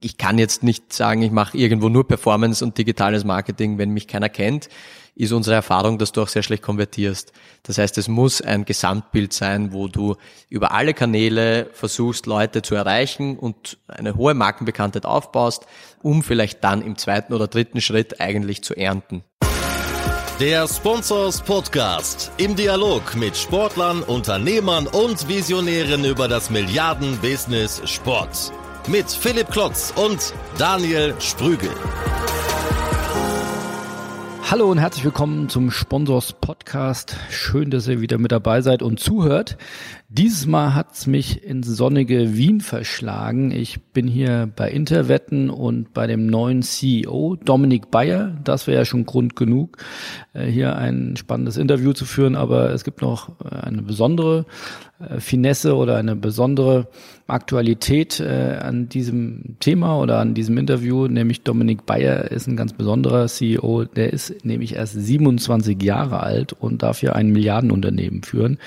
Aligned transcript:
ich 0.00 0.16
kann 0.16 0.38
jetzt 0.38 0.62
nicht 0.62 0.92
sagen, 0.92 1.22
ich 1.22 1.30
mache 1.30 1.56
irgendwo 1.56 1.88
nur 1.88 2.08
Performance 2.08 2.64
und 2.64 2.78
digitales 2.78 3.24
Marketing, 3.24 3.78
wenn 3.78 3.90
mich 3.90 4.08
keiner 4.08 4.30
kennt, 4.30 4.68
ist 5.14 5.32
unsere 5.32 5.56
Erfahrung, 5.56 5.98
dass 5.98 6.12
du 6.12 6.22
auch 6.22 6.28
sehr 6.28 6.42
schlecht 6.42 6.62
konvertierst. 6.62 7.32
Das 7.64 7.76
heißt, 7.76 7.98
es 7.98 8.08
muss 8.08 8.40
ein 8.40 8.64
Gesamtbild 8.64 9.34
sein, 9.34 9.72
wo 9.74 9.88
du 9.88 10.16
über 10.48 10.72
alle 10.72 10.94
Kanäle 10.94 11.68
versuchst, 11.74 12.24
Leute 12.24 12.62
zu 12.62 12.74
erreichen 12.74 13.38
und 13.38 13.76
eine 13.88 14.16
hohe 14.16 14.32
Markenbekanntheit 14.32 15.04
aufbaust, 15.04 15.66
um 16.02 16.22
vielleicht 16.22 16.64
dann 16.64 16.80
im 16.80 16.96
zweiten 16.96 17.34
oder 17.34 17.48
dritten 17.48 17.82
Schritt 17.82 18.20
eigentlich 18.20 18.62
zu 18.62 18.74
ernten. 18.74 19.22
Der 20.40 20.66
Sponsors 20.66 21.42
Podcast 21.42 22.32
im 22.38 22.56
Dialog 22.56 23.14
mit 23.14 23.36
Sportlern, 23.36 24.02
Unternehmern 24.02 24.86
und 24.86 25.28
Visionären 25.28 26.06
über 26.06 26.28
das 26.28 26.48
Milliarden-Business 26.48 27.82
Sport 27.84 28.50
mit 28.88 29.10
Philipp 29.10 29.50
Klotz 29.50 29.92
und 29.96 30.32
Daniel 30.58 31.14
Sprügel. 31.20 31.70
Hallo 34.50 34.70
und 34.70 34.78
herzlich 34.78 35.04
willkommen 35.04 35.48
zum 35.48 35.70
Sponsors 35.70 36.32
Podcast. 36.32 37.16
Schön, 37.30 37.70
dass 37.70 37.86
ihr 37.86 38.00
wieder 38.00 38.18
mit 38.18 38.32
dabei 38.32 38.62
seid 38.62 38.82
und 38.82 38.98
zuhört. 38.98 39.56
Dieses 40.12 40.44
Mal 40.44 40.74
hat's 40.74 41.06
mich 41.06 41.44
ins 41.44 41.68
sonnige 41.68 42.36
Wien 42.36 42.60
verschlagen. 42.60 43.52
Ich 43.52 43.80
bin 43.80 44.08
hier 44.08 44.50
bei 44.56 44.68
Interwetten 44.68 45.50
und 45.50 45.94
bei 45.94 46.08
dem 46.08 46.26
neuen 46.26 46.62
CEO 46.62 47.36
Dominik 47.36 47.92
Bayer. 47.92 48.36
Das 48.42 48.66
wäre 48.66 48.78
ja 48.78 48.84
schon 48.84 49.06
Grund 49.06 49.36
genug, 49.36 49.76
äh, 50.32 50.46
hier 50.46 50.74
ein 50.74 51.16
spannendes 51.16 51.56
Interview 51.58 51.92
zu 51.92 52.06
führen. 52.06 52.34
Aber 52.34 52.70
es 52.70 52.82
gibt 52.82 53.02
noch 53.02 53.28
äh, 53.38 53.54
eine 53.54 53.82
besondere 53.82 54.46
äh, 54.98 55.20
Finesse 55.20 55.76
oder 55.76 55.96
eine 55.96 56.16
besondere 56.16 56.88
Aktualität 57.28 58.20
an 58.20 58.88
diesem 58.88 59.54
Thema 59.60 60.00
oder 60.00 60.18
an 60.18 60.34
diesem 60.34 60.58
Interview, 60.58 61.06
nämlich 61.06 61.42
Dominik 61.42 61.86
Bayer 61.86 62.28
ist 62.32 62.48
ein 62.48 62.56
ganz 62.56 62.72
besonderer 62.72 63.28
CEO. 63.28 63.84
Der 63.84 64.12
ist 64.12 64.44
nämlich 64.44 64.74
erst 64.74 64.94
27 64.94 65.80
Jahre 65.80 66.18
alt 66.18 66.52
und 66.52 66.82
darf 66.82 66.98
hier 66.98 67.14
ein 67.14 67.30
Milliardenunternehmen 67.30 68.24
führen 68.24 68.58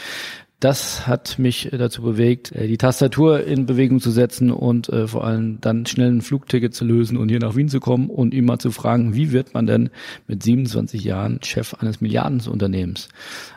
das 0.59 1.07
hat 1.07 1.39
mich 1.39 1.69
dazu 1.71 2.01
bewegt, 2.01 2.51
äh, 2.53 2.67
die 2.67 2.77
Tastatur 2.77 3.43
in 3.43 3.65
Bewegung 3.65 3.99
zu 3.99 4.11
setzen 4.11 4.51
und 4.51 4.87
äh, 4.89 5.07
vor 5.07 5.25
allem 5.25 5.59
dann 5.59 5.85
schnell 5.85 6.09
ein 6.09 6.21
Flugticket 6.21 6.73
zu 6.73 6.85
lösen 6.85 7.17
und 7.17 7.29
hier 7.29 7.39
nach 7.39 7.55
Wien 7.55 7.67
zu 7.67 7.79
kommen 7.79 8.09
und 8.09 8.33
ihn 8.33 8.45
mal 8.45 8.59
zu 8.59 8.71
fragen, 8.71 9.13
wie 9.13 9.31
wird 9.31 9.53
man 9.53 9.67
denn 9.67 9.89
mit 10.27 10.41
27 10.41 11.03
Jahren 11.03 11.39
Chef 11.43 11.73
eines 11.75 11.99
Milliardenunternehmens? 11.99 13.09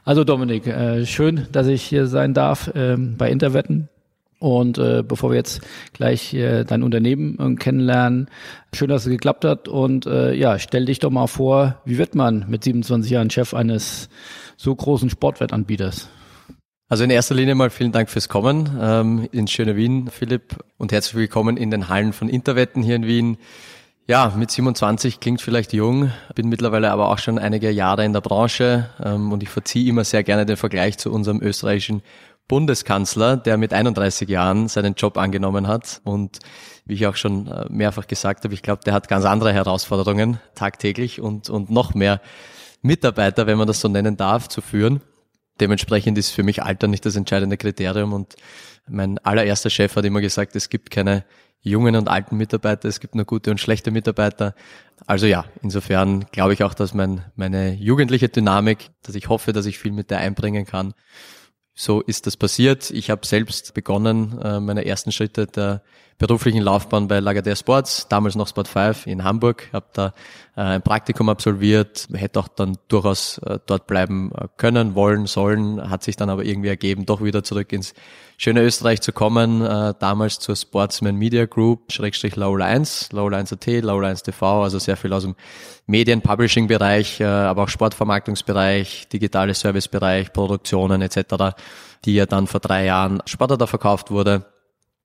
Also 0.04 0.24
Dominik, 0.24 0.66
äh, 0.66 1.06
schön, 1.06 1.46
dass 1.52 1.68
ich 1.68 1.82
hier 1.82 2.06
sein 2.06 2.34
darf 2.34 2.68
äh, 2.74 2.96
bei 2.96 3.30
Interwetten. 3.30 3.88
Und 4.38 4.76
äh, 4.76 5.02
bevor 5.06 5.30
wir 5.30 5.36
jetzt 5.36 5.62
gleich 5.94 6.34
äh, 6.34 6.64
dein 6.64 6.82
Unternehmen 6.82 7.38
äh, 7.38 7.54
kennenlernen, 7.54 8.28
schön, 8.74 8.88
dass 8.88 9.06
es 9.06 9.10
geklappt 9.10 9.44
hat. 9.46 9.66
Und 9.66 10.06
äh, 10.06 10.34
ja, 10.34 10.58
stell 10.58 10.84
dich 10.84 10.98
doch 10.98 11.10
mal 11.10 11.26
vor, 11.26 11.80
wie 11.86 11.96
wird 11.96 12.14
man 12.14 12.44
mit 12.48 12.64
27 12.64 13.10
Jahren 13.10 13.30
Chef 13.30 13.54
eines 13.54 14.10
so 14.56 14.74
großen 14.74 15.08
Sportwettanbieters? 15.08 16.10
Also 16.88 17.02
in 17.02 17.10
erster 17.10 17.34
Linie 17.34 17.56
mal 17.56 17.70
vielen 17.70 17.90
Dank 17.90 18.08
fürs 18.08 18.28
Kommen 18.28 18.78
ähm, 18.80 19.28
ins 19.32 19.50
schöne 19.50 19.74
Wien, 19.74 20.08
Philipp, 20.08 20.56
und 20.78 20.92
herzlich 20.92 21.16
willkommen 21.16 21.56
in 21.56 21.72
den 21.72 21.88
Hallen 21.88 22.12
von 22.12 22.28
Interwetten 22.28 22.80
hier 22.80 22.94
in 22.94 23.08
Wien. 23.08 23.38
Ja, 24.06 24.32
mit 24.36 24.52
27 24.52 25.18
klingt 25.18 25.42
vielleicht 25.42 25.72
jung, 25.72 26.12
bin 26.36 26.48
mittlerweile 26.48 26.92
aber 26.92 27.08
auch 27.08 27.18
schon 27.18 27.40
einige 27.40 27.72
Jahre 27.72 28.04
in 28.04 28.12
der 28.12 28.20
Branche 28.20 28.88
ähm, 29.02 29.32
und 29.32 29.42
ich 29.42 29.48
verziehe 29.48 29.90
immer 29.90 30.04
sehr 30.04 30.22
gerne 30.22 30.46
den 30.46 30.56
Vergleich 30.56 30.96
zu 30.96 31.10
unserem 31.10 31.42
österreichischen 31.42 32.02
Bundeskanzler, 32.46 33.36
der 33.36 33.56
mit 33.56 33.72
31 33.72 34.28
Jahren 34.28 34.68
seinen 34.68 34.94
Job 34.94 35.18
angenommen 35.18 35.66
hat 35.66 36.00
und 36.04 36.38
wie 36.84 36.94
ich 36.94 37.08
auch 37.08 37.16
schon 37.16 37.48
äh, 37.48 37.66
mehrfach 37.68 38.06
gesagt 38.06 38.44
habe, 38.44 38.54
ich 38.54 38.62
glaube, 38.62 38.84
der 38.84 38.94
hat 38.94 39.08
ganz 39.08 39.24
andere 39.24 39.52
Herausforderungen 39.52 40.38
tagtäglich 40.54 41.20
und, 41.20 41.50
und 41.50 41.68
noch 41.68 41.94
mehr 41.94 42.20
Mitarbeiter, 42.80 43.48
wenn 43.48 43.58
man 43.58 43.66
das 43.66 43.80
so 43.80 43.88
nennen 43.88 44.16
darf, 44.16 44.48
zu 44.48 44.60
führen. 44.60 45.00
Dementsprechend 45.60 46.18
ist 46.18 46.30
für 46.30 46.42
mich 46.42 46.62
Alter 46.62 46.86
nicht 46.86 47.06
das 47.06 47.16
entscheidende 47.16 47.56
Kriterium 47.56 48.12
und 48.12 48.34
mein 48.88 49.18
allererster 49.18 49.70
Chef 49.70 49.96
hat 49.96 50.04
immer 50.04 50.20
gesagt, 50.20 50.54
es 50.54 50.68
gibt 50.68 50.90
keine 50.90 51.24
jungen 51.60 51.96
und 51.96 52.08
alten 52.08 52.36
Mitarbeiter, 52.36 52.88
es 52.88 53.00
gibt 53.00 53.14
nur 53.14 53.24
gute 53.24 53.50
und 53.50 53.58
schlechte 53.58 53.90
Mitarbeiter. 53.90 54.54
Also 55.06 55.26
ja, 55.26 55.46
insofern 55.62 56.26
glaube 56.30 56.52
ich 56.52 56.62
auch, 56.62 56.74
dass 56.74 56.94
mein, 56.94 57.24
meine 57.34 57.74
jugendliche 57.74 58.28
Dynamik, 58.28 58.90
dass 59.02 59.14
ich 59.14 59.28
hoffe, 59.28 59.52
dass 59.52 59.66
ich 59.66 59.78
viel 59.78 59.92
mit 59.92 60.10
der 60.10 60.18
einbringen 60.18 60.64
kann. 60.64 60.94
So 61.74 62.00
ist 62.00 62.26
das 62.26 62.36
passiert. 62.36 62.90
Ich 62.90 63.10
habe 63.10 63.26
selbst 63.26 63.74
begonnen, 63.74 64.38
äh, 64.40 64.60
meine 64.60 64.86
ersten 64.86 65.12
Schritte 65.12 65.46
der 65.46 65.82
beruflichen 66.18 66.62
Laufbahn 66.62 67.08
bei 67.08 67.18
Lagardère 67.18 67.56
Sports, 67.56 68.06
damals 68.08 68.36
noch 68.36 68.48
Sport 68.48 68.68
5 68.68 69.06
in 69.06 69.24
Hamburg, 69.24 69.68
habe 69.72 69.86
da 69.92 70.06
äh, 70.56 70.62
ein 70.62 70.82
Praktikum 70.82 71.28
absolviert, 71.28 72.08
hätte 72.12 72.40
auch 72.40 72.48
dann 72.48 72.78
durchaus 72.88 73.38
äh, 73.38 73.58
dort 73.66 73.86
bleiben 73.86 74.32
äh, 74.32 74.48
können, 74.56 74.94
wollen, 74.94 75.26
sollen, 75.26 75.90
hat 75.90 76.02
sich 76.02 76.16
dann 76.16 76.30
aber 76.30 76.44
irgendwie 76.44 76.68
ergeben, 76.68 77.04
doch 77.04 77.22
wieder 77.22 77.44
zurück 77.44 77.72
ins 77.72 77.92
schöne 78.38 78.62
Österreich 78.62 79.00
zu 79.00 79.12
kommen, 79.12 79.60
damals 79.98 80.40
zur 80.40 80.56
Sportsman 80.56 81.16
Media 81.16 81.46
Group, 81.46 81.90
Schrägstrich 81.90 82.36
Lowlines, 82.36 83.10
Lowlines.at, 83.10 83.66
Lowlines 83.66 84.22
TV, 84.24 84.62
also 84.62 84.78
sehr 84.78 84.98
viel 84.98 85.14
aus 85.14 85.22
dem 85.22 85.36
Medien-Publishing-Bereich, 85.86 87.24
aber 87.24 87.62
auch 87.62 87.70
Sportvermarktungsbereich, 87.70 89.08
digitale 89.08 89.54
Servicebereich, 89.54 90.34
Produktionen 90.34 91.00
etc., 91.00 91.56
die 92.04 92.14
ja 92.16 92.26
dann 92.26 92.46
vor 92.46 92.60
drei 92.60 92.84
Jahren 92.84 93.22
Sportler 93.24 93.66
verkauft 93.66 94.10
wurde 94.10 94.44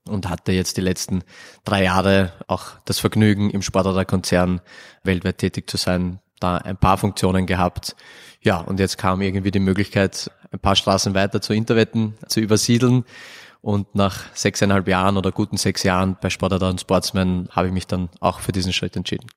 und 0.08 0.30
hatte 0.30 0.52
jetzt 0.52 0.78
die 0.78 0.82
letzten 0.82 1.24
drei 1.64 1.84
Jahre 1.84 2.34
auch 2.48 2.80
das 2.86 3.00
Vergnügen, 3.00 3.50
im 3.50 3.62
Sportradar-Konzern 3.62 4.62
weltweit 5.04 5.38
tätig 5.38 5.70
zu 5.70 5.78
sein, 5.78 6.20
da 6.40 6.58
ein 6.58 6.78
paar 6.78 6.98
Funktionen 6.98 7.46
gehabt. 7.46 7.96
Ja, 8.42 8.58
und 8.58 8.80
jetzt 8.80 8.98
kam 8.98 9.22
irgendwie 9.22 9.52
die 9.52 9.60
Möglichkeit, 9.60 10.32
ein 10.52 10.60
paar 10.60 10.76
Straßen 10.76 11.14
weiter 11.14 11.42
zu 11.42 11.54
Interwetten 11.54 12.18
zu 12.28 12.40
übersiedeln. 12.40 13.06
Und 13.62 13.94
nach 13.94 14.24
sechseinhalb 14.34 14.88
Jahren 14.88 15.18
oder 15.18 15.32
guten 15.32 15.56
sechs 15.56 15.84
Jahren 15.84 16.18
bei 16.20 16.32
Sportradar 16.32 16.72
und 16.72 16.82
Sportsman 16.82 17.48
habe 17.52 17.68
ich 17.68 17.74
mich 17.74 17.86
dann 17.86 18.10
auch 18.20 18.40
für 18.40 18.52
diesen 18.52 18.74
Schritt 18.74 18.96
entschieden. 18.96 19.28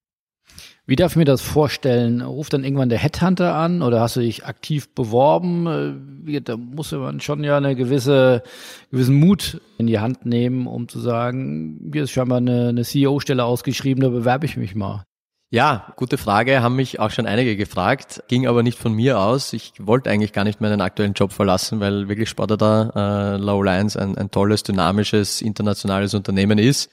Wie 0.87 0.97
darf 0.97 1.12
ich 1.12 1.17
mir 1.17 1.25
das 1.25 1.41
vorstellen? 1.41 2.21
Ruft 2.21 2.53
dann 2.53 2.62
irgendwann 2.62 2.91
der 2.91 2.99
Headhunter 2.99 3.55
an 3.55 3.81
oder 3.81 4.00
hast 4.00 4.17
du 4.17 4.21
dich 4.21 4.45
aktiv 4.45 4.91
beworben? 4.91 6.12
Äh, 6.27 6.43
da 6.43 6.59
muss 6.59 6.93
man 6.93 7.21
schon 7.21 7.43
ja 7.43 7.56
eine 7.56 7.75
gewisse, 7.75 8.43
gewissen 8.91 9.15
Mut 9.15 9.62
in 9.78 9.87
die 9.87 9.99
Hand 9.99 10.27
nehmen, 10.27 10.67
um 10.67 10.87
zu 10.87 11.00
sagen, 11.00 11.91
hier 11.91 12.05
ist 12.05 12.11
scheinbar 12.11 12.39
eine, 12.39 12.69
eine 12.69 12.84
CEO-Stelle 12.84 13.45
ausgeschrieben, 13.45 14.03
da 14.03 14.11
bewerbe 14.11 14.45
ich 14.45 14.59
mich 14.59 14.75
mal. 14.75 15.05
Ja, 15.50 15.95
gute 15.97 16.19
Frage, 16.19 16.62
haben 16.62 16.77
mich 16.77 17.01
auch 17.01 17.11
schon 17.11 17.27
einige 17.27 17.56
gefragt, 17.56 18.22
ging 18.28 18.47
aber 18.47 18.62
nicht 18.62 18.78
von 18.78 18.93
mir 18.93 19.21
aus. 19.21 19.53
Ich 19.53 19.72
wollte 19.78 20.11
eigentlich 20.11 20.33
gar 20.33 20.45
nicht 20.45 20.61
meinen 20.61 20.81
aktuellen 20.83 21.15
Job 21.15 21.33
verlassen, 21.33 21.81
weil 21.81 22.09
wirklich 22.09 22.28
Sportler 22.28 22.56
da, 22.56 23.34
äh, 23.34 23.37
Low 23.39 23.62
Lines 23.62 23.97
ein, 23.97 24.19
ein 24.19 24.31
tolles, 24.31 24.65
dynamisches, 24.65 25.41
internationales 25.41 26.12
Unternehmen 26.12 26.59
ist. 26.59 26.91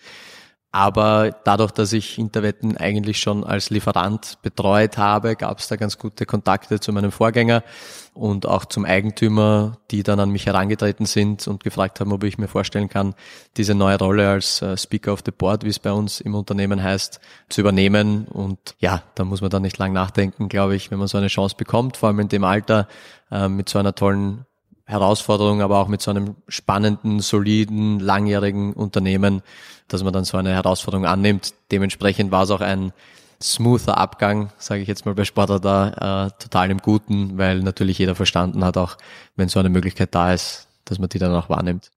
Aber 0.73 1.35
dadurch, 1.43 1.71
dass 1.71 1.91
ich 1.91 2.17
Interwetten 2.17 2.77
eigentlich 2.77 3.19
schon 3.19 3.43
als 3.43 3.69
Lieferant 3.69 4.37
betreut 4.41 4.97
habe, 4.97 5.35
gab 5.35 5.59
es 5.59 5.67
da 5.67 5.75
ganz 5.75 5.97
gute 5.97 6.25
Kontakte 6.25 6.79
zu 6.79 6.93
meinem 6.93 7.11
Vorgänger 7.11 7.61
und 8.13 8.45
auch 8.45 8.63
zum 8.63 8.85
Eigentümer, 8.85 9.77
die 9.91 10.03
dann 10.03 10.21
an 10.21 10.29
mich 10.29 10.45
herangetreten 10.45 11.05
sind 11.05 11.45
und 11.49 11.61
gefragt 11.61 11.99
haben, 11.99 12.13
ob 12.13 12.23
ich 12.23 12.37
mir 12.37 12.47
vorstellen 12.47 12.87
kann, 12.87 13.15
diese 13.57 13.75
neue 13.75 13.97
Rolle 13.97 14.29
als 14.29 14.61
äh, 14.61 14.77
Speaker 14.77 15.11
of 15.11 15.23
the 15.25 15.31
Board, 15.31 15.65
wie 15.65 15.69
es 15.69 15.79
bei 15.79 15.91
uns 15.91 16.21
im 16.21 16.35
Unternehmen 16.35 16.81
heißt, 16.81 17.19
zu 17.49 17.59
übernehmen. 17.59 18.27
Und 18.27 18.75
ja, 18.79 19.03
da 19.15 19.25
muss 19.25 19.41
man 19.41 19.49
dann 19.49 19.63
nicht 19.63 19.77
lang 19.77 19.91
nachdenken, 19.91 20.47
glaube 20.47 20.77
ich, 20.77 20.89
wenn 20.89 20.99
man 20.99 21.09
so 21.09 21.17
eine 21.17 21.27
Chance 21.27 21.55
bekommt, 21.57 21.97
vor 21.97 22.07
allem 22.07 22.19
in 22.19 22.29
dem 22.29 22.45
Alter, 22.45 22.87
äh, 23.29 23.49
mit 23.49 23.67
so 23.67 23.77
einer 23.77 23.93
tollen 23.93 24.45
Herausforderung, 24.85 25.61
aber 25.61 25.79
auch 25.79 25.87
mit 25.87 26.01
so 26.01 26.11
einem 26.11 26.35
spannenden, 26.49 27.21
soliden, 27.21 27.99
langjährigen 27.99 28.73
Unternehmen, 28.73 29.41
dass 29.93 30.03
man 30.03 30.13
dann 30.13 30.23
so 30.23 30.37
eine 30.37 30.53
Herausforderung 30.53 31.05
annimmt. 31.05 31.53
Dementsprechend 31.71 32.31
war 32.31 32.43
es 32.43 32.51
auch 32.51 32.61
ein 32.61 32.93
smoother 33.41 33.97
Abgang, 33.97 34.51
sage 34.57 34.81
ich 34.81 34.87
jetzt 34.87 35.05
mal 35.05 35.15
bei 35.15 35.25
Sportler 35.25 35.59
da, 35.59 36.27
äh, 36.27 36.31
total 36.41 36.71
im 36.71 36.77
Guten, 36.77 37.37
weil 37.37 37.59
natürlich 37.61 37.97
jeder 37.97 38.15
verstanden 38.15 38.63
hat, 38.63 38.77
auch 38.77 38.97
wenn 39.35 39.49
so 39.49 39.59
eine 39.59 39.69
Möglichkeit 39.69 40.13
da 40.13 40.33
ist, 40.33 40.67
dass 40.85 40.99
man 40.99 41.09
die 41.09 41.19
dann 41.19 41.33
auch 41.33 41.49
wahrnimmt. 41.49 41.91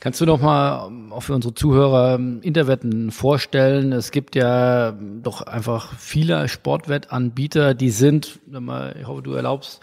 Kannst 0.00 0.20
du 0.20 0.26
noch 0.26 0.40
mal 0.40 0.86
ähm, 0.86 1.12
auch 1.12 1.22
für 1.22 1.34
unsere 1.34 1.52
Zuhörer 1.52 2.14
ähm, 2.14 2.40
Interwetten 2.42 3.10
vorstellen? 3.10 3.92
Es 3.92 4.12
gibt 4.12 4.36
ja 4.36 4.92
doch 4.92 5.42
einfach 5.42 5.94
viele 5.94 6.48
Sportwettanbieter, 6.48 7.74
die 7.74 7.90
sind, 7.90 8.38
ich 8.48 9.06
hoffe, 9.06 9.22
du 9.22 9.32
erlaubst, 9.32 9.80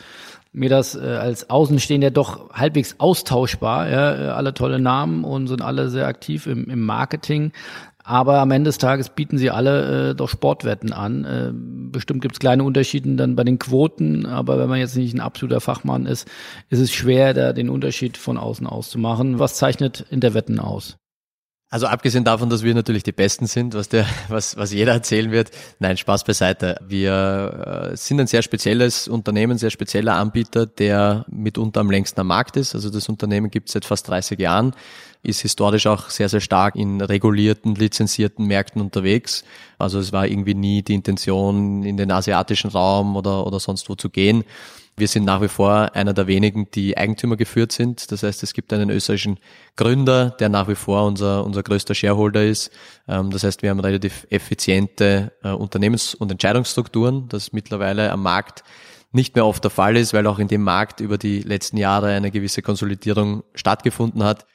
mir 0.55 0.69
das 0.69 0.95
äh, 0.95 0.99
als 0.99 1.49
Außenstehender 1.49 2.11
doch 2.11 2.49
halbwegs 2.51 2.95
austauschbar. 2.97 3.89
Ja, 3.89 4.15
äh, 4.15 4.27
alle 4.29 4.53
tolle 4.53 4.79
Namen 4.79 5.23
und 5.23 5.47
sind 5.47 5.61
alle 5.61 5.89
sehr 5.89 6.07
aktiv 6.07 6.47
im, 6.47 6.69
im 6.69 6.81
Marketing. 6.81 7.51
Aber 8.03 8.39
am 8.39 8.51
Ende 8.51 8.69
des 8.69 8.77
Tages 8.77 9.09
bieten 9.09 9.37
sie 9.37 9.49
alle 9.49 10.11
äh, 10.11 10.15
doch 10.15 10.29
Sportwetten 10.29 10.93
an. 10.93 11.25
Äh, 11.25 11.51
bestimmt 11.91 12.21
gibt 12.21 12.35
es 12.35 12.39
kleine 12.39 12.63
Unterschiede 12.63 13.15
dann 13.15 13.35
bei 13.35 13.43
den 13.43 13.57
Quoten, 13.57 14.27
aber 14.27 14.59
wenn 14.59 14.69
man 14.69 14.79
jetzt 14.79 14.95
nicht 14.95 15.15
ein 15.15 15.19
absoluter 15.19 15.59
Fachmann 15.59 16.05
ist, 16.05 16.29
ist 16.69 16.79
es 16.79 16.93
schwer, 16.93 17.33
da 17.33 17.51
den 17.51 17.69
Unterschied 17.69 18.17
von 18.17 18.37
außen 18.37 18.67
auszumachen. 18.67 19.39
Was 19.39 19.55
zeichnet 19.55 20.05
Interwetten 20.11 20.59
aus? 20.59 20.97
Also 21.75 21.87
abgesehen 21.87 22.23
davon, 22.23 22.49
dass 22.49 22.63
wir 22.63 22.73
natürlich 22.73 23.03
die 23.03 23.11
Besten 23.11 23.47
sind, 23.47 23.73
was 23.73 23.89
der, 23.89 24.05
was, 24.29 24.55
was 24.55 24.71
jeder 24.71 24.93
erzählen 24.93 25.29
wird. 25.31 25.51
Nein, 25.79 25.97
Spaß 25.97 26.23
beiseite. 26.23 26.77
Wir 26.87 27.89
äh, 27.91 27.97
sind 27.97 28.17
ein 28.21 28.27
sehr 28.27 28.43
spezielles 28.43 29.09
Unternehmen, 29.09 29.57
sehr 29.57 29.71
spezieller 29.71 30.15
Anbieter, 30.15 30.67
der 30.67 31.25
mitunter 31.27 31.81
am 31.81 31.91
längsten 31.91 32.21
am 32.21 32.27
Markt 32.27 32.55
ist. 32.55 32.75
Also 32.75 32.89
das 32.89 33.09
Unternehmen 33.09 33.51
gibt 33.51 33.67
es 33.67 33.73
seit 33.73 33.83
fast 33.83 34.07
30 34.07 34.39
Jahren, 34.39 34.73
ist 35.21 35.41
historisch 35.41 35.85
auch 35.85 36.09
sehr, 36.09 36.29
sehr 36.29 36.39
stark 36.39 36.77
in 36.77 37.01
regulierten, 37.01 37.75
lizenzierten 37.75 38.45
Märkten 38.45 38.81
unterwegs. 38.81 39.43
Also 39.77 39.99
es 39.99 40.13
war 40.13 40.27
irgendwie 40.27 40.53
nie 40.53 40.81
die 40.81 40.93
Intention, 40.93 41.83
in 41.83 41.97
den 41.97 42.09
asiatischen 42.09 42.69
Raum 42.69 43.17
oder, 43.17 43.45
oder 43.45 43.59
sonst 43.59 43.89
wo 43.89 43.95
zu 43.95 44.09
gehen 44.09 44.45
wir 44.97 45.07
sind 45.07 45.25
nach 45.25 45.41
wie 45.41 45.49
vor 45.49 45.93
einer 45.93 46.13
der 46.13 46.27
wenigen, 46.27 46.69
die 46.71 46.97
Eigentümer 46.97 47.35
geführt 47.35 47.71
sind. 47.73 48.11
Das 48.11 48.23
heißt, 48.23 48.43
es 48.43 48.53
gibt 48.53 48.71
einen 48.71 48.89
österreichischen 48.89 49.39
Gründer, 49.75 50.29
der 50.39 50.47
nach 50.47 50.69
wie 50.69 50.75
vor 50.75 51.05
unser, 51.05 51.43
unser 51.43 51.63
größter 51.63 51.93
Shareholder 51.93 52.43
ist. 52.45 52.71
Ähm, 53.07 53.29
das 53.29 53.43
heißt, 53.43 53.61
wir 53.61 53.71
haben 53.71 53.81
relativ 53.81 54.25
effiziente 54.29 55.33
äh, 55.43 55.49
Unternehmens- 55.49 56.15
und 56.15 56.31
Entscheidungsstrukturen, 56.31 57.27
das 57.27 57.51
mittlerweile 57.51 58.11
am 58.11 58.23
Markt 58.23 58.63
nicht 59.11 59.35
mehr 59.35 59.45
oft 59.45 59.63
der 59.63 59.71
Fall 59.71 59.97
ist, 59.97 60.13
weil 60.13 60.27
auch 60.27 60.39
in 60.39 60.47
dem 60.47 60.61
Markt 60.61 60.99
über 60.99 61.17
die 61.17 61.41
letzten 61.41 61.77
Jahre 61.77 62.09
eine 62.09 62.31
gewisse 62.31 62.61
Konsolidierung 62.61 63.43
stattgefunden 63.53 64.23
hat. 64.23 64.45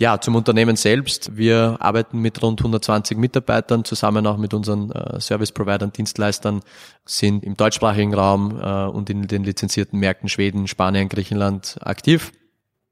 Ja, 0.00 0.20
zum 0.20 0.36
Unternehmen 0.36 0.76
selbst. 0.76 1.36
Wir 1.36 1.76
arbeiten 1.80 2.20
mit 2.20 2.40
rund 2.40 2.60
120 2.60 3.18
Mitarbeitern 3.18 3.84
zusammen 3.84 4.28
auch 4.28 4.36
mit 4.36 4.54
unseren 4.54 4.92
äh, 4.92 5.20
Service-Providern, 5.20 5.90
Dienstleistern, 5.90 6.60
sind 7.04 7.42
im 7.42 7.56
deutschsprachigen 7.56 8.14
Raum 8.14 8.60
äh, 8.62 8.84
und 8.84 9.10
in 9.10 9.26
den 9.26 9.42
lizenzierten 9.42 9.98
Märkten 9.98 10.28
Schweden, 10.28 10.68
Spanien, 10.68 11.08
Griechenland 11.08 11.78
aktiv. 11.80 12.30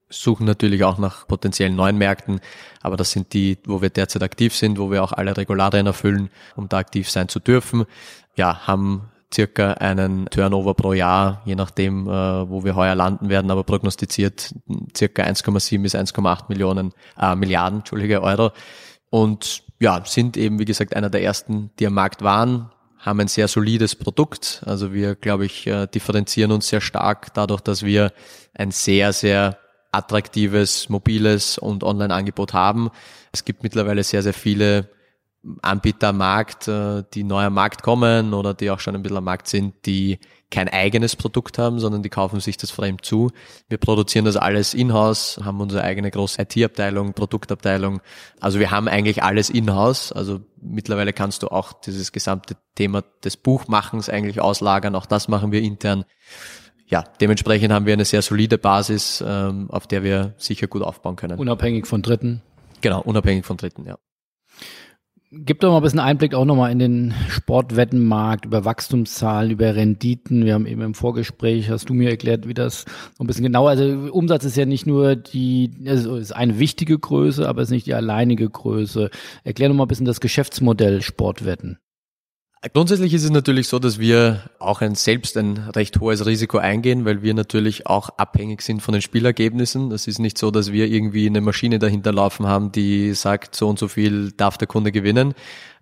Suchen 0.09 0.47
natürlich 0.47 0.83
auch 0.83 0.99
nach 0.99 1.29
potenziellen 1.29 1.77
neuen 1.77 1.97
Märkten, 1.97 2.41
aber 2.83 2.97
das 2.97 3.13
sind 3.13 3.33
die, 3.35 3.59
wo 3.67 3.81
wir 3.81 3.91
derzeit 3.91 4.25
aktiv 4.25 4.53
sind, 4.53 4.77
wo 4.77 4.91
wir 4.91 5.05
auch 5.05 5.13
alle 5.13 5.37
Regularien 5.37 5.87
erfüllen, 5.87 6.29
um 6.57 6.69
da 6.69 6.79
aktiv 6.79 7.09
sein 7.09 7.29
zu 7.29 7.39
dürfen. 7.39 7.85
Ja, 8.35 8.67
haben 8.67 9.13
circa 9.37 9.75
einen 9.75 10.27
Turnover 10.31 10.75
pro 10.75 10.95
Jahr, 10.95 11.43
je 11.45 11.55
nachdem, 11.55 12.09
äh, 12.09 12.11
wo 12.49 12.65
wir 12.65 12.75
heuer 12.75 12.95
landen 12.95 13.29
werden, 13.29 13.51
aber 13.51 13.65
prognostiziert 13.65 14.55
circa 14.97 15.23
1,7 15.23 15.83
bis 15.83 15.95
1,8 15.95 16.45
Millionen 16.49 16.93
äh, 17.21 17.35
Milliarden, 17.37 17.81
Entschuldige, 17.81 18.23
Euro. 18.23 18.53
Und 19.11 19.63
ja, 19.79 20.03
sind 20.07 20.39
eben, 20.39 20.59
wie 20.59 20.65
gesagt, 20.65 20.97
einer 20.97 21.11
der 21.11 21.23
ersten, 21.23 21.71
die 21.79 21.87
am 21.87 21.93
Markt 21.93 22.23
waren, 22.23 22.71
haben 22.99 23.21
ein 23.21 23.29
sehr 23.29 23.47
solides 23.47 23.95
Produkt. 23.95 24.63
Also 24.65 24.95
wir, 24.95 25.15
glaube 25.15 25.45
ich, 25.45 25.67
äh, 25.67 25.87
differenzieren 25.87 26.51
uns 26.51 26.69
sehr 26.69 26.81
stark 26.81 27.35
dadurch, 27.35 27.61
dass 27.61 27.85
wir 27.85 28.13
ein 28.55 28.71
sehr, 28.71 29.13
sehr 29.13 29.59
attraktives, 29.93 30.89
mobiles 30.89 31.59
und 31.59 31.85
Online-Angebot 31.85 32.55
haben. 32.55 32.91
Es 33.33 33.45
gibt 33.45 33.63
mittlerweile 33.63 34.03
sehr, 34.03 34.23
sehr 34.23 34.35
viele 34.35 34.89
Anbieter 35.63 36.09
am 36.09 36.19
Markt, 36.19 36.69
äh, 36.69 37.05
die 37.15 37.25
neu 37.25 37.45
am 37.45 37.55
Markt 37.55 37.83
kommen 37.83 38.35
oder 38.35 38.55
die 38.55 38.71
auch 38.71 38.81
schon 38.81 38.95
ein 38.95 39.03
bisschen 39.03 39.19
am 39.19 39.25
Markt 39.25 39.49
sind, 39.49 39.75
die 39.87 40.19
kein 40.51 40.69
eigenes 40.69 41.17
Produkt 41.17 41.59
haben, 41.59 41.81
sondern 41.81 42.03
die 42.03 42.09
kaufen 42.09 42.41
sich 42.41 42.57
das 42.57 42.71
fremd 42.71 43.05
zu. 43.05 43.31
Wir 43.69 43.79
produzieren 43.79 44.25
das 44.25 44.37
alles 44.37 44.75
in-house, 44.75 45.41
haben 45.45 45.61
unsere 45.61 45.83
eigene 45.83 46.11
große 46.11 46.41
IT-Abteilung, 46.43 47.15
Produktabteilung. 47.15 48.01
Also 48.41 48.59
wir 48.61 48.71
haben 48.71 48.89
eigentlich 48.89 49.23
alles 49.23 49.51
in-house. 49.51 50.13
Also 50.13 50.41
mittlerweile 50.61 51.13
kannst 51.13 51.43
du 51.43 51.49
auch 51.49 51.73
dieses 51.73 52.13
gesamte 52.13 52.57
Thema 52.75 53.03
des 53.25 53.37
Buchmachens 53.37 54.09
eigentlich 54.09 54.41
auslagern. 54.41 54.95
Auch 54.95 55.07
das 55.07 55.29
machen 55.29 55.51
wir 55.51 55.63
intern. 55.63 56.05
Ja, 56.89 57.03
dementsprechend 57.21 57.73
haben 57.73 57.87
wir 57.87 57.95
eine 57.95 58.05
sehr 58.05 58.23
solide 58.23 58.59
Basis, 58.59 59.23
ähm, 59.27 59.69
auf 59.71 59.89
der 59.89 60.05
wir 60.05 60.35
sicher 60.39 60.69
gut 60.69 60.83
aufbauen 60.83 61.17
können. 61.17 61.39
Unabhängig 61.39 61.87
von 61.87 62.03
Dritten. 62.03 62.43
Genau, 62.81 63.01
unabhängig 63.01 63.45
von 63.45 63.57
Dritten, 63.57 63.85
ja. 63.87 63.99
Gib 65.45 65.61
doch 65.61 65.71
mal 65.71 65.79
ein 65.79 65.83
bisschen 65.83 66.01
Einblick 66.01 66.35
auch 66.35 66.45
nochmal 66.45 66.73
in 66.73 66.79
den 66.79 67.15
Sportwettenmarkt, 67.29 68.47
über 68.47 68.65
Wachstumszahlen, 68.65 69.51
über 69.51 69.75
Renditen. 69.75 70.45
Wir 70.45 70.55
haben 70.55 70.67
eben 70.67 70.81
im 70.81 70.95
Vorgespräch, 70.95 71.69
hast 71.69 71.89
du 71.89 71.95
mir 71.95 72.11
erklärt, 72.11 72.49
wie 72.49 72.55
das 72.55 72.85
so 73.17 73.25
ein 73.25 73.27
bisschen 73.27 73.45
genauer, 73.45 73.71
also 73.71 73.85
Umsatz 74.13 74.45
ist 74.45 74.57
ja 74.57 74.65
nicht 74.65 74.87
nur 74.87 75.15
die, 75.15 75.71
also 75.87 76.17
ist 76.17 76.33
eine 76.33 76.59
wichtige 76.59 76.99
Größe, 76.99 77.47
aber 77.49 77.63
ist 77.63 77.71
nicht 77.71 77.87
die 77.87 77.95
alleinige 77.95 78.49
Größe. 78.49 79.11
Erklär 79.45 79.69
noch 79.69 79.77
mal 79.77 79.85
ein 79.85 79.89
bisschen 79.89 80.07
das 80.07 80.21
Geschäftsmodell 80.21 81.03
Sportwetten. 81.03 81.79
Grundsätzlich 82.73 83.13
ist 83.15 83.23
es 83.23 83.31
natürlich 83.31 83.69
so, 83.69 83.79
dass 83.79 83.99
wir 83.99 84.51
auch 84.59 84.81
ein, 84.81 84.95
selbst 84.95 85.37
ein 85.37 85.59
recht 85.75 86.01
hohes 86.01 86.25
Risiko 86.27 86.59
eingehen, 86.59 87.05
weil 87.05 87.23
wir 87.23 87.35
natürlich 87.35 87.87
auch 87.87 88.09
abhängig 88.17 88.63
sind 88.63 88.81
von 88.81 88.93
den 88.93 89.03
Spielergebnissen. 89.03 89.91
Das 89.91 90.07
ist 90.07 90.19
nicht 90.19 90.39
so, 90.39 90.51
dass 90.51 90.73
wir 90.73 90.87
irgendwie 90.87 91.27
eine 91.27 91.41
Maschine 91.43 91.79
dahinter 91.79 92.13
laufen 92.13 92.47
haben, 92.47 92.73
die 92.73 93.13
sagt, 93.15 93.55
so 93.55 93.69
und 93.69 93.79
so 93.79 93.89
viel 93.89 94.33
darf 94.33 94.59
der 94.59 94.67
Kunde 94.67 94.91
gewinnen. 94.91 95.35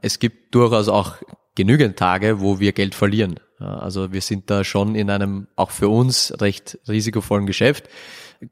Es 0.03 0.19
gibt 0.19 0.55
durchaus 0.55 0.89
auch 0.89 1.17
genügend 1.55 1.97
Tage, 1.97 2.41
wo 2.41 2.59
wir 2.59 2.73
Geld 2.73 2.95
verlieren. 2.95 3.39
Also 3.59 4.13
wir 4.13 4.21
sind 4.21 4.51
da 4.51 4.65
schon 4.65 4.95
in 4.95 5.11
einem 5.11 5.47
auch 5.57 5.71
für 5.71 5.89
uns 5.89 6.35
recht 6.41 6.79
risikovollen 6.89 7.47
Geschäft. 7.47 7.89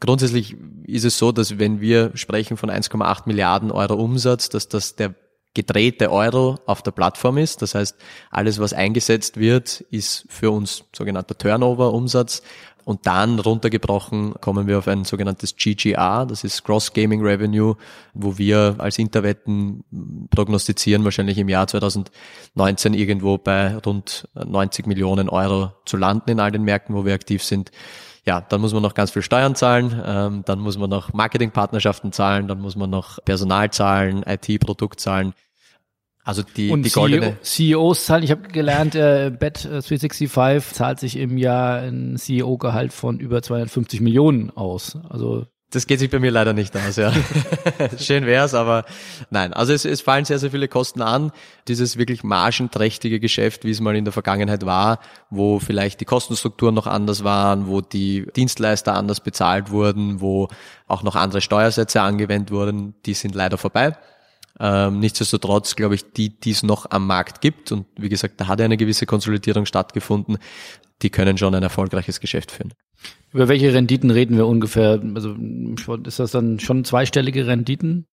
Grundsätzlich 0.00 0.56
ist 0.86 1.04
es 1.04 1.18
so, 1.18 1.32
dass 1.32 1.58
wenn 1.58 1.80
wir 1.80 2.12
sprechen 2.14 2.56
von 2.56 2.70
1,8 2.70 3.22
Milliarden 3.26 3.70
Euro 3.70 3.94
Umsatz, 3.94 4.48
dass 4.48 4.68
das 4.68 4.96
der 4.96 5.14
gedrehte 5.54 6.10
Euro 6.10 6.58
auf 6.66 6.82
der 6.82 6.92
Plattform 6.92 7.38
ist. 7.38 7.62
Das 7.62 7.74
heißt, 7.74 7.96
alles, 8.30 8.58
was 8.58 8.72
eingesetzt 8.72 9.38
wird, 9.38 9.82
ist 9.90 10.24
für 10.28 10.50
uns 10.50 10.84
sogenannter 10.94 11.36
Turnover-Umsatz. 11.36 12.42
Und 12.84 13.06
dann 13.06 13.38
runtergebrochen 13.38 14.34
kommen 14.40 14.66
wir 14.66 14.78
auf 14.78 14.88
ein 14.88 15.04
sogenanntes 15.04 15.54
GGR, 15.56 16.26
das 16.26 16.42
ist 16.42 16.64
Cross 16.64 16.92
Gaming 16.92 17.22
Revenue, 17.22 17.76
wo 18.12 18.38
wir 18.38 18.74
als 18.78 18.98
Interwetten 18.98 19.84
prognostizieren, 20.30 21.04
wahrscheinlich 21.04 21.38
im 21.38 21.48
Jahr 21.48 21.68
2019 21.68 22.94
irgendwo 22.94 23.38
bei 23.38 23.76
rund 23.76 24.28
90 24.34 24.86
Millionen 24.86 25.28
Euro 25.28 25.72
zu 25.86 25.96
landen 25.96 26.30
in 26.30 26.40
all 26.40 26.50
den 26.50 26.64
Märkten, 26.64 26.96
wo 26.96 27.04
wir 27.04 27.14
aktiv 27.14 27.44
sind 27.44 27.70
ja, 28.24 28.40
dann 28.40 28.60
muss 28.60 28.72
man 28.72 28.82
noch 28.82 28.94
ganz 28.94 29.10
viel 29.10 29.22
Steuern 29.22 29.54
zahlen, 29.54 30.00
ähm, 30.04 30.42
dann 30.44 30.60
muss 30.60 30.78
man 30.78 30.88
noch 30.88 31.12
Marketingpartnerschaften 31.12 32.12
zahlen, 32.12 32.46
dann 32.46 32.60
muss 32.60 32.76
man 32.76 32.88
noch 32.88 33.18
Personal 33.24 33.70
zahlen, 33.70 34.22
IT-Produkt 34.26 35.00
zahlen. 35.00 35.34
Also 36.24 36.42
die, 36.42 36.70
und 36.70 36.84
die 36.84 36.90
goldene 36.90 37.38
CEOs 37.42 38.06
zahlen, 38.06 38.22
ich 38.22 38.30
habe 38.30 38.42
gelernt, 38.42 38.94
äh, 38.94 39.32
Bet365 39.36 40.72
zahlt 40.72 41.00
sich 41.00 41.16
im 41.16 41.36
Jahr 41.36 41.80
ein 41.80 42.16
CEO-Gehalt 42.16 42.92
von 42.92 43.18
über 43.18 43.42
250 43.42 44.00
Millionen 44.00 44.50
aus. 44.50 44.96
Also 45.08 45.46
das 45.72 45.86
geht 45.86 45.98
sich 45.98 46.10
bei 46.10 46.18
mir 46.18 46.30
leider 46.30 46.52
nicht 46.52 46.76
aus, 46.76 46.96
ja. 46.96 47.12
Schön 47.98 48.26
wär's, 48.26 48.52
aber 48.52 48.84
nein. 49.30 49.54
Also 49.54 49.72
es, 49.72 49.86
es 49.86 50.02
fallen 50.02 50.26
sehr, 50.26 50.38
sehr 50.38 50.50
viele 50.50 50.68
Kosten 50.68 51.00
an. 51.00 51.32
Dieses 51.66 51.96
wirklich 51.96 52.22
margenträchtige 52.22 53.20
Geschäft, 53.20 53.64
wie 53.64 53.70
es 53.70 53.80
mal 53.80 53.96
in 53.96 54.04
der 54.04 54.12
Vergangenheit 54.12 54.66
war, 54.66 55.00
wo 55.30 55.58
vielleicht 55.58 56.00
die 56.00 56.04
Kostenstrukturen 56.04 56.74
noch 56.74 56.86
anders 56.86 57.24
waren, 57.24 57.66
wo 57.68 57.80
die 57.80 58.26
Dienstleister 58.36 58.94
anders 58.94 59.20
bezahlt 59.20 59.70
wurden, 59.70 60.20
wo 60.20 60.48
auch 60.88 61.02
noch 61.02 61.16
andere 61.16 61.40
Steuersätze 61.40 62.02
angewendet 62.02 62.50
wurden, 62.50 62.94
die 63.06 63.14
sind 63.14 63.34
leider 63.34 63.56
vorbei. 63.56 63.96
Ähm, 64.60 65.00
nichtsdestotrotz 65.00 65.74
glaube 65.74 65.94
ich, 65.94 66.12
die, 66.12 66.38
die 66.38 66.50
es 66.50 66.62
noch 66.62 66.90
am 66.90 67.06
Markt 67.06 67.40
gibt, 67.40 67.72
und 67.72 67.86
wie 67.96 68.10
gesagt, 68.10 68.40
da 68.40 68.48
hat 68.48 68.58
ja 68.58 68.66
eine 68.66 68.76
gewisse 68.76 69.06
Konsolidierung 69.06 69.64
stattgefunden, 69.64 70.36
die 71.02 71.10
können 71.10 71.38
schon 71.38 71.54
ein 71.54 71.62
erfolgreiches 71.62 72.20
Geschäft 72.20 72.50
führen. 72.50 72.72
Über 73.32 73.48
welche 73.48 73.72
Renditen 73.72 74.10
reden 74.10 74.36
wir 74.36 74.46
ungefähr? 74.46 75.02
Also 75.14 75.34
ist 76.04 76.18
das 76.18 76.30
dann 76.30 76.60
schon 76.60 76.84
zweistellige 76.84 77.46
Renditen? 77.46 78.06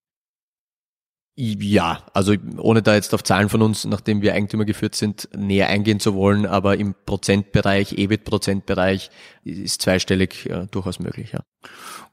Ja, 1.42 2.04
also 2.14 2.34
ohne 2.58 2.82
da 2.82 2.96
jetzt 2.96 3.14
auf 3.14 3.24
Zahlen 3.24 3.48
von 3.48 3.62
uns, 3.62 3.86
nachdem 3.86 4.22
wir 4.22 4.34
Eigentümer 4.34 4.66
geführt 4.66 4.96
sind, 4.96 5.30
näher 5.34 5.70
eingehen 5.70 6.02
zu 6.02 6.14
wollen, 6.14 6.46
aber 6.46 6.78
im 6.78 6.96
Prozentbereich, 7.06 7.94
EBIT-Prozentbereich 7.98 9.10
ist 9.46 9.82
zweistellig 9.82 10.50
äh, 10.50 10.68
durchaus 10.70 11.00
möglich, 11.00 11.32
ja. 11.32 11.40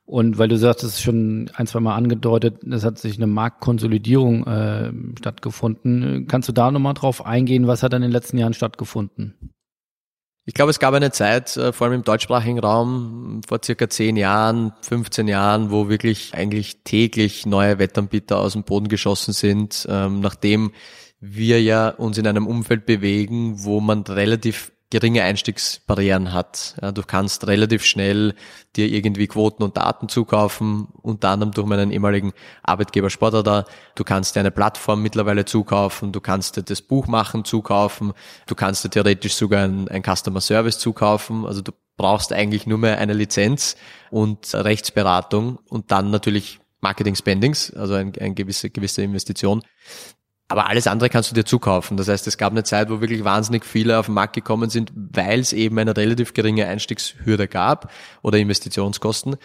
Und 0.04 0.38
weil 0.38 0.46
du 0.46 0.56
sagst, 0.56 0.84
das 0.84 0.90
ist 0.90 1.02
schon 1.02 1.50
ein, 1.54 1.66
zwei 1.66 1.80
Mal 1.80 1.96
angedeutet, 1.96 2.62
es 2.62 2.84
hat 2.84 2.98
sich 2.98 3.16
eine 3.16 3.26
Marktkonsolidierung 3.26 4.46
äh, 4.46 4.92
stattgefunden. 5.18 6.28
Kannst 6.28 6.48
du 6.48 6.52
da 6.52 6.70
nochmal 6.70 6.94
drauf 6.94 7.26
eingehen, 7.26 7.66
was 7.66 7.82
hat 7.82 7.94
in 7.94 8.02
den 8.02 8.12
letzten 8.12 8.38
Jahren 8.38 8.54
stattgefunden? 8.54 9.55
Ich 10.48 10.54
glaube, 10.54 10.70
es 10.70 10.78
gab 10.78 10.94
eine 10.94 11.10
Zeit, 11.10 11.56
äh, 11.56 11.72
vor 11.72 11.86
allem 11.86 11.96
im 11.96 12.04
deutschsprachigen 12.04 12.60
Raum, 12.60 13.40
vor 13.48 13.58
circa 13.64 13.90
zehn 13.90 14.16
Jahren, 14.16 14.72
15 14.82 15.26
Jahren, 15.26 15.72
wo 15.72 15.88
wirklich 15.88 16.34
eigentlich 16.34 16.84
täglich 16.84 17.46
neue 17.46 17.80
Wettanbieter 17.80 18.38
aus 18.38 18.52
dem 18.52 18.62
Boden 18.62 18.86
geschossen 18.86 19.34
sind, 19.34 19.88
ähm, 19.90 20.20
nachdem 20.20 20.70
wir 21.18 21.60
ja 21.60 21.88
uns 21.88 22.16
in 22.16 22.28
einem 22.28 22.46
Umfeld 22.46 22.86
bewegen, 22.86 23.64
wo 23.64 23.80
man 23.80 24.02
relativ 24.02 24.70
geringe 24.90 25.22
Einstiegsbarrieren 25.22 26.32
hat. 26.32 26.76
Ja, 26.80 26.92
du 26.92 27.02
kannst 27.02 27.46
relativ 27.46 27.84
schnell 27.84 28.34
dir 28.76 28.86
irgendwie 28.86 29.26
Quoten 29.26 29.62
und 29.62 29.76
Daten 29.76 30.08
zukaufen, 30.08 30.88
unter 31.02 31.30
anderem 31.30 31.52
durch 31.52 31.66
meinen 31.66 31.90
ehemaligen 31.90 32.32
Arbeitgeber 32.62 33.10
Sportradar. 33.10 33.64
Du 33.96 34.04
kannst 34.04 34.36
dir 34.36 34.40
eine 34.40 34.52
Plattform 34.52 35.02
mittlerweile 35.02 35.44
zukaufen, 35.44 36.12
du 36.12 36.20
kannst 36.20 36.56
dir 36.56 36.62
das 36.62 36.82
Buch 36.82 37.08
machen 37.08 37.44
zukaufen, 37.44 38.12
du 38.46 38.54
kannst 38.54 38.84
dir 38.84 38.90
theoretisch 38.90 39.34
sogar 39.34 39.64
ein, 39.64 39.88
ein 39.88 40.02
Customer 40.02 40.40
Service 40.40 40.78
zukaufen. 40.78 41.46
Also 41.46 41.62
du 41.62 41.72
brauchst 41.96 42.32
eigentlich 42.32 42.66
nur 42.66 42.78
mehr 42.78 42.98
eine 42.98 43.14
Lizenz 43.14 43.76
und 44.10 44.54
Rechtsberatung 44.54 45.58
und 45.68 45.90
dann 45.90 46.10
natürlich 46.10 46.60
Marketing-Spendings, 46.80 47.72
also 47.74 47.94
eine 47.94 48.12
ein 48.20 48.34
gewisse, 48.34 48.70
gewisse 48.70 49.02
Investition. 49.02 49.62
Aber 50.48 50.68
alles 50.68 50.86
andere 50.86 51.08
kannst 51.08 51.30
du 51.30 51.34
dir 51.34 51.44
zukaufen. 51.44 51.96
Das 51.96 52.08
heißt, 52.08 52.26
es 52.28 52.38
gab 52.38 52.52
eine 52.52 52.62
Zeit, 52.62 52.88
wo 52.88 53.00
wirklich 53.00 53.24
wahnsinnig 53.24 53.64
viele 53.64 53.98
auf 53.98 54.06
den 54.06 54.14
Markt 54.14 54.34
gekommen 54.34 54.70
sind, 54.70 54.92
weil 54.94 55.40
es 55.40 55.52
eben 55.52 55.76
eine 55.78 55.96
relativ 55.96 56.34
geringe 56.34 56.66
Einstiegshürde 56.66 57.48
gab 57.48 57.90
oder 58.22 58.38
Investitionskosten. 58.38 59.36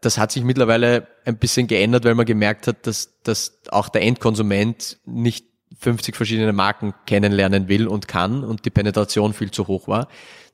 Das 0.00 0.18
hat 0.18 0.30
sich 0.30 0.44
mittlerweile 0.44 1.08
ein 1.24 1.38
bisschen 1.38 1.66
geändert, 1.66 2.04
weil 2.04 2.14
man 2.14 2.26
gemerkt 2.26 2.68
hat, 2.68 2.86
dass, 2.86 3.20
dass 3.24 3.60
auch 3.70 3.88
der 3.88 4.02
Endkonsument 4.02 4.98
nicht 5.04 5.46
50 5.78 6.14
verschiedene 6.14 6.52
Marken 6.52 6.94
kennenlernen 7.06 7.68
will 7.68 7.88
und 7.88 8.06
kann 8.06 8.44
und 8.44 8.64
die 8.64 8.70
Penetration 8.70 9.32
viel 9.32 9.50
zu 9.50 9.66
hoch 9.66 9.88
war. 9.88 10.08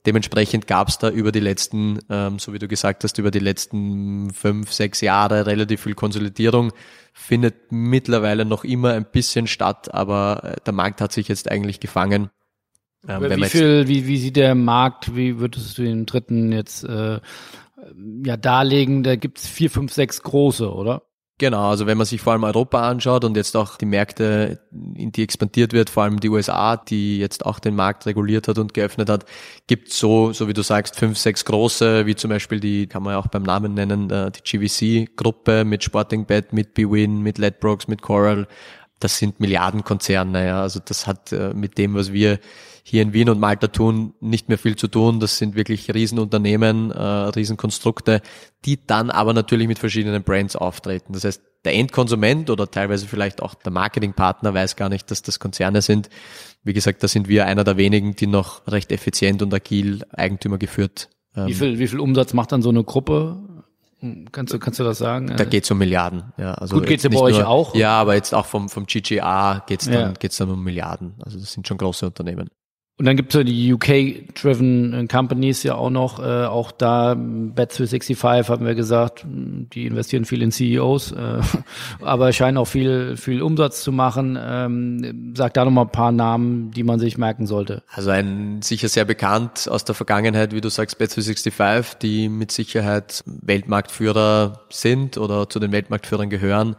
Dementsprechend 0.04 0.66
gab 0.66 0.88
es 0.88 0.98
da 0.98 1.10
über 1.10 1.30
die 1.30 1.40
letzten, 1.40 2.00
ähm, 2.10 2.38
so 2.38 2.52
wie 2.52 2.58
du 2.58 2.66
gesagt 2.66 3.04
hast, 3.04 3.18
über 3.18 3.30
die 3.30 3.38
letzten 3.38 4.32
fünf, 4.32 4.72
sechs 4.72 5.00
Jahre 5.00 5.46
relativ 5.46 5.82
viel 5.82 5.94
Konsolidierung. 5.94 6.72
Findet 7.12 7.70
mittlerweile 7.70 8.44
noch 8.44 8.64
immer 8.64 8.94
ein 8.94 9.04
bisschen 9.04 9.46
statt, 9.46 9.94
aber 9.94 10.40
äh, 10.42 10.56
der 10.66 10.72
Markt 10.72 11.00
hat 11.00 11.12
sich 11.12 11.28
jetzt 11.28 11.50
eigentlich 11.50 11.78
gefangen. 11.78 12.30
Ähm, 13.06 13.22
wie 13.22 13.44
viel, 13.44 13.86
wie, 13.86 14.06
wie 14.06 14.18
sieht 14.18 14.36
der 14.36 14.54
Markt, 14.54 15.14
wie 15.14 15.38
würdest 15.38 15.78
du 15.78 15.82
den 15.82 16.06
dritten 16.06 16.50
jetzt 16.52 16.84
äh, 16.84 17.20
ja 18.24 18.36
darlegen? 18.36 19.04
Da 19.04 19.14
gibt's 19.16 19.46
vier, 19.46 19.70
fünf, 19.70 19.92
sechs 19.92 20.22
große, 20.22 20.72
oder? 20.72 21.02
Genau, 21.38 21.70
also 21.70 21.86
wenn 21.86 21.96
man 21.96 22.06
sich 22.06 22.20
vor 22.20 22.34
allem 22.34 22.44
Europa 22.44 22.88
anschaut 22.88 23.24
und 23.24 23.36
jetzt 23.36 23.56
auch 23.56 23.76
die 23.76 23.86
Märkte, 23.86 24.60
in 24.94 25.10
die 25.10 25.22
expandiert 25.22 25.72
wird, 25.72 25.90
vor 25.90 26.04
allem 26.04 26.20
die 26.20 26.28
USA, 26.28 26.76
die 26.76 27.18
jetzt 27.18 27.44
auch 27.46 27.58
den 27.58 27.74
Markt 27.74 28.06
reguliert 28.06 28.46
hat 28.46 28.58
und 28.58 28.74
geöffnet 28.74 29.08
hat, 29.08 29.24
gibt 29.66 29.90
so, 29.92 30.32
so 30.32 30.46
wie 30.46 30.52
du 30.52 30.62
sagst, 30.62 30.94
fünf, 30.96 31.18
sechs 31.18 31.44
große, 31.44 32.06
wie 32.06 32.14
zum 32.14 32.30
Beispiel 32.30 32.60
die, 32.60 32.86
kann 32.86 33.02
man 33.02 33.14
ja 33.14 33.18
auch 33.18 33.26
beim 33.26 33.42
Namen 33.42 33.74
nennen, 33.74 34.08
äh, 34.10 34.30
die 34.30 34.42
GVC-Gruppe 34.42 35.64
mit 35.64 35.82
Sporting 35.82 36.26
Bet, 36.26 36.52
mit 36.52 36.74
BWin, 36.74 37.22
mit 37.22 37.38
Ledbrokes, 37.38 37.88
mit 37.88 38.02
Coral. 38.02 38.46
Das 39.00 39.18
sind 39.18 39.40
Milliardenkonzerne, 39.40 40.46
ja. 40.46 40.62
Also 40.62 40.80
das 40.84 41.08
hat 41.08 41.32
äh, 41.32 41.52
mit 41.54 41.76
dem, 41.76 41.94
was 41.94 42.12
wir 42.12 42.38
hier 42.82 43.02
in 43.02 43.12
Wien 43.12 43.28
und 43.28 43.38
Malta 43.38 43.68
tun, 43.68 44.14
nicht 44.20 44.48
mehr 44.48 44.58
viel 44.58 44.76
zu 44.76 44.88
tun. 44.88 45.20
Das 45.20 45.38
sind 45.38 45.54
wirklich 45.54 45.92
Riesenunternehmen, 45.92 46.90
äh, 46.90 47.00
Riesenkonstrukte, 47.00 48.20
die 48.64 48.78
dann 48.86 49.10
aber 49.10 49.32
natürlich 49.32 49.68
mit 49.68 49.78
verschiedenen 49.78 50.22
Brands 50.24 50.56
auftreten. 50.56 51.12
Das 51.12 51.24
heißt, 51.24 51.42
der 51.64 51.74
Endkonsument 51.74 52.50
oder 52.50 52.68
teilweise 52.68 53.06
vielleicht 53.06 53.40
auch 53.40 53.54
der 53.54 53.70
Marketingpartner 53.70 54.52
weiß 54.52 54.74
gar 54.74 54.88
nicht, 54.88 55.10
dass 55.10 55.22
das 55.22 55.38
Konzerne 55.38 55.80
sind. 55.80 56.08
Wie 56.64 56.72
gesagt, 56.72 57.02
da 57.02 57.08
sind 57.08 57.28
wir 57.28 57.46
einer 57.46 57.62
der 57.62 57.76
wenigen, 57.76 58.16
die 58.16 58.26
noch 58.26 58.66
recht 58.66 58.90
effizient 58.90 59.42
und 59.42 59.54
agil 59.54 60.04
Eigentümer 60.10 60.58
geführt. 60.58 61.08
Ähm, 61.36 61.46
wie 61.46 61.54
viel, 61.54 61.78
wie 61.78 61.86
viel 61.86 62.00
Umsatz 62.00 62.34
macht 62.34 62.50
dann 62.50 62.62
so 62.62 62.70
eine 62.70 62.82
Gruppe? 62.82 63.36
Kannst 64.32 64.52
du, 64.52 64.58
kannst 64.58 64.80
du 64.80 64.84
das 64.84 64.98
sagen? 64.98 65.32
Da 65.36 65.44
geht's 65.44 65.70
um 65.70 65.78
Milliarden. 65.78 66.32
Ja, 66.36 66.54
also 66.54 66.76
Gut, 66.76 66.86
geht's 66.86 67.04
ja 67.04 67.10
bei 67.10 67.20
euch 67.20 67.38
nur, 67.38 67.46
auch? 67.46 67.76
Ja, 67.76 68.00
aber 68.00 68.16
jetzt 68.16 68.34
auch 68.34 68.46
vom, 68.46 68.68
vom 68.68 68.86
GGA 68.86 69.62
geht's 69.68 69.84
dann, 69.84 69.94
ja. 69.94 70.12
geht's 70.18 70.38
dann 70.38 70.50
um 70.50 70.64
Milliarden. 70.64 71.14
Also 71.24 71.38
das 71.38 71.52
sind 71.52 71.68
schon 71.68 71.78
große 71.78 72.06
Unternehmen. 72.06 72.50
Und 73.02 73.06
dann 73.06 73.16
gibt 73.16 73.34
es 73.34 73.38
ja 73.38 73.42
die 73.42 73.72
UK-driven 73.72 75.08
Companies 75.08 75.64
ja 75.64 75.74
auch 75.74 75.90
noch, 75.90 76.20
äh, 76.20 76.44
auch 76.44 76.70
da 76.70 77.14
Bet365 77.14 78.48
haben 78.48 78.64
wir 78.64 78.76
gesagt, 78.76 79.26
die 79.26 79.86
investieren 79.86 80.24
viel 80.24 80.40
in 80.40 80.52
CEOs, 80.52 81.10
äh, 81.10 81.40
aber 82.00 82.32
scheinen 82.32 82.58
auch 82.58 82.66
viel, 82.66 83.16
viel 83.16 83.42
Umsatz 83.42 83.82
zu 83.82 83.90
machen. 83.90 84.38
Ähm, 84.40 85.34
sag 85.36 85.52
da 85.54 85.64
nochmal 85.64 85.86
ein 85.86 85.90
paar 85.90 86.12
Namen, 86.12 86.70
die 86.70 86.84
man 86.84 87.00
sich 87.00 87.18
merken 87.18 87.48
sollte. 87.48 87.82
Also 87.92 88.10
ein 88.10 88.62
sicher 88.62 88.88
sehr 88.88 89.04
bekannt 89.04 89.68
aus 89.68 89.84
der 89.84 89.96
Vergangenheit, 89.96 90.54
wie 90.54 90.60
du 90.60 90.68
sagst, 90.68 91.00
Bet365, 91.00 91.98
die 91.98 92.28
mit 92.28 92.52
Sicherheit 92.52 93.24
Weltmarktführer 93.26 94.60
sind 94.70 95.18
oder 95.18 95.48
zu 95.48 95.58
den 95.58 95.72
Weltmarktführern 95.72 96.30
gehören. 96.30 96.76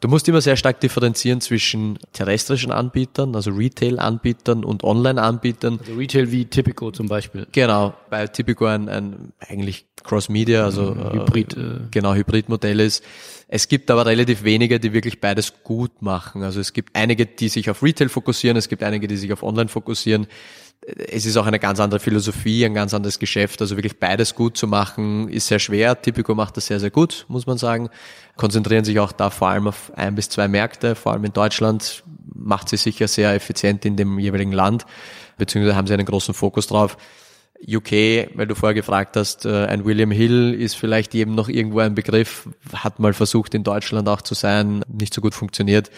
Du 0.00 0.08
musst 0.08 0.28
immer 0.28 0.40
sehr 0.40 0.56
stark 0.56 0.80
differenzieren 0.80 1.40
zwischen 1.40 1.98
terrestrischen 2.12 2.70
Anbietern, 2.70 3.34
also 3.34 3.50
Retail-Anbietern 3.50 4.64
und 4.64 4.84
Online-Anbietern. 4.84 5.78
Also 5.80 5.94
Retail 5.94 6.30
wie 6.30 6.44
Typico 6.44 6.90
zum 6.90 7.08
Beispiel. 7.08 7.46
Genau, 7.52 7.94
bei 8.10 8.26
Typico 8.26 8.66
ein, 8.66 8.88
ein 8.88 9.32
eigentlich 9.40 9.86
Cross-Media, 10.04 10.64
also 10.64 10.94
mhm, 10.94 11.12
Hybrid, 11.12 11.56
äh, 11.56 11.60
genau 11.90 12.14
Hybrid-Modell 12.14 12.80
ist. 12.80 13.02
Es 13.48 13.68
gibt 13.68 13.90
aber 13.90 14.06
relativ 14.06 14.44
wenige, 14.44 14.80
die 14.80 14.92
wirklich 14.92 15.20
beides 15.20 15.62
gut 15.62 16.02
machen. 16.02 16.42
Also 16.42 16.60
es 16.60 16.72
gibt 16.72 16.94
einige, 16.94 17.26
die 17.26 17.48
sich 17.48 17.70
auf 17.70 17.82
Retail 17.82 18.08
fokussieren, 18.08 18.56
es 18.56 18.68
gibt 18.68 18.82
einige, 18.82 19.06
die 19.06 19.16
sich 19.16 19.32
auf 19.32 19.42
Online 19.42 19.68
fokussieren 19.68 20.26
es 20.86 21.26
ist 21.26 21.36
auch 21.36 21.46
eine 21.46 21.58
ganz 21.58 21.80
andere 21.80 21.98
Philosophie, 21.98 22.64
ein 22.64 22.74
ganz 22.74 22.94
anderes 22.94 23.18
Geschäft. 23.18 23.60
Also 23.60 23.76
wirklich 23.76 23.98
beides 23.98 24.34
gut 24.34 24.56
zu 24.56 24.68
machen, 24.68 25.28
ist 25.28 25.48
sehr 25.48 25.58
schwer. 25.58 26.00
Typico 26.00 26.34
macht 26.34 26.56
das 26.56 26.66
sehr, 26.66 26.78
sehr 26.78 26.90
gut, 26.90 27.24
muss 27.28 27.46
man 27.46 27.58
sagen. 27.58 27.88
Konzentrieren 28.36 28.84
sich 28.84 29.00
auch 29.00 29.12
da 29.12 29.30
vor 29.30 29.48
allem 29.48 29.66
auf 29.66 29.90
ein 29.96 30.14
bis 30.14 30.28
zwei 30.28 30.46
Märkte, 30.46 30.94
vor 30.94 31.12
allem 31.12 31.24
in 31.24 31.32
Deutschland. 31.32 32.04
Macht 32.34 32.68
sie 32.68 32.76
sicher 32.76 33.08
sehr 33.08 33.34
effizient 33.34 33.84
in 33.84 33.96
dem 33.96 34.18
jeweiligen 34.18 34.52
Land, 34.52 34.86
beziehungsweise 35.38 35.76
haben 35.76 35.86
sie 35.88 35.94
einen 35.94 36.06
großen 36.06 36.34
Fokus 36.34 36.68
drauf. 36.68 36.96
UK, 37.66 38.28
weil 38.34 38.46
du 38.46 38.54
vorher 38.54 38.74
gefragt 38.74 39.16
hast, 39.16 39.46
äh, 39.46 39.64
ein 39.66 39.86
William 39.86 40.10
Hill 40.10 40.52
ist 40.52 40.76
vielleicht 40.76 41.14
jedem 41.14 41.34
noch 41.34 41.48
irgendwo 41.48 41.80
ein 41.80 41.94
Begriff, 41.94 42.48
hat 42.74 42.98
mal 42.98 43.14
versucht 43.14 43.54
in 43.54 43.64
Deutschland 43.64 44.08
auch 44.10 44.20
zu 44.20 44.34
sein, 44.34 44.84
nicht 44.88 45.14
so 45.14 45.22
gut 45.22 45.34
funktioniert. 45.34 45.90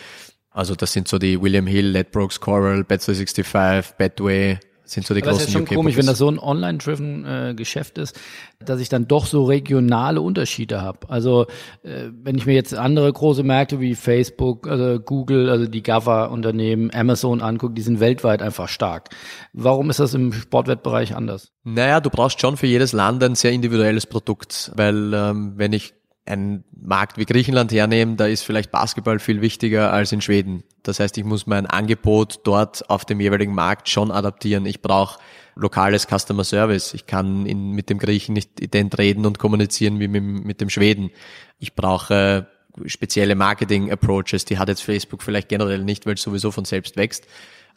Also 0.50 0.76
das 0.76 0.92
sind 0.92 1.08
so 1.08 1.18
die 1.18 1.42
William 1.42 1.66
Hill, 1.66 1.88
Ledbrokes, 1.88 2.40
Coral, 2.40 2.82
Bet365, 2.82 3.96
Betway, 3.98 4.60
sind 4.90 5.06
so 5.06 5.14
die 5.14 5.22
Aber 5.22 5.32
großen 5.32 5.40
Das 5.40 5.48
ist 5.48 5.52
schon 5.52 5.62
UK 5.62 5.74
komisch, 5.74 5.96
wenn 5.96 6.06
das 6.06 6.18
so 6.18 6.30
ein 6.30 6.38
online-driven 6.38 7.24
äh, 7.24 7.54
Geschäft 7.54 7.98
ist, 7.98 8.18
dass 8.58 8.80
ich 8.80 8.88
dann 8.88 9.06
doch 9.06 9.26
so 9.26 9.44
regionale 9.44 10.20
Unterschiede 10.20 10.82
habe. 10.82 11.08
Also 11.10 11.46
äh, 11.82 12.08
wenn 12.22 12.36
ich 12.36 12.46
mir 12.46 12.54
jetzt 12.54 12.74
andere 12.74 13.12
große 13.12 13.42
Märkte 13.42 13.80
wie 13.80 13.94
Facebook, 13.94 14.66
also 14.66 15.00
Google, 15.00 15.50
also 15.50 15.66
die 15.66 15.82
GAFA-Unternehmen, 15.82 16.90
Amazon 16.92 17.40
angucke, 17.40 17.74
die 17.74 17.82
sind 17.82 18.00
weltweit 18.00 18.42
einfach 18.42 18.68
stark. 18.68 19.10
Warum 19.52 19.90
ist 19.90 20.00
das 20.00 20.14
im 20.14 20.32
Sportwettbereich 20.32 21.14
anders? 21.14 21.52
Naja, 21.64 22.00
du 22.00 22.10
brauchst 22.10 22.40
schon 22.40 22.56
für 22.56 22.66
jedes 22.66 22.92
Land 22.92 23.22
ein 23.22 23.34
sehr 23.34 23.52
individuelles 23.52 24.06
Produkt, 24.06 24.72
weil 24.74 25.12
ähm, 25.12 25.52
wenn 25.56 25.72
ich 25.72 25.94
einen 26.28 26.64
Markt 26.80 27.18
wie 27.18 27.24
Griechenland 27.24 27.72
hernehmen, 27.72 28.16
da 28.16 28.26
ist 28.26 28.42
vielleicht 28.42 28.70
Basketball 28.70 29.18
viel 29.18 29.40
wichtiger 29.40 29.92
als 29.92 30.12
in 30.12 30.20
Schweden. 30.20 30.62
Das 30.82 31.00
heißt, 31.00 31.18
ich 31.18 31.24
muss 31.24 31.46
mein 31.46 31.66
Angebot 31.66 32.40
dort 32.44 32.88
auf 32.90 33.04
dem 33.04 33.20
jeweiligen 33.20 33.54
Markt 33.54 33.88
schon 33.88 34.10
adaptieren. 34.10 34.66
Ich 34.66 34.82
brauche 34.82 35.18
lokales 35.54 36.06
Customer 36.06 36.44
Service. 36.44 36.94
Ich 36.94 37.06
kann 37.06 37.46
in, 37.46 37.72
mit 37.72 37.90
dem 37.90 37.98
Griechen 37.98 38.32
nicht 38.32 38.60
ident 38.60 38.96
reden 38.98 39.26
und 39.26 39.38
kommunizieren 39.38 39.98
wie 40.00 40.08
mit, 40.08 40.22
mit 40.22 40.60
dem 40.60 40.70
Schweden. 40.70 41.10
Ich 41.58 41.74
brauche 41.74 42.46
spezielle 42.86 43.34
Marketing 43.34 43.90
Approaches. 43.90 44.44
Die 44.44 44.58
hat 44.58 44.68
jetzt 44.68 44.82
Facebook 44.82 45.22
vielleicht 45.22 45.48
generell 45.48 45.82
nicht, 45.82 46.06
weil 46.06 46.14
es 46.14 46.22
sowieso 46.22 46.50
von 46.50 46.64
selbst 46.64 46.96
wächst. 46.96 47.26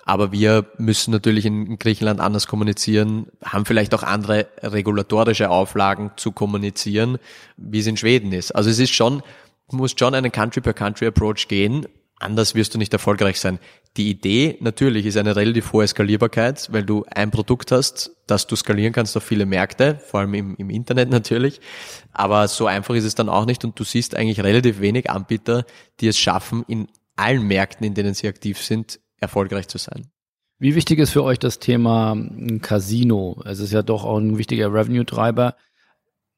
Aber 0.05 0.31
wir 0.31 0.65
müssen 0.77 1.12
natürlich 1.12 1.46
in 1.46 1.77
Griechenland 1.77 2.20
anders 2.20 2.48
kommunizieren, 2.48 3.27
haben 3.43 3.65
vielleicht 3.65 3.93
auch 3.93 4.03
andere 4.03 4.48
regulatorische 4.62 5.50
Auflagen 5.50 6.12
zu 6.17 6.31
kommunizieren, 6.31 7.17
wie 7.58 7.79
es 7.79 7.88
in 7.88 7.98
Schweden 7.98 8.31
ist. 8.31 8.51
Also 8.51 8.70
es 8.70 8.79
ist 8.79 8.93
schon, 8.93 9.22
du 9.70 9.77
musst 9.77 10.00
schon 10.00 10.15
einen 10.15 10.31
Country-per-Country-Approach 10.31 11.48
gehen. 11.48 11.86
Anders 12.20 12.53
wirst 12.53 12.74
du 12.75 12.77
nicht 12.77 12.93
erfolgreich 12.93 13.39
sein. 13.39 13.58
Die 13.98 14.10
Idee 14.10 14.58
natürlich 14.62 15.05
ist 15.05 15.17
eine 15.17 15.36
relativ 15.36 15.74
hohe 15.74 15.88
Skalierbarkeit, 15.88 16.72
weil 16.72 16.84
du 16.84 17.03
ein 17.10 17.31
Produkt 17.31 17.72
hast, 17.72 18.12
das 18.27 18.46
du 18.48 18.55
skalieren 18.55 18.93
kannst 18.93 19.17
auf 19.17 19.24
viele 19.24 19.46
Märkte, 19.46 20.00
vor 20.05 20.20
allem 20.22 20.34
im, 20.36 20.55
im 20.55 20.70
Internet 20.70 21.10
natürlich. 21.10 21.60
Aber 22.13 22.48
so 22.48 22.67
einfach 22.67 22.93
ist 22.93 23.05
es 23.05 23.15
dann 23.15 23.27
auch 23.27 23.46
nicht 23.46 23.65
und 23.65 23.77
du 23.79 23.84
siehst 23.84 24.15
eigentlich 24.15 24.41
relativ 24.41 24.81
wenig 24.81 25.10
Anbieter, 25.10 25.65
die 26.00 26.08
es 26.08 26.17
schaffen, 26.17 26.63
in 26.67 26.88
allen 27.15 27.46
Märkten, 27.48 27.86
in 27.86 27.93
denen 27.93 28.13
sie 28.13 28.27
aktiv 28.27 28.62
sind, 28.62 29.00
erfolgreich 29.22 29.68
zu 29.68 29.78
sein. 29.78 30.12
Wie 30.60 30.75
wichtig 30.75 31.00
ist 31.00 31.12
für 31.12 31.24
euch 31.24 31.40
das 31.40 31.60
Thema 31.60 32.16
Casino? 32.62 33.42
Es 33.46 33.60
ist 33.60 33.72
ja 33.72 33.82
doch 33.82 34.04
auch 34.04 34.18
ein 34.18 34.38
wichtiger 34.38 34.72
Revenue-Treiber. 34.72 35.56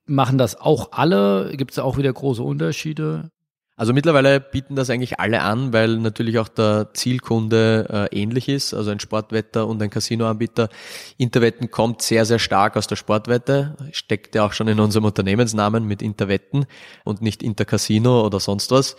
Machen 0.06 0.38
das 0.38 0.56
auch 0.60 0.92
alle? 0.92 1.52
Gibt 1.58 1.72
es 1.72 1.80
auch 1.80 1.98
wieder 1.98 2.14
große 2.14 2.44
Unterschiede? 2.44 3.32
Also 3.76 3.92
mittlerweile 3.92 4.40
bieten 4.40 4.76
das 4.76 4.92
eigentlich 4.92 5.20
alle 5.20 5.42
an, 5.42 5.74
weil 5.74 5.98
natürlich 5.98 6.38
auch 6.38 6.48
der 6.48 6.94
Zielkunde 6.94 8.10
äh, 8.12 8.22
ähnlich 8.22 8.48
ist, 8.48 8.74
also 8.74 8.92
ein 8.92 9.00
Sportwetter 9.00 9.68
und 9.68 9.82
ein 9.82 9.90
Casinoanbieter. 9.90 10.70
Interwetten 11.18 11.72
kommt 11.72 12.04
sehr, 12.04 12.26
sehr 12.26 12.38
stark 12.38 12.78
aus 12.78 12.86
der 12.86 12.98
Sportwette, 12.98 13.76
steckt 13.92 14.36
ja 14.36 14.46
auch 14.46 14.54
schon 14.54 14.68
in 14.68 14.80
unserem 14.80 15.06
Unternehmensnamen 15.06 15.88
mit 15.88 16.04
Interwetten 16.04 16.66
und 17.04 17.24
nicht 17.24 17.42
Intercasino 17.42 18.24
oder 18.24 18.40
sonst 18.40 18.70
was 18.70 18.96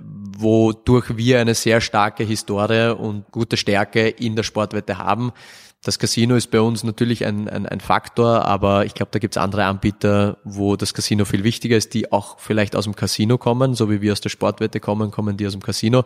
wodurch 0.00 1.16
wir 1.16 1.40
eine 1.40 1.54
sehr 1.54 1.80
starke 1.80 2.24
Historie 2.24 2.94
und 2.94 3.30
gute 3.30 3.56
Stärke 3.56 4.08
in 4.08 4.36
der 4.36 4.42
Sportwette 4.42 4.98
haben. 4.98 5.32
Das 5.82 5.98
Casino 5.98 6.34
ist 6.34 6.50
bei 6.50 6.60
uns 6.60 6.82
natürlich 6.82 7.24
ein, 7.24 7.48
ein, 7.48 7.64
ein 7.64 7.80
Faktor, 7.80 8.44
aber 8.44 8.86
ich 8.86 8.94
glaube, 8.94 9.10
da 9.12 9.20
gibt's 9.20 9.36
andere 9.36 9.66
Anbieter, 9.66 10.38
wo 10.42 10.74
das 10.74 10.94
Casino 10.94 11.24
viel 11.24 11.44
wichtiger 11.44 11.76
ist, 11.76 11.94
die 11.94 12.10
auch 12.10 12.40
vielleicht 12.40 12.74
aus 12.74 12.84
dem 12.84 12.96
Casino 12.96 13.38
kommen, 13.38 13.74
so 13.74 13.88
wie 13.88 14.00
wir 14.00 14.12
aus 14.12 14.20
der 14.20 14.30
Sportwette 14.30 14.80
kommen, 14.80 15.12
kommen 15.12 15.36
die 15.36 15.46
aus 15.46 15.52
dem 15.52 15.62
Casino 15.62 16.04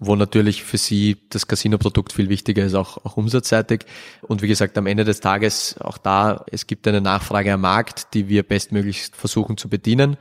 wo 0.00 0.16
natürlich 0.16 0.62
für 0.62 0.78
sie 0.78 1.16
das 1.30 1.46
Casino-Produkt 1.46 2.12
viel 2.12 2.28
wichtiger 2.28 2.64
ist, 2.64 2.74
auch, 2.74 3.04
auch 3.04 3.16
umsatzseitig. 3.16 3.80
Und 4.22 4.42
wie 4.42 4.48
gesagt, 4.48 4.78
am 4.78 4.86
Ende 4.86 5.04
des 5.04 5.20
Tages 5.20 5.76
auch 5.80 5.98
da, 5.98 6.44
es 6.50 6.66
gibt 6.66 6.86
eine 6.86 7.00
Nachfrage 7.00 7.52
am 7.52 7.62
Markt, 7.62 8.14
die 8.14 8.28
wir 8.28 8.42
bestmöglich 8.42 9.10
versuchen 9.12 9.56
zu 9.56 9.68
bedienen. 9.68 10.16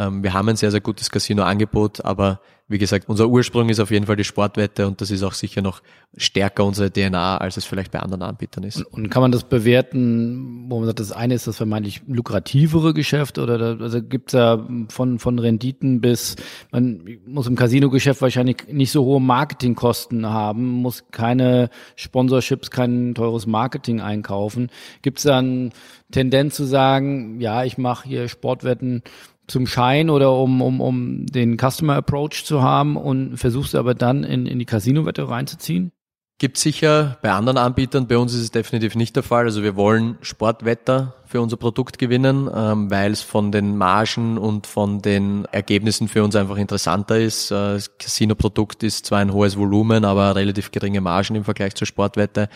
Ähm, 0.00 0.22
wir 0.22 0.32
haben 0.32 0.48
ein 0.48 0.56
sehr, 0.56 0.70
sehr 0.70 0.80
gutes 0.80 1.10
Casino-Angebot, 1.10 2.04
aber 2.04 2.40
wie 2.68 2.78
gesagt, 2.78 3.08
unser 3.08 3.26
Ursprung 3.26 3.68
ist 3.68 3.80
auf 3.80 3.90
jeden 3.90 4.06
Fall 4.06 4.14
die 4.14 4.22
Sportwette 4.22 4.86
und 4.86 5.00
das 5.00 5.10
ist 5.10 5.24
auch 5.24 5.32
sicher 5.32 5.60
noch 5.60 5.82
stärker 6.16 6.64
unsere 6.64 6.90
DNA, 6.92 7.38
als 7.38 7.56
es 7.56 7.64
vielleicht 7.64 7.90
bei 7.90 7.98
anderen 7.98 8.22
Anbietern 8.22 8.62
ist. 8.62 8.76
Und, 8.76 8.86
und 8.92 9.10
kann 9.10 9.22
man 9.22 9.32
das 9.32 9.42
bewerten, 9.42 10.66
wo 10.68 10.78
man 10.78 10.86
sagt, 10.86 11.00
das 11.00 11.10
eine 11.10 11.34
ist 11.34 11.48
das 11.48 11.56
vermeintlich 11.56 12.02
lukrativere 12.06 12.94
Geschäft 12.94 13.38
oder 13.38 13.58
da, 13.58 13.82
also 13.82 14.00
gibt's 14.00 14.34
ja 14.34 14.64
von, 14.88 15.18
von 15.18 15.38
Renditen 15.40 16.00
bis, 16.00 16.36
man 16.70 17.18
muss 17.26 17.48
im 17.48 17.56
Casino-Geschäft 17.56 18.22
wahrscheinlich 18.22 18.68
nicht 18.70 18.92
so 18.92 19.04
hohe 19.04 19.20
Marketingkosten 19.20 20.26
haben, 20.26 20.68
muss 20.68 21.06
keine 21.10 21.70
Sponsorships, 21.96 22.70
kein 22.70 23.16
teures 23.16 23.46
Marketing 23.48 24.00
einkaufen. 24.00 24.70
Gibt's 25.02 25.24
da 25.24 25.38
eine 25.38 25.70
Tendenz 26.12 26.54
zu 26.54 26.64
sagen, 26.64 27.40
ja, 27.40 27.64
ich 27.64 27.78
mache 27.78 28.08
hier 28.08 28.28
Sportwetten 28.28 29.02
zum 29.50 29.66
Schein 29.66 30.10
oder 30.10 30.32
um, 30.32 30.62
um, 30.62 30.80
um 30.80 31.26
den 31.26 31.58
Customer 31.58 31.96
Approach 31.96 32.44
zu 32.44 32.62
haben 32.62 32.96
und 32.96 33.36
versuchst 33.36 33.74
aber 33.74 33.94
dann 33.94 34.24
in, 34.24 34.46
in 34.46 34.58
die 34.58 34.64
Casino-Wette 34.64 35.28
reinzuziehen? 35.28 35.92
Gibt 36.38 36.56
sicher 36.56 37.18
bei 37.20 37.32
anderen 37.32 37.58
Anbietern, 37.58 38.06
bei 38.06 38.16
uns 38.16 38.32
ist 38.32 38.40
es 38.40 38.50
definitiv 38.50 38.94
nicht 38.94 39.14
der 39.14 39.22
Fall. 39.22 39.44
Also 39.44 39.62
wir 39.62 39.76
wollen 39.76 40.16
Sportwetter 40.22 41.14
für 41.26 41.42
unser 41.42 41.58
Produkt 41.58 41.98
gewinnen, 41.98 42.48
ähm, 42.54 42.90
weil 42.90 43.12
es 43.12 43.20
von 43.20 43.52
den 43.52 43.76
Margen 43.76 44.38
und 44.38 44.66
von 44.66 45.02
den 45.02 45.44
Ergebnissen 45.52 46.08
für 46.08 46.24
uns 46.24 46.34
einfach 46.36 46.56
interessanter 46.56 47.18
ist. 47.18 47.50
Äh, 47.50 47.74
das 47.74 47.98
Casino-Produkt 47.98 48.82
ist 48.84 49.04
zwar 49.04 49.18
ein 49.18 49.34
hohes 49.34 49.58
Volumen, 49.58 50.06
aber 50.06 50.34
relativ 50.34 50.70
geringe 50.70 51.02
Margen 51.02 51.34
im 51.34 51.44
Vergleich 51.44 51.74
zur 51.74 51.86
Sportwette. 51.86 52.48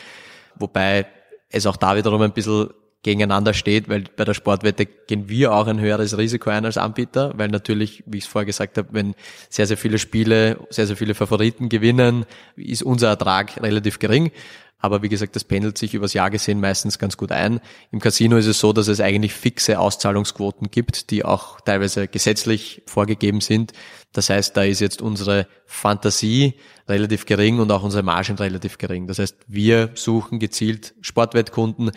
Wobei 0.59 1.07
es 1.51 1.67
auch 1.67 1.77
da 1.77 1.95
wiederum 1.95 2.23
ein 2.23 2.33
bisschen 2.33 2.71
gegeneinander 3.05 3.55
steht, 3.55 3.89
weil 3.89 4.05
bei 4.17 4.25
der 4.25 4.35
Sportwette 4.35 4.87
gehen 4.87 5.29
wir 5.29 5.53
auch 5.53 5.69
ein 5.69 5.79
höheres 5.79 6.19
Risiko 6.19 6.51
ein 6.51 6.65
als 6.65 6.77
Anbieter, 6.77 7.33
weil 7.37 7.49
natürlich, 7.49 8.03
wie 8.07 8.19
ich 8.19 8.25
es 8.25 8.31
vorher 8.31 8.47
gesagt 8.47 8.79
habe, 8.79 8.89
wenn 8.91 9.15
sehr, 9.49 9.69
sehr 9.69 9.77
viele 9.77 9.99
Spiele, 9.99 10.59
sehr, 10.71 10.89
sehr 10.89 10.97
viele 10.97 11.15
Favoriten 11.15 11.69
gewinnen, 11.69 12.25
ist 12.57 12.83
unser 12.83 13.09
Ertrag 13.09 13.63
relativ 13.63 14.01
gering. 14.01 14.33
Aber 14.85 15.03
wie 15.03 15.09
gesagt, 15.09 15.35
das 15.35 15.45
pendelt 15.45 15.79
sich 15.79 15.95
übers 15.95 16.13
Jahr 16.13 16.31
gesehen 16.31 16.61
meistens 16.61 16.99
ganz 16.99 17.17
gut 17.17 17.33
ein. 17.33 17.61
Im 17.91 18.01
Casino 18.01 18.37
ist 18.37 18.45
es 18.45 18.59
so, 18.61 18.75
dass 18.75 18.89
es 18.89 19.01
eigentlich 19.01 19.33
fixe 19.33 19.79
Auszahlungsquoten 19.79 20.71
gibt, 20.71 21.11
die 21.11 21.25
auch 21.25 21.59
teilweise 21.63 22.07
gesetzlich 22.07 22.83
vorgegeben 22.85 23.41
sind. 23.41 23.73
Das 24.13 24.29
heißt, 24.29 24.55
da 24.55 24.63
ist 24.63 24.81
jetzt 24.81 25.01
unsere 25.01 25.47
Fantasie 25.65 26.55
relativ 26.87 27.25
gering 27.25 27.61
und 27.61 27.73
auch 27.73 27.83
unsere 27.83 28.03
Margen 28.03 28.37
relativ 28.37 28.77
gering. 28.77 29.07
Das 29.07 29.19
heißt, 29.19 29.37
wir 29.49 29.89
suchen 29.95 30.39
gezielt 30.39 30.95
Sportwettkunden, 31.01 31.91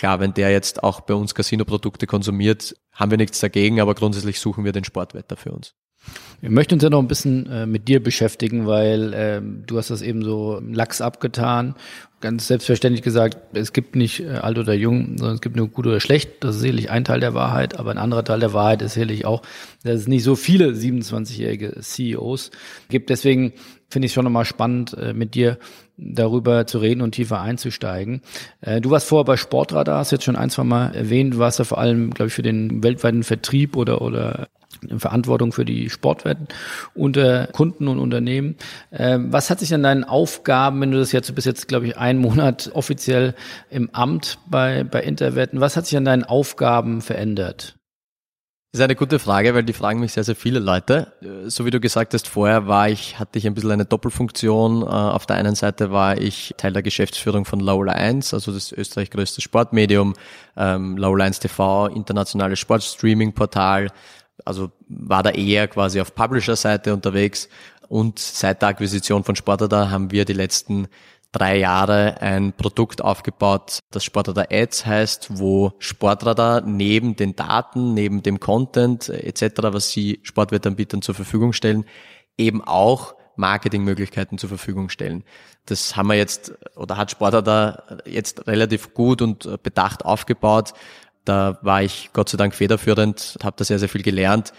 Klar, 0.00 0.18
wenn 0.18 0.32
der 0.32 0.50
jetzt 0.50 0.82
auch 0.82 1.02
bei 1.02 1.12
uns 1.12 1.34
Casino-Produkte 1.34 2.06
konsumiert, 2.06 2.74
haben 2.90 3.10
wir 3.10 3.18
nichts 3.18 3.38
dagegen, 3.38 3.82
aber 3.82 3.94
grundsätzlich 3.94 4.40
suchen 4.40 4.64
wir 4.64 4.72
den 4.72 4.84
Sportwetter 4.84 5.36
für 5.36 5.52
uns. 5.52 5.74
Wir 6.40 6.48
möchten 6.48 6.72
uns 6.72 6.82
ja 6.82 6.88
noch 6.88 7.00
ein 7.00 7.06
bisschen 7.06 7.44
äh, 7.50 7.66
mit 7.66 7.86
dir 7.86 8.02
beschäftigen, 8.02 8.66
weil 8.66 9.12
äh, 9.12 9.42
du 9.42 9.76
hast 9.76 9.90
das 9.90 10.00
eben 10.00 10.22
so 10.22 10.58
lax 10.66 11.02
abgetan. 11.02 11.74
Ganz 12.22 12.46
selbstverständlich 12.46 13.02
gesagt, 13.02 13.54
es 13.54 13.74
gibt 13.74 13.94
nicht 13.94 14.20
äh, 14.20 14.28
alt 14.36 14.56
oder 14.56 14.72
jung, 14.72 15.18
sondern 15.18 15.34
es 15.34 15.42
gibt 15.42 15.56
nur 15.56 15.68
gut 15.68 15.86
oder 15.86 16.00
schlecht. 16.00 16.42
Das 16.44 16.54
ist 16.54 16.62
sicherlich 16.62 16.90
ein 16.90 17.04
Teil 17.04 17.20
der 17.20 17.34
Wahrheit, 17.34 17.78
aber 17.78 17.90
ein 17.90 17.98
anderer 17.98 18.24
Teil 18.24 18.40
der 18.40 18.54
Wahrheit 18.54 18.80
ist 18.80 18.94
sicherlich 18.94 19.26
auch, 19.26 19.42
dass 19.82 19.96
es 19.96 20.08
nicht 20.08 20.24
so 20.24 20.34
viele 20.34 20.70
27-jährige 20.70 21.78
CEOs 21.78 22.52
gibt. 22.88 23.10
Deswegen 23.10 23.52
finde 23.90 24.06
ich 24.06 24.12
es 24.12 24.14
schon 24.14 24.24
nochmal 24.24 24.46
spannend, 24.46 24.94
äh, 24.94 25.12
mit 25.12 25.34
dir 25.34 25.58
darüber 26.00 26.66
zu 26.66 26.78
reden 26.78 27.02
und 27.02 27.12
tiefer 27.12 27.40
einzusteigen. 27.40 28.22
Äh, 28.60 28.80
du 28.80 28.90
warst 28.90 29.08
vorher 29.08 29.24
bei 29.24 29.36
Sportradar, 29.36 29.98
hast 29.98 30.10
jetzt 30.10 30.24
schon 30.24 30.36
ein, 30.36 30.50
zwei 30.50 30.64
Mal 30.64 30.94
erwähnt, 30.94 31.34
du 31.34 31.38
warst 31.38 31.58
ja 31.58 31.64
vor 31.64 31.78
allem, 31.78 32.12
glaube 32.12 32.28
ich, 32.28 32.34
für 32.34 32.42
den 32.42 32.82
weltweiten 32.82 33.22
Vertrieb 33.22 33.76
oder, 33.76 34.02
oder 34.02 34.48
Verantwortung 34.96 35.52
für 35.52 35.64
die 35.64 35.90
Sportwetten 35.90 36.48
unter 36.94 37.48
Kunden 37.48 37.88
und 37.88 37.98
Unternehmen. 37.98 38.56
Ähm, 38.92 39.32
was 39.32 39.50
hat 39.50 39.60
sich 39.60 39.74
an 39.74 39.82
deinen 39.82 40.04
Aufgaben, 40.04 40.80
wenn 40.80 40.92
du 40.92 40.98
das 40.98 41.12
jetzt, 41.12 41.28
du 41.28 41.34
bist 41.34 41.46
jetzt, 41.46 41.68
glaube 41.68 41.86
ich, 41.86 41.98
einen 41.98 42.20
Monat 42.20 42.70
offiziell 42.72 43.34
im 43.68 43.90
Amt 43.92 44.38
bei, 44.48 44.84
bei 44.84 45.02
Interwetten, 45.02 45.60
was 45.60 45.76
hat 45.76 45.86
sich 45.86 45.96
an 45.96 46.04
deinen 46.04 46.24
Aufgaben 46.24 47.02
verändert? 47.02 47.79
Ist 48.72 48.80
eine 48.80 48.94
gute 48.94 49.18
Frage, 49.18 49.52
weil 49.52 49.64
die 49.64 49.72
fragen 49.72 49.98
mich 49.98 50.12
sehr, 50.12 50.22
sehr 50.22 50.36
viele 50.36 50.60
Leute. 50.60 51.12
So 51.46 51.66
wie 51.66 51.72
du 51.72 51.80
gesagt 51.80 52.14
hast, 52.14 52.28
vorher 52.28 52.68
war 52.68 52.88
ich, 52.88 53.18
hatte 53.18 53.36
ich 53.36 53.46
ein 53.48 53.54
bisschen 53.54 53.72
eine 53.72 53.84
Doppelfunktion. 53.84 54.82
Äh, 54.82 54.86
auf 54.86 55.26
der 55.26 55.36
einen 55.36 55.56
Seite 55.56 55.90
war 55.90 56.16
ich 56.16 56.54
Teil 56.56 56.72
der 56.72 56.82
Geschäftsführung 56.82 57.44
von 57.44 57.58
Laula 57.58 57.94
1, 57.94 58.32
also 58.32 58.52
das 58.52 58.70
Österreich 58.70 59.10
größte 59.10 59.40
Sportmedium, 59.40 60.14
ähm, 60.56 60.96
Laula 60.96 61.24
1 61.24 61.40
TV, 61.40 61.88
internationales 61.88 62.60
Sportstreaming-Portal, 62.60 63.88
also 64.44 64.70
war 64.88 65.24
da 65.24 65.30
eher 65.30 65.66
quasi 65.66 66.00
auf 66.00 66.14
Publisher-Seite 66.14 66.94
unterwegs. 66.94 67.48
Und 67.88 68.20
seit 68.20 68.62
der 68.62 68.68
Akquisition 68.68 69.24
von 69.24 69.34
Sportada 69.34 69.90
haben 69.90 70.12
wir 70.12 70.24
die 70.24 70.32
letzten 70.32 70.86
drei 71.32 71.58
Jahre 71.58 72.20
ein 72.20 72.52
Produkt 72.52 73.02
aufgebaut, 73.02 73.80
das 73.90 74.04
Sportradar 74.04 74.48
Ads 74.50 74.86
heißt, 74.86 75.38
wo 75.38 75.72
Sportradar 75.78 76.60
neben 76.62 77.16
den 77.16 77.36
Daten, 77.36 77.94
neben 77.94 78.22
dem 78.22 78.40
Content 78.40 79.08
etc., 79.08 79.62
was 79.62 79.90
sie 79.90 80.20
Sportwettanbietern 80.22 81.02
zur 81.02 81.14
Verfügung 81.14 81.52
stellen, 81.52 81.84
eben 82.36 82.62
auch 82.62 83.14
Marketingmöglichkeiten 83.36 84.38
zur 84.38 84.48
Verfügung 84.48 84.88
stellen. 84.88 85.24
Das 85.66 85.96
haben 85.96 86.08
wir 86.08 86.16
jetzt 86.16 86.52
oder 86.76 86.96
hat 86.96 87.10
Sportradar 87.10 87.98
jetzt 88.04 88.46
relativ 88.46 88.92
gut 88.92 89.22
und 89.22 89.62
bedacht 89.62 90.04
aufgebaut. 90.04 90.74
Da 91.24 91.58
war 91.62 91.82
ich 91.82 92.10
Gott 92.12 92.28
sei 92.28 92.38
Dank 92.38 92.54
federführend, 92.54 93.38
habe 93.42 93.56
da 93.56 93.64
sehr, 93.64 93.78
sehr 93.78 93.88
viel 93.88 94.02
gelernt 94.02 94.52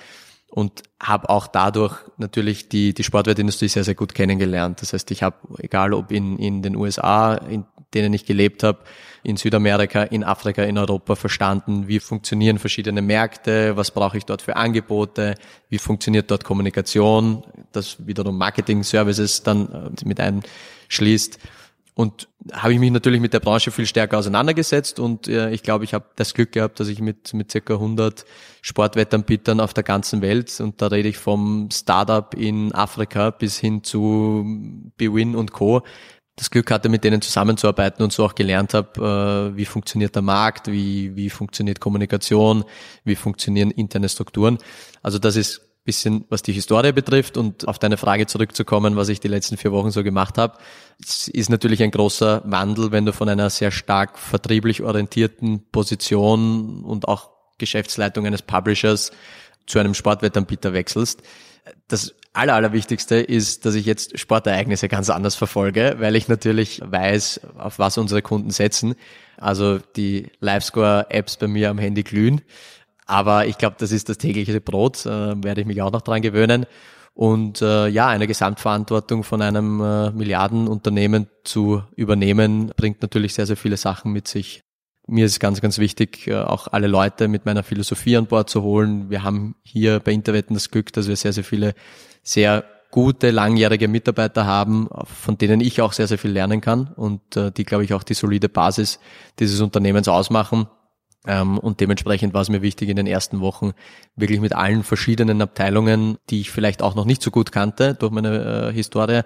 und 0.52 0.84
habe 1.02 1.30
auch 1.30 1.48
dadurch 1.48 1.96
natürlich 2.18 2.68
die, 2.68 2.94
die 2.94 3.04
Sportwertindustrie 3.04 3.70
sehr, 3.70 3.86
sehr 3.86 3.96
gut 3.96 4.14
kennengelernt. 4.14 4.82
Das 4.82 4.92
heißt, 4.92 5.10
ich 5.12 5.24
habe, 5.24 5.38
egal 5.60 5.94
ob 5.94 6.12
in, 6.12 6.38
in 6.38 6.62
den 6.62 6.76
USA, 6.76 7.36
in 7.36 7.66
denen 7.94 8.14
ich 8.14 8.26
gelebt 8.26 8.64
habe, 8.64 8.80
in 9.24 9.38
Südamerika, 9.38 10.04
in 10.04 10.24
Afrika, 10.24 10.64
in 10.64 10.78
Europa 10.78 11.16
verstanden, 11.16 11.88
wie 11.88 12.00
funktionieren 12.00 12.60
verschiedene 12.60 13.02
Märkte, 13.02 13.78
was 13.78 13.92
brauche 13.92 14.18
ich 14.18 14.26
dort 14.26 14.42
für 14.42 14.58
Angebote, 14.58 15.36
wie 15.70 15.78
funktioniert 15.78 16.30
dort 16.30 16.44
Kommunikation, 16.44 17.44
das 17.72 18.06
wiederum 18.06 18.38
Marketing-Services 18.38 19.44
dann 19.44 19.94
äh, 19.96 20.06
mit 20.06 20.20
einschließt. 20.20 21.40
Und 21.94 22.30
habe 22.54 22.74
ich 22.74 22.80
mich 22.80 22.92
natürlich 22.92 23.20
mit 23.20 23.34
der 23.34 23.42
Branche 23.42 23.70
viel 23.70 23.86
stärker 23.86 24.18
auseinandergesetzt 24.18 25.00
und 25.00 25.28
äh, 25.28 25.52
ich 25.52 25.62
glaube, 25.62 25.84
ich 25.84 25.94
habe 25.94 26.06
das 26.16 26.34
Glück 26.34 26.54
gehabt, 26.54 26.80
dass 26.80 26.88
ich 26.88 27.02
mit, 27.02 27.34
mit 27.34 27.52
circa 27.52 27.74
100 27.74 28.26
Sportwettanbietern 28.62 29.60
auf 29.60 29.74
der 29.74 29.84
ganzen 29.84 30.22
Welt 30.22 30.58
und 30.62 30.82
da 30.82 30.88
rede 30.88 31.10
ich 31.10 31.18
vom 31.18 31.70
Startup 31.72 32.34
in 32.34 32.74
Afrika 32.74 33.32
bis 33.32 33.58
hin 33.60 33.84
zu 33.84 34.46
Bewin 34.96 35.36
und 35.36 35.52
Co. 35.52 35.82
das 36.38 36.50
Glück 36.50 36.72
hatte, 36.72 36.88
mit 36.88 37.04
denen 37.04 37.22
zusammenzuarbeiten 37.22 38.04
und 38.04 38.14
so 38.14 38.24
auch 38.24 38.36
gelernt 38.36 38.74
habe, 38.74 39.52
äh, 39.54 39.58
wie 39.58 39.66
funktioniert 39.66 40.16
der 40.16 40.22
Markt, 40.22 40.72
wie, 40.72 41.16
wie 41.18 41.30
funktioniert 41.30 41.82
Kommunikation, 41.82 42.64
wie 43.04 43.16
funktionieren 43.16 43.70
interne 43.70 44.08
Strukturen. 44.08 44.58
Also 45.04 45.20
das 45.20 45.36
ist 45.36 45.71
bisschen, 45.84 46.26
was 46.30 46.44
die 46.44 46.54
Historie 46.54 46.92
betrifft 46.92 47.38
und 47.38 47.68
auf 47.68 47.80
deine 47.80 47.98
Frage 47.98 48.28
zurückzukommen, 48.28 48.96
was 48.96 49.10
ich 49.10 49.20
die 49.20 49.28
letzten 49.28 49.58
vier 49.58 49.72
Wochen 49.72 49.92
so 49.92 50.04
gemacht 50.04 50.38
habe. 50.38 50.58
Es 51.02 51.28
ist 51.28 51.50
natürlich 51.50 51.82
ein 51.82 51.92
großer 51.92 52.44
Wandel, 52.46 52.92
wenn 52.92 53.06
du 53.06 53.14
von 53.14 53.30
einer 53.30 53.50
sehr 53.50 53.72
stark 53.72 54.20
vertrieblich 54.20 54.84
orientierten 54.84 55.64
Position 55.72 56.84
und 56.84 57.08
auch 57.08 57.32
Geschäftsleitung 57.58 58.26
eines 58.26 58.42
Publishers 58.44 59.12
zu 59.66 59.80
einem 59.80 59.94
Sportwettanbieter 59.94 60.74
wechselst. 60.74 61.22
Das 61.88 62.14
Aller, 62.34 62.56
Allerwichtigste 62.56 63.16
ist, 63.16 63.66
dass 63.66 63.76
ich 63.76 63.86
jetzt 63.86 64.18
Sportereignisse 64.18 64.88
ganz 64.88 65.10
anders 65.10 65.36
verfolge, 65.36 65.98
weil 66.00 66.16
ich 66.16 66.30
natürlich 66.30 66.82
weiß, 66.84 67.42
auf 67.58 67.78
was 67.78 67.98
unsere 67.98 68.22
Kunden 68.22 68.52
setzen. 68.52 68.96
Also 69.38 69.80
die 69.98 70.28
Livescore-Apps 70.40 71.38
bei 71.38 71.48
mir 71.48 71.70
am 71.70 71.78
Handy 71.78 72.04
glühen. 72.04 72.42
Aber 73.06 73.46
ich 73.48 73.58
glaube, 73.58 73.76
das 73.80 73.92
ist 73.92 74.10
das 74.10 74.18
tägliche 74.18 74.62
Brot, 74.62 75.06
äh, 75.06 75.44
werde 75.44 75.62
ich 75.62 75.68
mich 75.68 75.82
auch 75.82 75.92
noch 75.92 76.02
dran 76.02 76.22
gewöhnen. 76.22 76.66
Und 77.14 77.62
äh, 77.62 77.88
ja, 77.88 78.08
eine 78.08 78.28
Gesamtverantwortung 78.28 79.24
von 79.24 79.42
einem 79.42 79.82
äh, 79.82 80.12
Milliardenunternehmen 80.12 81.28
zu 81.44 81.84
übernehmen, 81.96 82.72
bringt 82.78 83.02
natürlich 83.02 83.34
sehr, 83.34 83.46
sehr 83.46 83.58
viele 83.58 83.78
Sachen 83.78 84.14
mit 84.14 84.28
sich. 84.28 84.64
Mir 85.08 85.26
ist 85.26 85.40
ganz, 85.40 85.60
ganz 85.60 85.78
wichtig, 85.78 86.28
äh, 86.28 86.36
auch 86.36 86.68
alle 86.70 86.88
Leute 86.88 87.28
mit 87.28 87.46
meiner 87.46 87.64
Philosophie 87.64 88.16
an 88.16 88.28
Bord 88.28 88.50
zu 88.50 88.62
holen. 88.62 89.10
Wir 89.10 89.24
haben 89.24 89.56
hier 89.64 90.00
bei 90.00 90.14
Interwetten 90.14 90.54
das 90.54 90.72
Glück, 90.72 90.94
dass 90.94 91.08
wir 91.08 91.16
sehr, 91.18 91.34
sehr 91.34 91.44
viele 91.44 91.74
sehr 92.24 92.64
gute, 92.92 93.32
langjährige 93.32 93.88
Mitarbeiter 93.88 94.46
haben, 94.46 94.90
von 95.06 95.38
denen 95.38 95.62
ich 95.62 95.82
auch 95.82 95.94
sehr, 95.94 96.08
sehr 96.08 96.18
viel 96.18 96.32
lernen 96.32 96.62
kann 96.62 96.92
und 96.96 97.36
äh, 97.36 97.52
die, 97.52 97.64
glaube 97.64 97.84
ich, 97.84 97.94
auch 97.94 98.04
die 98.04 98.14
solide 98.14 98.50
Basis 98.50 99.00
dieses 99.40 99.62
Unternehmens 99.62 100.08
ausmachen. 100.08 100.68
Ähm, 101.28 101.60
und 101.60 101.80
dementsprechend 101.80 102.34
war 102.34 102.42
es 102.42 102.50
mir 102.50 102.62
wichtig, 102.62 102.90
in 102.90 102.96
den 102.96 103.08
ersten 103.08 103.42
Wochen 103.42 103.74
wirklich 104.16 104.40
mit 104.40 104.54
allen 104.54 104.84
verschiedenen 104.84 105.42
Abteilungen, 105.42 106.18
die 106.30 106.42
ich 106.42 106.52
vielleicht 106.52 106.82
auch 106.82 106.96
noch 106.96 107.06
nicht 107.06 107.22
so 107.22 107.30
gut 107.30 107.52
kannte 107.52 107.94
durch 107.94 108.12
meine 108.12 108.70
äh, 108.70 108.74
Historie, 108.74 109.22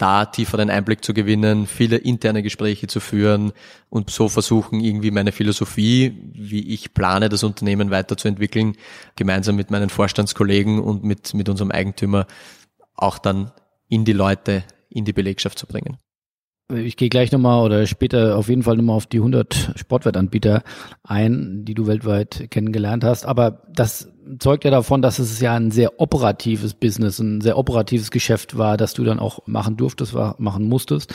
da 0.00 0.24
tieferen 0.24 0.70
Einblick 0.70 1.04
zu 1.04 1.12
gewinnen, 1.12 1.66
viele 1.66 1.96
interne 1.96 2.42
Gespräche 2.42 2.86
zu 2.86 3.00
führen 3.00 3.52
und 3.90 4.08
so 4.08 4.30
versuchen, 4.30 4.80
irgendwie 4.80 5.10
meine 5.10 5.30
Philosophie, 5.30 6.18
wie 6.32 6.72
ich 6.72 6.94
plane, 6.94 7.28
das 7.28 7.44
Unternehmen 7.44 7.90
weiterzuentwickeln, 7.90 8.76
gemeinsam 9.14 9.56
mit 9.56 9.70
meinen 9.70 9.90
Vorstandskollegen 9.90 10.80
und 10.80 11.04
mit, 11.04 11.34
mit 11.34 11.50
unserem 11.50 11.70
Eigentümer 11.70 12.26
auch 12.94 13.18
dann 13.18 13.52
in 13.88 14.06
die 14.06 14.14
Leute, 14.14 14.64
in 14.88 15.04
die 15.04 15.12
Belegschaft 15.12 15.58
zu 15.58 15.66
bringen. 15.66 15.98
Ich 16.74 16.96
gehe 16.96 17.08
gleich 17.08 17.32
nochmal 17.32 17.64
oder 17.64 17.86
später 17.86 18.36
auf 18.36 18.48
jeden 18.48 18.62
Fall 18.62 18.76
nochmal 18.76 18.96
auf 18.96 19.06
die 19.06 19.18
100 19.18 19.72
Sportwettanbieter 19.76 20.62
ein, 21.02 21.64
die 21.64 21.74
du 21.74 21.86
weltweit 21.86 22.48
kennengelernt 22.50 23.04
hast. 23.04 23.26
Aber 23.26 23.62
das 23.74 24.08
zeugt 24.38 24.64
ja 24.64 24.70
davon, 24.70 25.02
dass 25.02 25.18
es 25.18 25.40
ja 25.40 25.54
ein 25.54 25.70
sehr 25.70 26.00
operatives 26.00 26.74
Business, 26.74 27.18
ein 27.18 27.40
sehr 27.40 27.58
operatives 27.58 28.10
Geschäft 28.10 28.56
war, 28.56 28.76
das 28.76 28.94
du 28.94 29.04
dann 29.04 29.18
auch 29.18 29.46
machen 29.46 29.76
durftest, 29.76 30.14
war, 30.14 30.36
machen 30.38 30.68
musstest. 30.68 31.14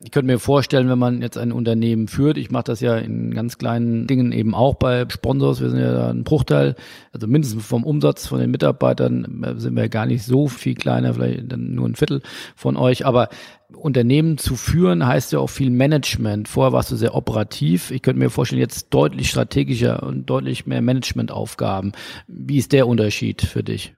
Ich 0.00 0.10
könnte 0.10 0.26
mir 0.26 0.38
vorstellen, 0.38 0.88
wenn 0.88 0.98
man 0.98 1.22
jetzt 1.22 1.38
ein 1.38 1.52
Unternehmen 1.52 2.08
führt, 2.08 2.36
ich 2.36 2.50
mache 2.50 2.64
das 2.64 2.80
ja 2.80 2.96
in 2.96 3.32
ganz 3.34 3.58
kleinen 3.58 4.06
Dingen 4.06 4.32
eben 4.32 4.54
auch 4.54 4.74
bei 4.74 5.06
Sponsors, 5.08 5.60
wir 5.60 5.70
sind 5.70 5.80
ja 5.80 6.10
ein 6.10 6.24
Bruchteil, 6.24 6.74
also 7.12 7.26
mindestens 7.26 7.64
vom 7.64 7.84
Umsatz 7.84 8.26
von 8.26 8.40
den 8.40 8.50
Mitarbeitern 8.50 9.42
äh, 9.44 9.58
sind 9.58 9.76
wir 9.76 9.88
gar 9.88 10.06
nicht 10.06 10.24
so 10.24 10.48
viel 10.48 10.74
kleiner, 10.74 11.14
vielleicht 11.14 11.50
dann 11.50 11.74
nur 11.74 11.88
ein 11.88 11.94
Viertel 11.94 12.22
von 12.54 12.76
euch, 12.76 13.06
aber 13.06 13.28
Unternehmen 13.74 14.38
zu 14.38 14.54
führen 14.54 15.06
heißt 15.06 15.32
ja 15.32 15.40
auch 15.40 15.48
viel 15.48 15.70
Management. 15.70 16.48
Vorher 16.48 16.72
warst 16.72 16.92
du 16.92 16.96
sehr 16.96 17.14
operativ. 17.14 17.90
Ich 17.90 18.02
könnte 18.02 18.20
mir 18.20 18.30
vorstellen, 18.30 18.60
jetzt 18.60 18.88
deutlich 18.90 19.28
strategischer 19.28 20.02
und 20.04 20.26
deutlich 20.26 20.66
mehr 20.66 20.82
Managementaufgaben. 20.82 21.92
Wie 22.28 22.55
ist 22.56 22.72
der 22.72 22.86
Unterschied 22.86 23.42
für 23.42 23.62
dich? 23.62 23.94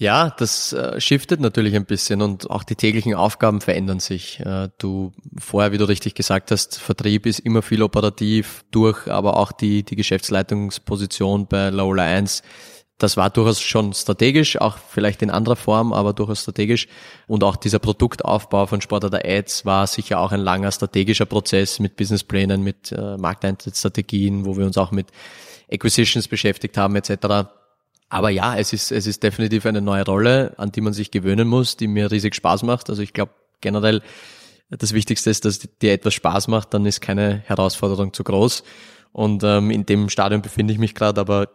Ja, 0.00 0.30
das 0.30 0.72
äh, 0.72 1.00
shiftet 1.00 1.40
natürlich 1.40 1.74
ein 1.74 1.84
bisschen 1.84 2.22
und 2.22 2.48
auch 2.50 2.62
die 2.62 2.76
täglichen 2.76 3.14
Aufgaben 3.14 3.60
verändern 3.60 3.98
sich. 3.98 4.38
Äh, 4.38 4.68
du 4.78 5.12
vorher, 5.38 5.72
wie 5.72 5.78
du 5.78 5.88
richtig 5.88 6.14
gesagt 6.14 6.52
hast, 6.52 6.78
Vertrieb 6.78 7.26
ist 7.26 7.40
immer 7.40 7.62
viel 7.62 7.82
operativ 7.82 8.64
durch, 8.70 9.08
aber 9.08 9.36
auch 9.36 9.50
die, 9.50 9.82
die 9.82 9.96
Geschäftsleitungsposition 9.96 11.48
bei 11.48 11.70
Lola 11.70 12.04
1 12.04 12.42
das 12.98 13.16
war 13.16 13.30
durchaus 13.30 13.60
schon 13.60 13.92
strategisch, 13.94 14.60
auch 14.60 14.76
vielleicht 14.76 15.22
in 15.22 15.30
anderer 15.30 15.54
Form, 15.54 15.92
aber 15.92 16.12
durchaus 16.12 16.42
strategisch. 16.42 16.88
Und 17.28 17.44
auch 17.44 17.54
dieser 17.54 17.78
Produktaufbau 17.78 18.66
von 18.66 18.80
Sportadar 18.80 19.24
Ads 19.24 19.64
war 19.64 19.86
sicher 19.86 20.18
auch 20.18 20.32
ein 20.32 20.40
langer 20.40 20.72
strategischer 20.72 21.26
Prozess 21.26 21.78
mit 21.78 21.94
Businessplänen, 21.94 22.62
mit 22.62 22.90
äh, 22.90 23.16
Markteintrittsstrategien, 23.16 24.44
wo 24.44 24.56
wir 24.56 24.66
uns 24.66 24.76
auch 24.76 24.90
mit 24.90 25.06
Acquisitions 25.70 26.26
beschäftigt 26.26 26.76
haben 26.76 26.96
etc. 26.96 27.48
Aber 28.08 28.30
ja, 28.30 28.56
es 28.56 28.72
ist, 28.72 28.90
es 28.90 29.06
ist 29.06 29.22
definitiv 29.22 29.66
eine 29.66 29.82
neue 29.82 30.04
Rolle, 30.04 30.54
an 30.56 30.72
die 30.72 30.80
man 30.80 30.92
sich 30.92 31.10
gewöhnen 31.10 31.46
muss, 31.46 31.76
die 31.76 31.88
mir 31.88 32.10
riesig 32.10 32.34
Spaß 32.34 32.62
macht. 32.62 32.88
Also 32.88 33.02
ich 33.02 33.12
glaube 33.12 33.32
generell, 33.60 34.02
das 34.70 34.92
Wichtigste 34.92 35.30
ist, 35.30 35.44
dass 35.44 35.58
dir 35.58 35.92
etwas 35.92 36.14
Spaß 36.14 36.48
macht, 36.48 36.74
dann 36.74 36.86
ist 36.86 37.00
keine 37.00 37.42
Herausforderung 37.46 38.12
zu 38.12 38.24
groß. 38.24 38.62
Und 39.12 39.42
ähm, 39.42 39.70
in 39.70 39.86
dem 39.86 40.08
Stadion 40.08 40.42
befinde 40.42 40.72
ich 40.72 40.78
mich 40.78 40.94
gerade, 40.94 41.20
aber 41.20 41.48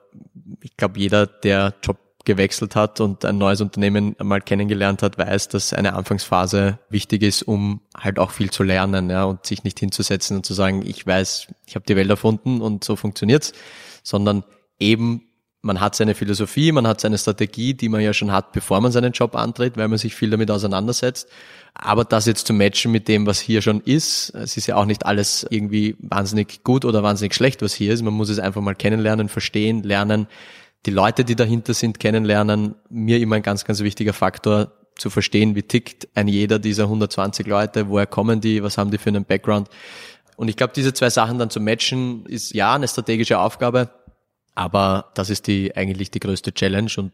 ich 0.62 0.76
glaube, 0.76 1.00
jeder, 1.00 1.28
der 1.28 1.74
Job 1.84 1.98
gewechselt 2.26 2.76
hat 2.76 3.02
und 3.02 3.26
ein 3.26 3.38
neues 3.38 3.62
Unternehmen 3.62 4.16
mal 4.22 4.42
kennengelernt 4.42 5.04
hat, 5.04 5.18
weiß, 5.18 5.50
dass 5.50 5.74
eine 5.74 5.94
Anfangsphase 5.94 6.80
wichtig 6.90 7.22
ist, 7.22 7.44
um 7.44 7.82
halt 7.98 8.18
auch 8.18 8.32
viel 8.32 8.50
zu 8.50 8.64
lernen, 8.64 9.10
ja, 9.10 9.26
und 9.26 9.46
sich 9.46 9.64
nicht 9.64 9.80
hinzusetzen 9.80 10.38
und 10.38 10.46
zu 10.46 10.54
sagen, 10.54 10.84
ich 10.86 11.06
weiß, 11.06 11.48
ich 11.66 11.76
habe 11.76 11.86
die 11.86 11.96
Welt 11.96 12.10
erfunden 12.10 12.62
und 12.62 12.84
so 12.84 12.96
funktioniert's, 12.96 13.52
sondern 14.04 14.44
eben 14.80 15.28
man 15.64 15.80
hat 15.80 15.96
seine 15.96 16.14
Philosophie, 16.14 16.72
man 16.74 16.86
hat 16.86 17.00
seine 17.02 17.18
Strategie, 17.18 17.74
die 17.74 17.88
man 17.90 18.02
ja 18.02 18.14
schon 18.14 18.32
hat, 18.32 18.52
bevor 18.52 18.82
man 18.82 18.92
seinen 18.92 19.14
Job 19.14 19.36
antritt, 19.36 19.78
weil 19.78 19.88
man 19.88 19.98
sich 19.98 20.14
viel 20.14 20.30
damit 20.30 20.52
auseinandersetzt. 20.52 21.30
Aber 21.74 22.04
das 22.04 22.26
jetzt 22.26 22.46
zu 22.46 22.54
matchen 22.54 22.92
mit 22.92 23.08
dem, 23.08 23.26
was 23.26 23.40
hier 23.40 23.62
schon 23.62 23.80
ist, 23.80 24.36
es 24.36 24.58
ist 24.58 24.68
ja 24.68 24.76
auch 24.76 24.86
nicht 24.86 25.06
alles 25.06 25.48
irgendwie 25.50 25.96
wahnsinnig 26.00 26.64
gut 26.64 26.84
oder 26.84 27.02
wahnsinnig 27.02 27.34
schlecht, 27.34 27.62
was 27.62 27.74
hier 27.74 27.94
ist. 27.94 28.04
Man 28.04 28.14
muss 28.14 28.30
es 28.30 28.40
einfach 28.40 28.62
mal 28.62 28.76
kennenlernen, 28.76 29.30
verstehen, 29.30 29.84
lernen, 29.84 30.28
die 30.86 30.92
Leute, 30.92 31.24
die 31.24 31.36
dahinter 31.36 31.74
sind, 31.74 31.98
kennenlernen. 31.98 32.76
Mir 32.90 33.20
immer 33.20 33.38
ein 33.38 33.42
ganz, 33.42 33.64
ganz 33.64 33.80
wichtiger 33.80 34.14
Faktor, 34.14 34.74
zu 34.96 35.10
verstehen, 35.10 35.56
wie 35.56 35.64
tickt 35.64 36.08
ein 36.14 36.28
jeder 36.28 36.60
dieser 36.60 36.84
120 36.84 37.48
Leute, 37.48 37.90
woher 37.90 38.06
kommen 38.06 38.42
die, 38.42 38.62
was 38.62 38.78
haben 38.78 38.92
die 38.92 39.00
für 39.00 39.10
einen 39.10 39.26
Background. 39.26 39.70
Und 40.36 40.50
ich 40.50 40.56
glaube, 40.56 40.74
diese 40.76 40.94
zwei 40.94 41.10
Sachen 41.10 41.40
dann 41.40 41.50
zu 41.50 41.60
matchen, 41.60 42.26
ist 42.26 42.54
ja 42.54 42.76
eine 42.76 42.88
strategische 42.88 43.40
Aufgabe, 43.40 43.90
aber 44.56 45.12
das 45.16 45.30
ist 45.30 45.48
die 45.48 45.76
eigentlich 45.76 46.12
die 46.12 46.20
größte 46.20 46.54
Challenge 46.54 46.92
und 46.98 47.12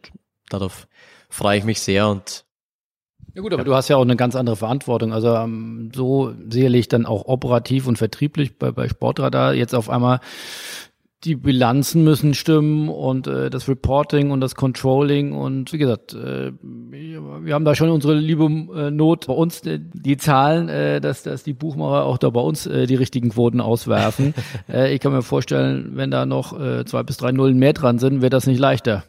darauf 0.49 0.87
freue 1.29 1.57
ich 1.57 1.63
mich 1.63 1.79
sehr 1.79 2.07
und 2.07 2.45
ja 3.35 3.41
gut, 3.43 3.53
aber 3.53 3.63
du 3.63 3.75
hast 3.75 3.89
ja 3.89 3.97
auch 3.97 4.01
eine 4.01 4.15
ganz 4.15 4.35
andere 4.35 4.55
Verantwortung. 4.55 5.13
Also 5.13 5.35
ähm, 5.35 5.91
so 5.93 6.33
sicherlich 6.49 6.87
dann 6.87 7.05
auch 7.05 7.25
operativ 7.25 7.85
und 7.85 7.97
vertrieblich 7.97 8.57
bei, 8.57 8.71
bei 8.71 8.89
Sportradar 8.89 9.53
jetzt 9.53 9.75
auf 9.75 9.89
einmal 9.89 10.19
die 11.25 11.35
Bilanzen 11.35 12.03
müssen 12.03 12.33
stimmen 12.33 12.87
und 12.87 13.27
äh, 13.27 13.49
das 13.49 13.67
Reporting 13.67 14.31
und 14.31 14.39
das 14.39 14.55
Controlling 14.55 15.33
und 15.33 15.73
wie 15.73 15.77
gesagt, 15.77 16.13
äh, 16.13 16.51
wir 16.61 17.53
haben 17.53 17.65
da 17.65 17.75
schon 17.75 17.89
unsere 17.89 18.15
liebe 18.15 18.45
äh, 18.45 18.89
Not 18.89 19.27
bei 19.27 19.33
uns 19.33 19.65
äh, 19.65 19.79
die 19.81 20.15
Zahlen, 20.15 20.69
äh, 20.69 21.01
dass, 21.01 21.23
dass 21.23 21.43
die 21.43 21.53
Buchmacher 21.53 22.05
auch 22.05 22.17
da 22.17 22.29
bei 22.29 22.39
uns 22.39 22.67
äh, 22.67 22.87
die 22.87 22.95
richtigen 22.95 23.29
Quoten 23.29 23.59
auswerfen. 23.59 24.33
äh, 24.71 24.93
ich 24.93 25.01
kann 25.01 25.11
mir 25.11 25.21
vorstellen, 25.21 25.91
wenn 25.95 26.09
da 26.09 26.25
noch 26.25 26.57
äh, 26.57 26.85
zwei 26.85 27.03
bis 27.03 27.17
drei 27.17 27.33
Nullen 27.33 27.57
mehr 27.57 27.73
dran 27.73 27.99
sind, 27.99 28.21
wird 28.21 28.31
das 28.31 28.47
nicht 28.47 28.59
leichter. 28.59 29.03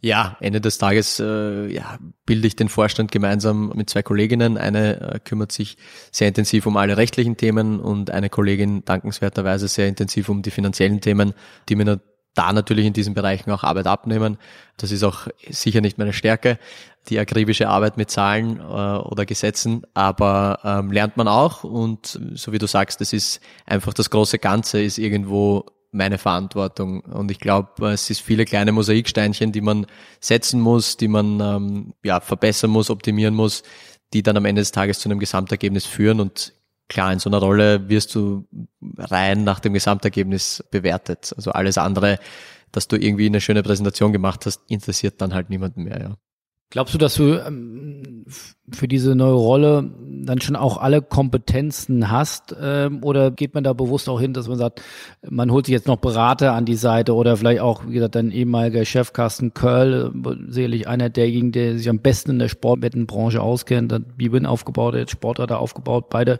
Ja, 0.00 0.36
Ende 0.40 0.60
des 0.60 0.78
Tages 0.78 1.18
äh, 1.18 1.66
ja, 1.66 1.98
bilde 2.24 2.46
ich 2.46 2.54
den 2.54 2.68
Vorstand 2.68 3.10
gemeinsam 3.10 3.72
mit 3.74 3.90
zwei 3.90 4.02
Kolleginnen. 4.02 4.56
Eine 4.56 5.00
äh, 5.00 5.18
kümmert 5.18 5.50
sich 5.50 5.76
sehr 6.12 6.28
intensiv 6.28 6.66
um 6.66 6.76
alle 6.76 6.96
rechtlichen 6.96 7.36
Themen 7.36 7.80
und 7.80 8.10
eine 8.10 8.30
Kollegin 8.30 8.84
dankenswerterweise 8.84 9.66
sehr 9.66 9.88
intensiv 9.88 10.28
um 10.28 10.42
die 10.42 10.52
finanziellen 10.52 11.00
Themen, 11.00 11.34
die 11.68 11.74
mir 11.74 12.00
da 12.34 12.52
natürlich 12.52 12.86
in 12.86 12.92
diesen 12.92 13.14
Bereichen 13.14 13.50
auch 13.50 13.64
Arbeit 13.64 13.88
abnehmen. 13.88 14.38
Das 14.76 14.92
ist 14.92 15.02
auch 15.02 15.26
sicher 15.50 15.80
nicht 15.80 15.98
meine 15.98 16.12
Stärke, 16.12 16.60
die 17.08 17.18
akribische 17.18 17.68
Arbeit 17.68 17.96
mit 17.96 18.10
Zahlen 18.10 18.60
äh, 18.60 18.62
oder 18.62 19.26
Gesetzen, 19.26 19.82
aber 19.94 20.60
ähm, 20.62 20.92
lernt 20.92 21.16
man 21.16 21.26
auch 21.26 21.64
und 21.64 22.20
so 22.34 22.52
wie 22.52 22.58
du 22.58 22.68
sagst, 22.68 23.00
das 23.00 23.12
ist 23.12 23.40
einfach 23.66 23.92
das 23.94 24.10
große 24.10 24.38
Ganze 24.38 24.80
ist 24.80 24.98
irgendwo 24.98 25.66
meine 25.90 26.18
Verantwortung. 26.18 27.00
Und 27.00 27.30
ich 27.30 27.40
glaube, 27.40 27.88
es 27.88 28.10
ist 28.10 28.20
viele 28.20 28.44
kleine 28.44 28.72
Mosaiksteinchen, 28.72 29.52
die 29.52 29.60
man 29.60 29.86
setzen 30.20 30.60
muss, 30.60 30.96
die 30.96 31.08
man 31.08 31.40
ähm, 31.40 31.94
ja, 32.02 32.20
verbessern 32.20 32.70
muss, 32.70 32.90
optimieren 32.90 33.34
muss, 33.34 33.62
die 34.12 34.22
dann 34.22 34.36
am 34.36 34.44
Ende 34.44 34.60
des 34.60 34.72
Tages 34.72 34.98
zu 35.00 35.08
einem 35.08 35.18
Gesamtergebnis 35.18 35.86
führen. 35.86 36.20
Und 36.20 36.52
klar, 36.88 37.12
in 37.12 37.18
so 37.18 37.30
einer 37.30 37.38
Rolle 37.38 37.88
wirst 37.88 38.14
du 38.14 38.46
rein 38.96 39.44
nach 39.44 39.60
dem 39.60 39.74
Gesamtergebnis 39.74 40.64
bewertet. 40.70 41.32
Also 41.36 41.52
alles 41.52 41.78
andere, 41.78 42.18
dass 42.72 42.88
du 42.88 42.96
irgendwie 42.96 43.26
eine 43.26 43.40
schöne 43.40 43.62
Präsentation 43.62 44.12
gemacht 44.12 44.46
hast, 44.46 44.60
interessiert 44.68 45.20
dann 45.20 45.34
halt 45.34 45.50
niemanden 45.50 45.84
mehr, 45.84 46.00
ja. 46.00 46.16
Glaubst 46.70 46.92
du, 46.92 46.98
dass 46.98 47.14
du 47.14 47.42
ähm, 47.46 48.26
für 48.70 48.88
diese 48.88 49.14
neue 49.14 49.32
Rolle 49.32 49.90
dann 50.22 50.42
schon 50.42 50.54
auch 50.54 50.76
alle 50.76 51.00
Kompetenzen 51.00 52.10
hast? 52.10 52.54
Ähm, 52.60 53.02
oder 53.02 53.30
geht 53.30 53.54
man 53.54 53.64
da 53.64 53.72
bewusst 53.72 54.06
auch 54.10 54.20
hin, 54.20 54.34
dass 54.34 54.48
man 54.48 54.58
sagt, 54.58 54.82
man 55.26 55.50
holt 55.50 55.64
sich 55.64 55.72
jetzt 55.72 55.86
noch 55.86 55.96
Berater 55.96 56.52
an 56.52 56.66
die 56.66 56.74
Seite 56.74 57.14
oder 57.14 57.38
vielleicht 57.38 57.60
auch, 57.60 57.86
wie 57.86 57.94
gesagt, 57.94 58.16
dein 58.16 58.30
ehemaliger 58.30 58.84
Chef 58.84 59.14
Carsten 59.14 59.54
Curl, 59.54 60.12
äh, 60.14 60.52
sicherlich 60.52 60.86
einer 60.86 61.08
derjenigen, 61.08 61.52
der 61.52 61.78
sich 61.78 61.88
am 61.88 62.00
besten 62.00 62.32
in 62.32 62.38
der 62.38 62.48
Sportwettenbranche 62.48 63.40
auskennt, 63.40 63.90
hat 63.90 64.18
Bibin 64.18 64.44
aufgebaut, 64.44 64.94
hat 64.94 65.10
Sportradar 65.10 65.60
aufgebaut, 65.60 66.10
beide, 66.10 66.38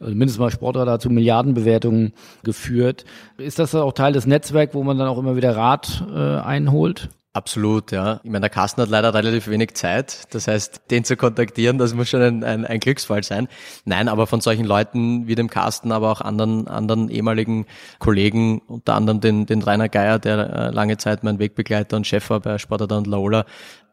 also 0.00 0.14
mindestens 0.14 0.40
mal 0.40 0.50
Sportradar 0.50 0.98
zu 0.98 1.10
Milliardenbewertungen 1.10 2.14
geführt. 2.42 3.04
Ist 3.36 3.58
das 3.58 3.74
auch 3.74 3.92
Teil 3.92 4.14
des 4.14 4.26
Netzwerks, 4.26 4.74
wo 4.74 4.82
man 4.82 4.96
dann 4.96 5.08
auch 5.08 5.18
immer 5.18 5.36
wieder 5.36 5.54
Rat 5.54 6.06
äh, 6.10 6.38
einholt? 6.38 7.10
Absolut, 7.38 7.92
ja. 7.92 8.18
Ich 8.24 8.30
meine, 8.30 8.40
der 8.40 8.50
Carsten 8.50 8.82
hat 8.82 8.88
leider 8.88 9.14
relativ 9.14 9.46
wenig 9.46 9.74
Zeit. 9.74 10.34
Das 10.34 10.48
heißt, 10.48 10.90
den 10.90 11.04
zu 11.04 11.16
kontaktieren, 11.16 11.78
das 11.78 11.94
muss 11.94 12.08
schon 12.08 12.20
ein, 12.20 12.42
ein, 12.42 12.64
ein 12.66 12.80
Glücksfall 12.80 13.22
sein. 13.22 13.46
Nein, 13.84 14.08
aber 14.08 14.26
von 14.26 14.40
solchen 14.40 14.64
Leuten 14.64 15.28
wie 15.28 15.36
dem 15.36 15.48
Carsten, 15.48 15.92
aber 15.92 16.10
auch 16.10 16.20
anderen, 16.20 16.66
anderen 16.66 17.08
ehemaligen 17.08 17.66
Kollegen, 18.00 18.58
unter 18.66 18.94
anderem 18.94 19.20
den, 19.20 19.46
den 19.46 19.62
Rainer 19.62 19.88
Geier, 19.88 20.18
der 20.18 20.38
äh, 20.52 20.70
lange 20.70 20.96
Zeit 20.96 21.22
mein 21.22 21.38
Wegbegleiter 21.38 21.96
und 21.96 22.08
Chef 22.08 22.28
war 22.28 22.40
bei 22.40 22.58
Sportadar 22.58 22.98
und 22.98 23.06
Lola, 23.06 23.46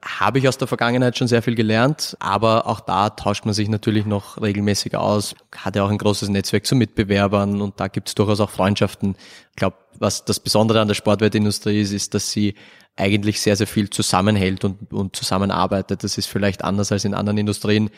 habe 0.03 0.39
ich 0.39 0.47
aus 0.47 0.57
der 0.57 0.67
Vergangenheit 0.67 1.15
schon 1.15 1.27
sehr 1.27 1.43
viel 1.43 1.55
gelernt, 1.55 2.17
aber 2.19 2.65
auch 2.65 2.79
da 2.79 3.11
tauscht 3.11 3.45
man 3.45 3.53
sich 3.53 3.69
natürlich 3.69 4.07
noch 4.07 4.41
regelmäßig 4.41 4.95
aus, 4.95 5.35
hat 5.55 5.75
ja 5.75 5.83
auch 5.83 5.89
ein 5.89 5.97
großes 5.99 6.29
Netzwerk 6.29 6.65
zu 6.65 6.75
Mitbewerbern 6.75 7.61
und 7.61 7.79
da 7.79 7.89
gibt 7.89 8.07
es 8.07 8.15
durchaus 8.15 8.39
auch 8.39 8.49
Freundschaften. 8.49 9.15
Ich 9.51 9.55
glaube, 9.55 9.77
was 9.99 10.25
das 10.25 10.39
Besondere 10.39 10.81
an 10.81 10.87
der 10.87 10.95
Sportwertindustrie 10.95 11.81
ist, 11.81 11.91
ist, 11.91 12.13
dass 12.13 12.31
sie 12.31 12.55
eigentlich 12.95 13.41
sehr, 13.41 13.55
sehr 13.55 13.67
viel 13.67 13.89
zusammenhält 13.89 14.63
und, 14.63 14.93
und 14.93 15.15
zusammenarbeitet. 15.15 16.03
Das 16.03 16.17
ist 16.17 16.27
vielleicht 16.27 16.63
anders 16.63 16.91
als 16.91 17.05
in 17.05 17.13
anderen 17.13 17.37
Industrien. 17.37 17.89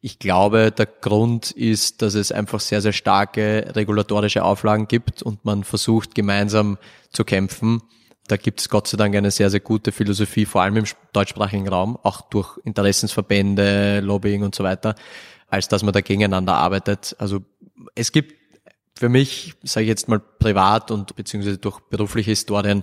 Ich 0.00 0.18
glaube, 0.18 0.72
der 0.72 0.86
Grund 0.86 1.50
ist, 1.50 2.02
dass 2.02 2.14
es 2.14 2.32
einfach 2.32 2.60
sehr, 2.60 2.80
sehr 2.80 2.92
starke 2.92 3.72
regulatorische 3.74 4.44
Auflagen 4.44 4.88
gibt 4.88 5.22
und 5.22 5.44
man 5.44 5.64
versucht 5.64 6.14
gemeinsam 6.14 6.78
zu 7.10 7.24
kämpfen. 7.24 7.82
Da 8.28 8.36
gibt 8.36 8.60
es 8.60 8.68
Gott 8.68 8.88
sei 8.88 8.96
Dank 8.96 9.14
eine 9.14 9.30
sehr, 9.30 9.50
sehr 9.50 9.60
gute 9.60 9.92
Philosophie, 9.92 10.46
vor 10.46 10.62
allem 10.62 10.76
im 10.76 10.84
deutschsprachigen 11.12 11.68
Raum, 11.68 11.98
auch 12.02 12.22
durch 12.22 12.58
Interessensverbände, 12.64 14.00
Lobbying 14.00 14.42
und 14.42 14.54
so 14.54 14.64
weiter. 14.64 14.94
als 15.48 15.68
dass 15.68 15.82
man 15.82 15.92
da 15.92 16.00
gegeneinander 16.00 16.54
arbeitet. 16.54 17.14
Also 17.18 17.40
es 17.94 18.12
gibt 18.12 18.34
für 18.98 19.08
mich, 19.08 19.54
sage 19.62 19.84
ich 19.84 19.88
jetzt 19.88 20.08
mal 20.08 20.18
privat 20.20 20.90
und 20.90 21.14
beziehungsweise 21.16 21.58
durch 21.58 21.80
berufliche 21.80 22.30
Historien, 22.30 22.82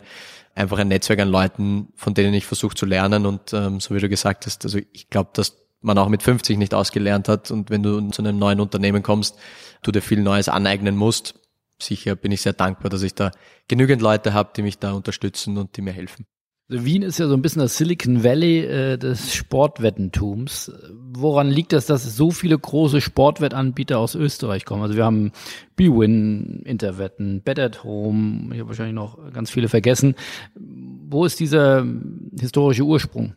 einfach 0.56 0.78
ein 0.78 0.88
Netzwerk 0.88 1.20
an 1.20 1.30
Leuten, 1.30 1.88
von 1.96 2.14
denen 2.14 2.34
ich 2.34 2.46
versuche 2.46 2.76
zu 2.76 2.86
lernen. 2.86 3.26
Und 3.26 3.54
ähm, 3.54 3.80
so 3.80 3.96
wie 3.96 4.00
du 4.00 4.10
gesagt 4.10 4.46
hast, 4.46 4.64
also 4.66 4.80
ich 4.92 5.10
glaube, 5.10 5.32
dass 5.34 5.58
man 5.82 5.98
auch 5.98 6.10
mit 6.10 6.24
50 6.24 6.58
nicht 6.58 6.74
ausgelernt 6.74 7.28
hat. 7.28 7.52
Und 7.52 7.70
wenn 7.70 7.84
du 7.84 8.10
zu 8.10 8.22
einem 8.22 8.38
neuen 8.38 8.60
Unternehmen 8.60 9.04
kommst, 9.04 9.38
du 9.82 9.92
dir 9.92 10.02
viel 10.02 10.22
Neues 10.22 10.50
aneignen 10.50 10.96
musst. 10.96 11.36
Sicher 11.80 12.16
bin 12.16 12.32
ich 12.32 12.42
sehr 12.42 12.54
dankbar, 12.54 12.90
dass 12.90 13.02
ich 13.02 13.16
da 13.16 13.32
genügend 13.68 14.02
Leute 14.02 14.34
habe, 14.34 14.52
die 14.56 14.62
mich 14.62 14.80
da 14.80 14.94
unterstützen 14.94 15.58
und 15.58 15.76
die 15.76 15.82
mir 15.82 15.92
helfen. 15.92 16.26
Also 16.70 16.86
Wien 16.86 17.02
ist 17.02 17.20
ja 17.20 17.28
so 17.28 17.34
ein 17.34 17.42
bisschen 17.42 17.62
das 17.62 17.78
Silicon 17.78 18.24
Valley 18.24 18.60
äh, 18.60 18.98
des 18.98 19.36
Sportwettentums. 19.36 20.72
Woran 21.16 21.50
liegt 21.50 21.74
das, 21.74 21.86
dass 21.86 22.16
so 22.16 22.32
viele 22.32 22.58
große 22.58 23.02
Sportwettanbieter 23.02 24.00
aus 24.00 24.16
Österreich 24.16 24.64
kommen? 24.64 24.82
Also 24.82 24.96
wir 24.96 25.04
haben 25.04 25.32
BWin, 25.76 26.62
Interwetten, 26.64 27.42
Bet 27.44 27.60
at 27.60 27.84
Home, 27.84 28.54
ich 28.54 28.60
habe 28.60 28.70
wahrscheinlich 28.70 28.96
noch 28.96 29.18
ganz 29.34 29.52
viele 29.52 29.68
vergessen. 29.68 30.16
Wo 30.56 31.26
ist 31.26 31.40
dieser 31.40 31.86
historische 32.40 32.84
Ursprung? 32.84 33.36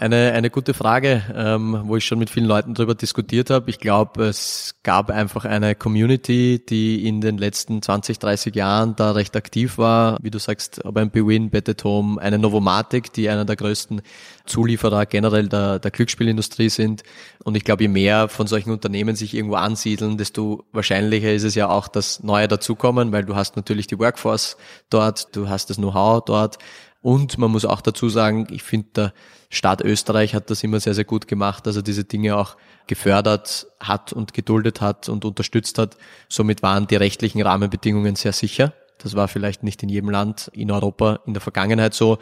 Eine, 0.00 0.32
eine 0.32 0.48
gute 0.48 0.72
Frage, 0.72 1.22
ähm, 1.36 1.82
wo 1.84 1.94
ich 1.94 2.06
schon 2.06 2.18
mit 2.18 2.30
vielen 2.30 2.46
Leuten 2.46 2.72
darüber 2.72 2.94
diskutiert 2.94 3.50
habe. 3.50 3.68
Ich 3.68 3.80
glaube, 3.80 4.24
es 4.24 4.76
gab 4.82 5.10
einfach 5.10 5.44
eine 5.44 5.74
Community, 5.74 6.58
die 6.66 7.06
in 7.06 7.20
den 7.20 7.36
letzten 7.36 7.82
20, 7.82 8.18
30 8.18 8.54
Jahren 8.54 8.96
da 8.96 9.10
recht 9.10 9.36
aktiv 9.36 9.76
war. 9.76 10.16
Wie 10.22 10.30
du 10.30 10.38
sagst, 10.38 10.86
aber 10.86 11.02
ein 11.02 11.10
Bewin, 11.10 11.50
Bet 11.50 11.84
Home, 11.84 12.18
eine 12.18 12.38
Novomatic, 12.38 13.12
die 13.12 13.28
einer 13.28 13.44
der 13.44 13.56
größten 13.56 14.00
Zulieferer 14.46 15.04
generell 15.04 15.50
der, 15.50 15.78
der 15.78 15.90
Glücksspielindustrie 15.90 16.70
sind. 16.70 17.02
Und 17.44 17.58
ich 17.58 17.64
glaube, 17.64 17.82
je 17.82 17.88
mehr 17.88 18.30
von 18.30 18.46
solchen 18.46 18.70
Unternehmen 18.70 19.16
sich 19.16 19.34
irgendwo 19.34 19.56
ansiedeln, 19.56 20.16
desto 20.16 20.64
wahrscheinlicher 20.72 21.30
ist 21.30 21.44
es 21.44 21.54
ja 21.54 21.68
auch, 21.68 21.88
dass 21.88 22.22
neue 22.22 22.48
dazukommen, 22.48 23.12
weil 23.12 23.26
du 23.26 23.36
hast 23.36 23.54
natürlich 23.56 23.86
die 23.86 23.98
Workforce 23.98 24.56
dort, 24.88 25.36
du 25.36 25.50
hast 25.50 25.68
das 25.68 25.76
Know-how 25.76 26.24
dort. 26.24 26.56
Und 27.02 27.38
man 27.38 27.50
muss 27.50 27.64
auch 27.64 27.80
dazu 27.80 28.08
sagen, 28.08 28.46
ich 28.50 28.62
finde, 28.62 28.88
der 28.94 29.12
Staat 29.48 29.80
Österreich 29.80 30.34
hat 30.34 30.50
das 30.50 30.62
immer 30.62 30.80
sehr, 30.80 30.94
sehr 30.94 31.04
gut 31.04 31.26
gemacht, 31.26 31.66
dass 31.66 31.76
er 31.76 31.82
diese 31.82 32.04
Dinge 32.04 32.36
auch 32.36 32.56
gefördert 32.86 33.66
hat 33.80 34.12
und 34.12 34.34
geduldet 34.34 34.80
hat 34.80 35.08
und 35.08 35.24
unterstützt 35.24 35.78
hat. 35.78 35.96
Somit 36.28 36.62
waren 36.62 36.86
die 36.86 36.96
rechtlichen 36.96 37.40
Rahmenbedingungen 37.40 38.16
sehr 38.16 38.32
sicher. 38.32 38.74
Das 39.02 39.16
war 39.16 39.28
vielleicht 39.28 39.62
nicht 39.62 39.82
in 39.82 39.88
jedem 39.88 40.10
Land 40.10 40.50
in 40.52 40.70
Europa 40.70 41.20
in 41.26 41.32
der 41.32 41.40
Vergangenheit 41.40 41.94
so. 41.94 42.18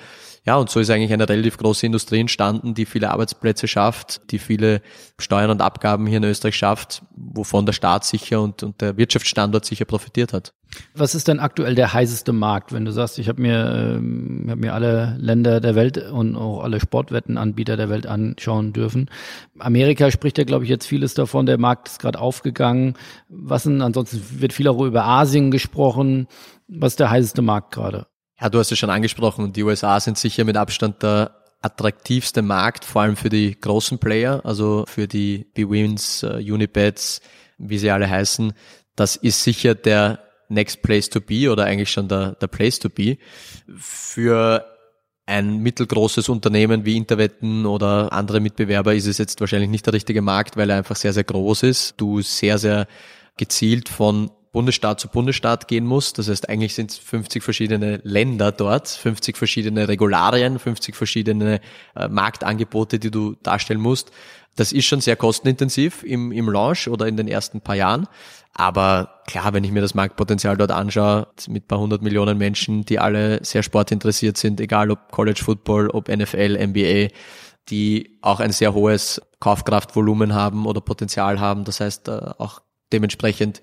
Ja, 0.47 0.57
und 0.57 0.71
so 0.71 0.79
ist 0.79 0.91
eigentlich 0.91 1.13
eine 1.13 1.29
relativ 1.29 1.59
große 1.59 1.85
Industrie 1.85 2.21
entstanden, 2.21 2.75
die 2.75 2.87
viele 2.87 3.11
Arbeitsplätze 3.11 3.67
schafft, 3.67 4.31
die 4.31 4.39
viele 4.39 4.81
Steuern 5.19 5.51
und 5.51 5.61
Abgaben 5.61 6.07
hier 6.07 6.19
in 6.19 6.25
Österreich 6.25 6.57
schafft, 6.57 7.03
wovon 7.17 7.67
der 7.67 7.73
Staat 7.73 8.05
sicher 8.05 8.41
und, 8.41 8.63
und 8.63 8.81
der 8.81 8.97
Wirtschaftsstandort 8.97 9.65
sicher 9.65 9.87
profitiert 9.87 10.33
hat. 10.33 10.53
Was 10.95 11.15
ist 11.15 11.29
denn 11.29 11.41
aktuell 11.41 11.75
der 11.75 11.93
heißeste 11.93 12.33
Markt, 12.33 12.73
wenn 12.73 12.85
du 12.85 12.93
sagst, 12.93 13.19
ich 13.19 13.29
habe 13.29 13.41
mir, 13.41 13.97
ähm, 13.97 14.47
hab 14.49 14.59
mir 14.59 14.75
alle 14.75 15.17
Länder 15.19 15.61
der 15.61 15.75
Welt 15.75 15.99
und 15.99 16.37
auch 16.37 16.63
alle 16.63 16.81
Sportwettenanbieter 16.81 17.77
der 17.77 17.89
Welt 17.89 18.07
anschauen 18.07 18.73
dürfen? 18.73 19.11
Amerika 19.59 20.11
spricht 20.11 20.39
ja, 20.39 20.45
glaube 20.45 20.65
ich, 20.65 20.71
jetzt 20.71 20.87
vieles 20.87 21.15
davon. 21.15 21.47
Der 21.47 21.59
Markt 21.59 21.89
ist 21.89 22.01
gerade 22.01 22.21
aufgegangen. 22.21 22.95
Was 23.29 23.63
denn? 23.63 23.83
Ansonsten 23.83 24.23
wird 24.41 24.53
viel 24.53 24.69
auch 24.69 24.81
über 24.83 25.05
Asien 25.05 25.51
gesprochen. 25.51 26.27
Was 26.69 26.93
ist 26.93 27.01
der 27.01 27.11
heißeste 27.11 27.43
Markt 27.43 27.75
gerade? 27.75 28.07
Ja, 28.41 28.49
du 28.49 28.59
hast 28.59 28.71
es 28.71 28.79
schon 28.79 28.91
angesprochen. 28.91 29.53
Die 29.53 29.63
USA 29.63 29.99
sind 30.01 30.19
sicher 30.19 30.45
mit 30.45 30.57
Abstand 30.57 31.03
der 31.03 31.35
attraktivste 31.61 32.43
Markt, 32.43 32.85
vor 32.85 33.03
allem 33.03 33.17
für 33.17 33.31
die 33.31 33.59
großen 33.59 33.99
Player, 33.99 34.41
also 34.45 34.85
für 34.87 35.09
die 35.09 35.47
B-Wins, 35.55 36.23
uh, 36.23 36.37
Unibets, 36.37 37.21
wie 37.59 37.79
sie 37.79 37.91
alle 37.91 38.09
heißen. 38.09 38.53
Das 38.95 39.17
ist 39.17 39.43
sicher 39.43 39.75
der 39.75 40.21
Next 40.49 40.83
Place 40.83 41.09
to 41.11 41.21
Be 41.21 41.51
oder 41.51 41.65
eigentlich 41.65 41.91
schon 41.91 42.09
der, 42.09 42.33
der 42.33 42.47
Place 42.47 42.79
to 42.79 42.89
Be. 42.89 43.19
Für 43.77 44.65
ein 45.27 45.59
mittelgroßes 45.59 46.31
Unternehmen 46.31 46.87
wie 46.87 46.97
Interwetten 46.97 47.67
oder 47.67 48.13
andere 48.13 48.41
Mitbewerber 48.41 48.95
ist 48.95 49.07
es 49.07 49.19
jetzt 49.19 49.41
wahrscheinlich 49.41 49.69
nicht 49.69 49.85
der 49.85 49.93
richtige 49.93 50.23
Markt, 50.23 50.57
weil 50.57 50.71
er 50.71 50.79
einfach 50.79 50.97
sehr, 50.97 51.13
sehr 51.13 51.25
groß 51.25 51.65
ist. 51.65 51.95
Du 51.99 52.23
sehr, 52.23 52.57
sehr 52.57 52.87
gezielt 53.37 53.91
von 53.91 54.31
Bundesstaat 54.59 54.99
zu 54.99 55.07
Bundesstaat 55.07 55.69
gehen 55.69 55.87
musst. 55.87 56.19
Das 56.19 56.29
heißt, 56.29 56.49
eigentlich 56.49 56.75
sind 56.75 56.91
es 56.91 56.99
50 56.99 57.45
verschiedene 57.45 58.01
Länder 58.03 58.51
dort, 58.51 58.89
50 58.89 59.37
verschiedene 59.37 59.87
Regularien, 59.87 60.59
50 60.59 60.97
verschiedene 60.97 61.61
äh, 61.95 62.09
Marktangebote, 62.09 62.99
die 62.99 63.13
du 63.13 63.37
darstellen 63.45 63.81
musst. 63.81 64.11
Das 64.57 64.73
ist 64.73 64.87
schon 64.87 65.01
sehr 65.01 65.15
kostenintensiv 65.15 66.03
im, 66.03 66.33
im 66.33 66.49
Launch 66.49 66.89
oder 66.89 67.07
in 67.07 67.17
den 67.17 67.29
ersten 67.29 67.61
paar 67.61 67.77
Jahren. 67.77 68.09
Aber 68.53 69.21
klar, 69.29 69.53
wenn 69.53 69.63
ich 69.63 69.71
mir 69.71 69.81
das 69.81 69.95
Marktpotenzial 69.95 70.57
dort 70.57 70.73
anschaue, 70.73 71.29
mit 71.47 71.69
paar 71.69 71.79
hundert 71.79 72.03
Millionen 72.03 72.37
Menschen, 72.37 72.85
die 72.85 72.99
alle 72.99 73.39
sehr 73.45 73.63
sportinteressiert 73.63 74.39
sind, 74.39 74.61
egal 74.61 74.91
ob 74.91 75.13
College 75.13 75.41
Football, 75.41 75.89
ob 75.91 76.09
NFL, 76.09 76.59
NBA, 76.67 77.15
die 77.69 78.19
auch 78.23 78.41
ein 78.41 78.51
sehr 78.51 78.75
hohes 78.75 79.23
Kaufkraftvolumen 79.39 80.35
haben 80.35 80.67
oder 80.67 80.81
Potenzial 80.81 81.39
haben. 81.39 81.63
Das 81.63 81.79
heißt, 81.79 82.09
äh, 82.09 82.33
auch 82.39 82.61
dementsprechend 82.93 83.61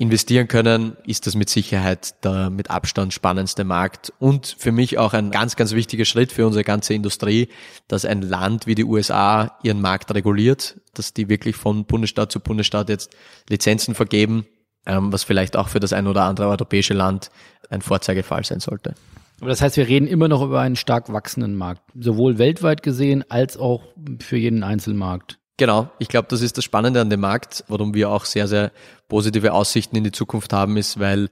investieren 0.00 0.48
können, 0.48 0.96
ist 1.04 1.26
das 1.26 1.34
mit 1.34 1.50
Sicherheit 1.50 2.24
der 2.24 2.48
mit 2.48 2.70
Abstand 2.70 3.12
spannendste 3.12 3.64
Markt 3.64 4.14
und 4.18 4.56
für 4.58 4.72
mich 4.72 4.96
auch 4.96 5.12
ein 5.12 5.30
ganz, 5.30 5.56
ganz 5.56 5.72
wichtiger 5.72 6.06
Schritt 6.06 6.32
für 6.32 6.46
unsere 6.46 6.64
ganze 6.64 6.94
Industrie, 6.94 7.48
dass 7.86 8.06
ein 8.06 8.22
Land 8.22 8.66
wie 8.66 8.74
die 8.74 8.84
USA 8.84 9.58
ihren 9.62 9.82
Markt 9.82 10.14
reguliert, 10.14 10.80
dass 10.94 11.12
die 11.12 11.28
wirklich 11.28 11.54
von 11.54 11.84
Bundesstaat 11.84 12.32
zu 12.32 12.40
Bundesstaat 12.40 12.88
jetzt 12.88 13.14
Lizenzen 13.50 13.94
vergeben, 13.94 14.46
ähm, 14.86 15.12
was 15.12 15.22
vielleicht 15.22 15.54
auch 15.54 15.68
für 15.68 15.80
das 15.80 15.92
ein 15.92 16.06
oder 16.06 16.22
andere 16.22 16.48
europäische 16.48 16.94
Land 16.94 17.30
ein 17.68 17.82
Vorzeigefall 17.82 18.42
sein 18.42 18.60
sollte. 18.60 18.94
Aber 19.40 19.50
das 19.50 19.60
heißt, 19.60 19.76
wir 19.76 19.86
reden 19.86 20.06
immer 20.06 20.28
noch 20.28 20.42
über 20.42 20.60
einen 20.60 20.76
stark 20.76 21.12
wachsenden 21.12 21.56
Markt, 21.56 21.82
sowohl 21.94 22.38
weltweit 22.38 22.82
gesehen 22.82 23.22
als 23.28 23.58
auch 23.58 23.82
für 24.20 24.38
jeden 24.38 24.62
Einzelmarkt. 24.62 25.38
Genau, 25.60 25.90
ich 25.98 26.08
glaube, 26.08 26.26
das 26.30 26.40
ist 26.40 26.56
das 26.56 26.64
Spannende 26.64 27.02
an 27.02 27.10
dem 27.10 27.20
Markt, 27.20 27.64
warum 27.68 27.92
wir 27.92 28.08
auch 28.08 28.24
sehr, 28.24 28.48
sehr 28.48 28.72
positive 29.08 29.52
Aussichten 29.52 29.94
in 29.94 30.04
die 30.04 30.10
Zukunft 30.10 30.54
haben, 30.54 30.78
ist, 30.78 30.98
weil 30.98 31.28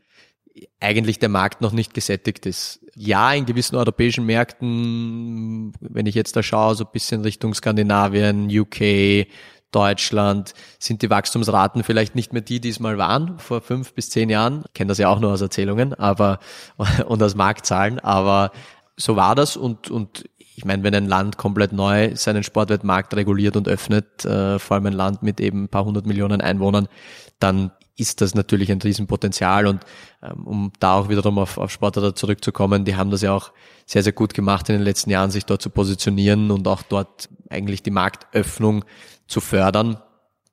eigentlich 0.80 1.18
der 1.18 1.30
Markt 1.30 1.62
noch 1.62 1.72
nicht 1.72 1.94
gesättigt 1.94 2.44
ist. 2.44 2.80
Ja, 2.94 3.32
in 3.32 3.46
gewissen 3.46 3.76
europäischen 3.76 4.26
Märkten, 4.26 5.72
wenn 5.80 6.04
ich 6.04 6.14
jetzt 6.14 6.36
da 6.36 6.42
schaue, 6.42 6.74
so 6.74 6.84
ein 6.84 6.90
bisschen 6.92 7.22
Richtung 7.22 7.54
Skandinavien, 7.54 8.50
UK, 8.50 9.28
Deutschland, 9.70 10.52
sind 10.78 11.00
die 11.00 11.08
Wachstumsraten 11.08 11.82
vielleicht 11.82 12.14
nicht 12.14 12.34
mehr 12.34 12.42
die, 12.42 12.60
die 12.60 12.68
es 12.68 12.80
mal 12.80 12.98
waren 12.98 13.38
vor 13.38 13.62
fünf 13.62 13.94
bis 13.94 14.10
zehn 14.10 14.28
Jahren. 14.28 14.62
Ich 14.66 14.74
kenne 14.74 14.88
das 14.88 14.98
ja 14.98 15.08
auch 15.08 15.20
nur 15.20 15.32
aus 15.32 15.40
Erzählungen, 15.40 15.94
aber 15.94 16.38
und 17.06 17.22
aus 17.22 17.34
Marktzahlen, 17.34 17.98
aber 17.98 18.52
so 18.94 19.16
war 19.16 19.34
das 19.34 19.56
und, 19.56 19.90
und 19.90 20.28
ich 20.58 20.64
meine, 20.64 20.82
wenn 20.82 20.92
ein 20.92 21.06
Land 21.06 21.38
komplett 21.38 21.72
neu 21.72 22.16
seinen 22.16 22.42
Sportwettmarkt 22.42 23.14
reguliert 23.14 23.56
und 23.56 23.68
öffnet, 23.68 24.24
äh, 24.24 24.58
vor 24.58 24.74
allem 24.74 24.86
ein 24.86 24.92
Land 24.92 25.22
mit 25.22 25.40
eben 25.40 25.64
ein 25.64 25.68
paar 25.68 25.84
hundert 25.84 26.04
Millionen 26.04 26.40
Einwohnern, 26.40 26.88
dann 27.38 27.70
ist 27.96 28.20
das 28.20 28.34
natürlich 28.34 28.72
ein 28.72 28.82
Riesenpotenzial. 28.82 29.68
Und 29.68 29.84
ähm, 30.20 30.44
um 30.48 30.72
da 30.80 30.94
auch 30.94 31.08
wiederum 31.08 31.38
auf, 31.38 31.58
auf 31.58 31.70
Sportler 31.70 32.12
zurückzukommen, 32.12 32.84
die 32.84 32.96
haben 32.96 33.12
das 33.12 33.22
ja 33.22 33.32
auch 33.32 33.52
sehr, 33.86 34.02
sehr 34.02 34.12
gut 34.12 34.34
gemacht 34.34 34.68
in 34.68 34.74
den 34.74 34.82
letzten 34.82 35.10
Jahren, 35.10 35.30
sich 35.30 35.46
dort 35.46 35.62
zu 35.62 35.70
positionieren 35.70 36.50
und 36.50 36.66
auch 36.66 36.82
dort 36.82 37.28
eigentlich 37.50 37.84
die 37.84 37.92
Marktöffnung 37.92 38.84
zu 39.28 39.40
fördern, 39.40 39.98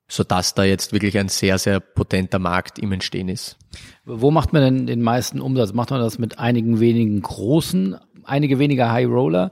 so 0.08 0.24
dass 0.24 0.54
da 0.54 0.64
jetzt 0.64 0.92
wirklich 0.92 1.18
ein 1.18 1.28
sehr, 1.28 1.58
sehr 1.58 1.80
potenter 1.80 2.38
Markt 2.38 2.78
im 2.78 2.92
Entstehen 2.92 3.28
ist. 3.28 3.56
Wo 4.04 4.30
macht 4.30 4.52
man 4.52 4.62
denn 4.62 4.86
den 4.86 5.02
meisten 5.02 5.40
Umsatz? 5.40 5.72
Macht 5.72 5.90
man 5.90 6.00
das 6.00 6.18
mit 6.18 6.38
einigen 6.38 6.80
wenigen 6.80 7.20
großen 7.20 7.96
einige 8.26 8.58
weniger 8.58 8.92
High 8.92 9.08
Roller 9.08 9.50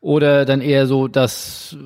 oder 0.00 0.44
dann 0.44 0.60
eher 0.60 0.86
so 0.86 1.08
das, 1.08 1.76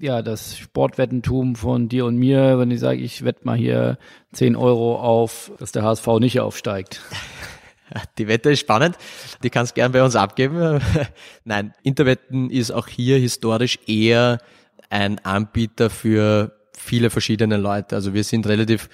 ja, 0.00 0.22
das 0.22 0.58
Sportwettentum 0.58 1.56
von 1.56 1.88
dir 1.88 2.06
und 2.06 2.16
mir, 2.16 2.58
wenn 2.58 2.70
ich 2.70 2.80
sage, 2.80 3.00
ich 3.00 3.24
wette 3.24 3.44
mal 3.44 3.56
hier 3.56 3.98
10 4.32 4.56
Euro 4.56 4.96
auf, 4.96 5.52
dass 5.58 5.72
der 5.72 5.82
HSV 5.82 6.06
nicht 6.20 6.40
aufsteigt. 6.40 7.00
Die 8.18 8.28
Wette 8.28 8.52
ist 8.52 8.60
spannend. 8.60 8.96
Die 9.42 9.50
kannst 9.50 9.74
gern 9.74 9.90
bei 9.90 10.02
uns 10.04 10.14
abgeben. 10.14 10.80
Nein, 11.44 11.74
Interwetten 11.82 12.48
ist 12.48 12.70
auch 12.70 12.86
hier 12.86 13.18
historisch 13.18 13.80
eher 13.86 14.38
ein 14.90 15.18
Anbieter 15.24 15.90
für 15.90 16.59
viele 16.80 17.10
verschiedene 17.10 17.56
Leute. 17.56 17.96
Also 17.96 18.14
wir 18.14 18.24
sind 18.24 18.46
relativ 18.46 18.88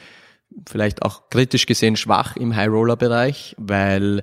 vielleicht 0.68 1.03
auch 1.03 1.29
kritisch 1.31 1.66
gesehen 1.66 1.96
schwach 1.96 2.37
im 2.37 2.55
High-Roller-Bereich, 2.55 3.57
weil 3.59 4.22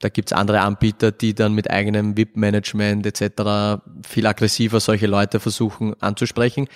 da 0.00 0.08
gibt's 0.08 0.32
andere 0.32 0.60
Anbieter, 0.60 1.12
die 1.12 1.34
dann 1.34 1.54
mit 1.54 1.70
eigenem 1.70 2.16
VIP-Management 2.16 3.06
etc. 3.06 3.82
viel 4.06 4.26
aggressiver 4.26 4.80
solche 4.80 5.06
Leute 5.06 5.40
versuchen 5.40 5.94
anzusprechen. 6.00 6.68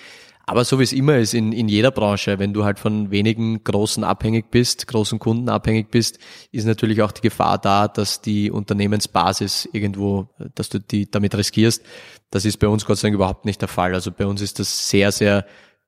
Aber 0.49 0.65
so 0.65 0.79
wie 0.79 0.83
es 0.83 0.93
immer 0.93 1.17
ist 1.17 1.35
in, 1.35 1.51
in 1.51 1.67
jeder 1.67 1.91
Branche, 1.91 2.39
wenn 2.39 2.53
du 2.53 2.63
halt 2.63 2.79
von 2.79 3.11
wenigen 3.11 3.63
Großen 3.63 4.03
abhängig 4.03 4.49
bist, 4.49 4.87
großen 4.87 5.19
Kunden 5.19 5.47
abhängig 5.47 5.91
bist, 5.91 6.17
ist 6.51 6.65
natürlich 6.65 7.03
auch 7.03 7.11
die 7.11 7.21
Gefahr 7.21 7.59
da, 7.59 7.87
dass 7.87 8.21
die 8.21 8.49
Unternehmensbasis 8.49 9.69
irgendwo, 9.73 10.27
dass 10.55 10.69
du 10.69 10.79
die 10.79 11.09
damit 11.09 11.35
riskierst. 11.35 11.83
Das 12.31 12.45
ist 12.45 12.57
bei 12.57 12.67
uns 12.67 12.83
Gott 12.85 12.97
sei 12.97 13.09
Dank 13.09 13.15
überhaupt 13.15 13.45
nicht 13.45 13.61
der 13.61 13.67
Fall. 13.67 13.93
Also 13.93 14.11
bei 14.11 14.25
uns 14.25 14.41
ist 14.41 14.57
das 14.57 14.89
sehr, 14.89 15.11
sehr 15.11 15.45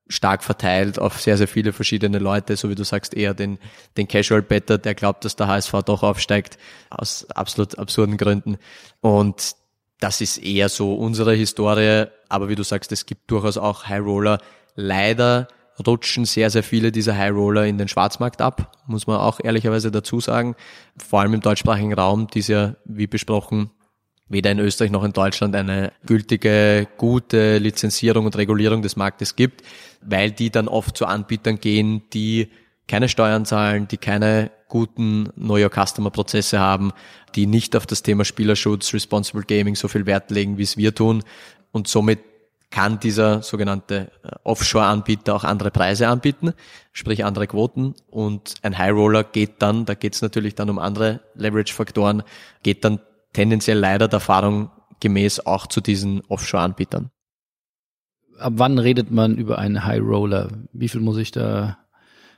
stark 0.07 0.43
verteilt 0.43 0.99
auf 0.99 1.21
sehr, 1.21 1.37
sehr 1.37 1.47
viele 1.47 1.73
verschiedene 1.73 2.19
Leute, 2.19 2.57
so 2.57 2.69
wie 2.69 2.75
du 2.75 2.83
sagst, 2.83 3.13
eher 3.13 3.33
den, 3.33 3.59
den 3.97 4.07
Casual 4.07 4.41
Better, 4.41 4.77
der 4.77 4.95
glaubt, 4.95 5.23
dass 5.25 5.35
der 5.35 5.47
HSV 5.47 5.73
doch 5.85 6.03
aufsteigt, 6.03 6.57
aus 6.89 7.29
absolut 7.31 7.79
absurden 7.79 8.17
Gründen. 8.17 8.57
Und 8.99 9.55
das 9.99 10.19
ist 10.19 10.37
eher 10.37 10.67
so 10.67 10.95
unsere 10.95 11.33
Historie. 11.33 12.05
Aber 12.27 12.49
wie 12.49 12.55
du 12.55 12.63
sagst, 12.63 12.91
es 12.91 13.05
gibt 13.05 13.31
durchaus 13.31 13.57
auch 13.57 13.87
High 13.87 14.01
Roller. 14.01 14.39
Leider 14.75 15.47
rutschen 15.85 16.25
sehr, 16.25 16.49
sehr 16.49 16.63
viele 16.63 16.91
dieser 16.91 17.17
High 17.17 17.31
Roller 17.31 17.65
in 17.65 17.77
den 17.77 17.87
Schwarzmarkt 17.87 18.41
ab, 18.41 18.77
muss 18.85 19.07
man 19.07 19.17
auch 19.17 19.39
ehrlicherweise 19.41 19.91
dazu 19.91 20.19
sagen. 20.19 20.55
Vor 20.97 21.21
allem 21.21 21.33
im 21.35 21.41
deutschsprachigen 21.41 21.93
Raum, 21.93 22.27
die 22.27 22.39
es 22.39 22.47
ja, 22.47 22.75
wie 22.85 23.07
besprochen, 23.07 23.71
weder 24.31 24.51
in 24.51 24.59
Österreich 24.59 24.91
noch 24.91 25.03
in 25.03 25.13
Deutschland 25.13 25.55
eine 25.55 25.91
gültige, 26.05 26.87
gute 26.97 27.57
Lizenzierung 27.57 28.25
und 28.25 28.37
Regulierung 28.37 28.81
des 28.81 28.95
Marktes 28.95 29.35
gibt, 29.35 29.61
weil 30.01 30.31
die 30.31 30.49
dann 30.49 30.67
oft 30.67 30.97
zu 30.97 31.05
Anbietern 31.05 31.59
gehen, 31.59 32.03
die 32.13 32.49
keine 32.87 33.09
Steuern 33.09 33.45
zahlen, 33.45 33.87
die 33.87 33.97
keine 33.97 34.51
guten 34.67 35.29
Know 35.35 35.57
Your 35.57 35.69
Customer 35.69 36.09
Prozesse 36.09 36.59
haben, 36.59 36.91
die 37.35 37.45
nicht 37.45 37.75
auf 37.75 37.85
das 37.85 38.03
Thema 38.03 38.25
Spielerschutz, 38.25 38.93
Responsible 38.93 39.43
Gaming 39.43 39.75
so 39.75 39.87
viel 39.87 40.05
Wert 40.05 40.31
legen, 40.31 40.57
wie 40.57 40.63
es 40.63 40.77
wir 40.77 40.95
tun. 40.95 41.23
Und 41.71 41.87
somit 41.87 42.19
kann 42.69 42.99
dieser 42.99 43.43
sogenannte 43.43 44.11
äh, 44.23 44.29
Offshore-Anbieter 44.43 45.35
auch 45.35 45.43
andere 45.43 45.71
Preise 45.71 46.07
anbieten, 46.07 46.53
sprich 46.93 47.25
andere 47.25 47.47
Quoten. 47.47 47.95
Und 48.09 48.55
ein 48.61 48.77
High 48.77 48.93
Roller 48.93 49.25
geht 49.25 49.61
dann, 49.61 49.85
da 49.85 49.93
geht 49.93 50.15
es 50.15 50.21
natürlich 50.21 50.55
dann 50.55 50.69
um 50.69 50.79
andere 50.79 51.19
Leverage-Faktoren, 51.35 52.23
geht 52.63 52.85
dann 52.85 53.01
tendenziell 53.33 53.77
leider 53.77 54.07
der 54.07 54.17
Erfahrung 54.17 54.71
gemäß 54.99 55.45
auch 55.45 55.67
zu 55.67 55.81
diesen 55.81 56.21
Offshore-Anbietern. 56.27 57.11
Ab 58.37 58.53
wann 58.55 58.79
redet 58.79 59.11
man 59.11 59.37
über 59.37 59.59
einen 59.59 59.85
High 59.85 60.01
Roller? 60.01 60.49
Wie 60.73 60.89
viel 60.89 61.01
muss 61.01 61.17
ich 61.17 61.31
da 61.31 61.77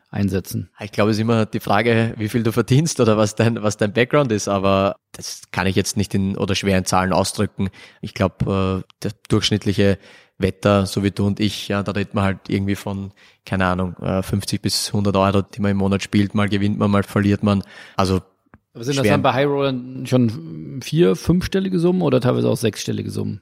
einsetzen? 0.09 0.69
Ich 0.79 0.91
glaube, 0.91 1.11
es 1.11 1.17
ist 1.17 1.21
immer 1.21 1.45
die 1.45 1.59
Frage, 1.59 2.13
wie 2.17 2.29
viel 2.29 2.43
du 2.43 2.51
verdienst 2.51 2.99
oder 2.99 3.17
was 3.17 3.35
dein, 3.35 3.61
was 3.63 3.77
dein 3.77 3.93
Background 3.93 4.31
ist, 4.31 4.47
aber 4.47 4.97
das 5.11 5.43
kann 5.51 5.67
ich 5.67 5.75
jetzt 5.75 5.97
nicht 5.97 6.13
in 6.13 6.37
oder 6.37 6.55
schwer 6.55 6.77
in 6.77 6.85
Zahlen 6.85 7.13
ausdrücken. 7.13 7.69
Ich 8.01 8.13
glaube, 8.13 8.83
äh, 8.83 8.93
der 9.03 9.11
durchschnittliche 9.29 9.97
Wetter, 10.37 10.85
so 10.85 11.03
wie 11.03 11.11
du 11.11 11.25
und 11.25 11.39
ich, 11.39 11.67
ja, 11.67 11.83
da 11.83 11.91
redet 11.91 12.13
man 12.13 12.23
halt 12.23 12.49
irgendwie 12.49 12.75
von, 12.75 13.13
keine 13.45 13.65
Ahnung, 13.65 13.95
50 13.95 14.59
äh, 14.59 14.61
bis 14.61 14.87
100 14.87 15.15
Euro, 15.15 15.41
die 15.41 15.61
man 15.61 15.71
im 15.71 15.77
Monat 15.77 16.03
spielt. 16.03 16.35
Mal 16.35 16.49
gewinnt 16.49 16.77
man, 16.77 16.91
mal 16.91 17.03
verliert 17.03 17.43
man. 17.43 17.63
Also 17.95 18.21
aber 18.73 18.83
sind 18.83 18.97
das 18.97 19.07
dann 19.07 19.21
bei 19.21 19.33
High 19.33 19.47
Rollern 19.47 20.05
schon 20.07 20.81
vier, 20.83 21.15
fünfstellige 21.15 21.79
Summen 21.79 22.01
oder 22.01 22.19
teilweise 22.19 22.49
auch 22.49 22.57
sechsstellige 22.57 23.11
Summen? 23.11 23.41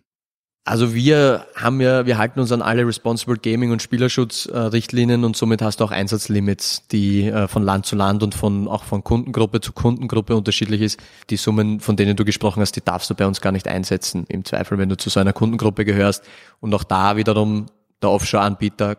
Also 0.64 0.94
wir 0.94 1.48
haben 1.56 1.82
ja, 1.82 2.06
wir 2.06 2.20
halten 2.20 2.40
uns 2.40 2.52
an 2.52 2.62
alle 2.62 2.86
Responsible 2.86 3.38
Gaming 3.38 3.72
und 3.72 3.82
Spielerschutzrichtlinien 3.82 5.24
und 5.24 5.36
somit 5.36 5.62
hast 5.64 5.80
du 5.80 5.86
auch 5.86 5.92
Einsatzlimits, 5.92 6.88
die 6.90 7.28
äh, 7.28 7.48
von 7.48 7.64
Land 7.64 7.88
zu 7.88 7.96
Land 7.96 8.22
und 8.22 8.36
von 8.36 8.68
auch 8.68 8.84
von 8.84 9.04
Kundengruppe 9.04 9.62
zu 9.62 9.74
Kundengruppe 9.74 10.36
unterschiedlich 10.36 10.82
ist. 10.82 11.00
Die 11.32 11.38
Summen, 11.38 11.80
von 11.80 11.96
denen 11.96 12.16
du 12.16 12.26
gesprochen 12.26 12.62
hast, 12.62 12.76
die 12.76 12.82
darfst 12.82 13.10
du 13.10 13.16
bei 13.16 13.26
uns 13.26 13.42
gar 13.42 13.52
nicht 13.52 13.68
einsetzen. 13.68 14.26
Im 14.28 14.46
Zweifel, 14.46 14.78
wenn 14.78 14.90
du 14.90 14.98
zu 14.98 15.10
so 15.10 15.20
einer 15.20 15.34
Kundengruppe 15.34 15.84
gehörst. 15.84 16.24
Und 16.60 16.76
auch 16.76 16.84
da 16.84 17.18
wiederum 17.18 17.66
der 18.04 18.12
Offshore-Anbieter 18.12 18.98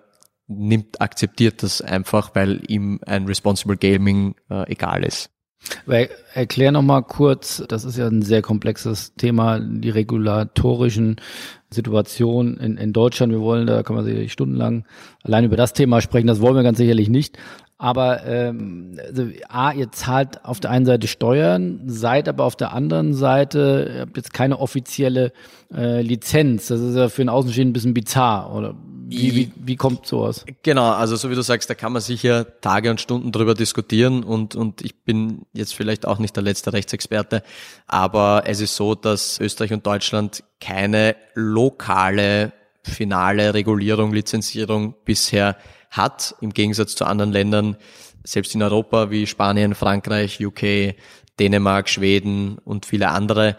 nimmt, 0.49 1.01
akzeptiert 1.01 1.62
das 1.62 1.81
einfach, 1.81 2.35
weil 2.35 2.61
ihm 2.66 2.99
ein 3.07 3.27
Responsible 3.27 3.77
Gaming 3.77 4.35
äh, 4.51 4.68
egal 4.68 5.05
ist. 5.05 5.31
Weil, 5.87 6.11
erklär 6.35 6.73
noch 6.73 6.83
mal 6.83 7.03
kurz, 7.03 7.62
das 7.68 7.85
ist 7.85 7.97
ja 7.97 8.07
ein 8.07 8.23
sehr 8.23 8.42
komplexes 8.42 9.14
Thema, 9.14 9.61
die 9.61 9.90
regulatorischen 9.90 11.16
Situationen 11.71 12.59
in, 12.59 12.77
in 12.77 12.92
Deutschland. 12.92 13.33
Wir 13.33 13.40
wollen, 13.40 13.66
da 13.66 13.83
kann 13.83 13.97
man 13.97 14.05
sicherlich 14.05 14.33
stundenlang 14.33 14.85
allein 15.23 15.45
über 15.45 15.57
das 15.57 15.73
Thema 15.73 16.01
sprechen, 16.01 16.27
das 16.27 16.40
wollen 16.40 16.57
wir 16.57 16.62
ganz 16.62 16.79
sicherlich 16.79 17.09
nicht. 17.09 17.38
Aber 17.83 18.25
ähm, 18.25 18.97
also, 19.09 19.27
A, 19.49 19.73
ihr 19.73 19.90
zahlt 19.90 20.45
auf 20.45 20.61
der 20.61 20.71
einen 20.71 20.87
Seite 20.87 21.09
Steuern, 21.09 21.81
seid 21.87 22.29
aber 22.29 22.45
auf 22.45 22.55
der 22.55 22.73
anderen 22.73 23.12
Seite, 23.12 23.90
ihr 23.92 24.01
habt 24.03 24.16
jetzt 24.16 24.33
keine 24.33 24.61
offizielle 24.61 25.33
äh, 25.75 26.01
Lizenz. 26.01 26.68
Das 26.68 26.81
ist 26.81 26.95
ja 26.95 27.09
für 27.09 27.23
einen 27.23 27.29
Außenstehenden 27.29 27.71
ein 27.71 27.73
bisschen 27.73 27.95
bizarr, 27.95 28.55
oder? 28.55 28.77
Wie, 29.09 29.35
wie, 29.35 29.53
wie 29.57 29.77
kommt 29.77 30.07
sowas? 30.07 30.45
Genau, 30.62 30.90
also 30.92 31.16
so 31.16 31.31
wie 31.31 31.35
du 31.35 31.42
sagst, 31.42 31.68
da 31.68 31.75
kann 31.75 31.92
man 31.92 32.01
sicher 32.01 32.61
Tage 32.61 32.90
und 32.90 33.01
Stunden 33.01 33.33
drüber 33.33 33.55
diskutieren 33.55 34.23
und, 34.23 34.55
und 34.55 34.83
ich 34.83 35.03
bin 35.03 35.42
jetzt 35.53 35.75
vielleicht 35.75 36.07
auch 36.07 36.18
nicht 36.23 36.37
der 36.37 36.43
letzte 36.43 36.73
Rechtsexperte, 36.73 37.43
aber 37.87 38.45
es 38.47 38.61
ist 38.61 38.75
so, 38.75 38.95
dass 38.95 39.39
Österreich 39.39 39.73
und 39.73 39.87
Deutschland 39.87 40.43
keine 40.61 41.17
lokale 41.35 42.53
finale 42.83 43.55
Regulierung, 43.55 44.13
Lizenzierung 44.13 44.95
bisher 45.05 45.57
hat, 45.91 46.35
im 46.41 46.53
Gegensatz 46.53 46.95
zu 46.95 47.05
anderen 47.05 47.33
Ländern, 47.33 47.77
selbst 48.25 48.55
in 48.55 48.63
Europa 48.63 49.11
wie 49.11 49.27
Spanien, 49.27 49.75
Frankreich, 49.75 50.45
UK, 50.45 50.95
Dänemark, 51.39 51.89
Schweden 51.89 52.59
und 52.65 52.87
viele 52.87 53.09
andere 53.09 53.57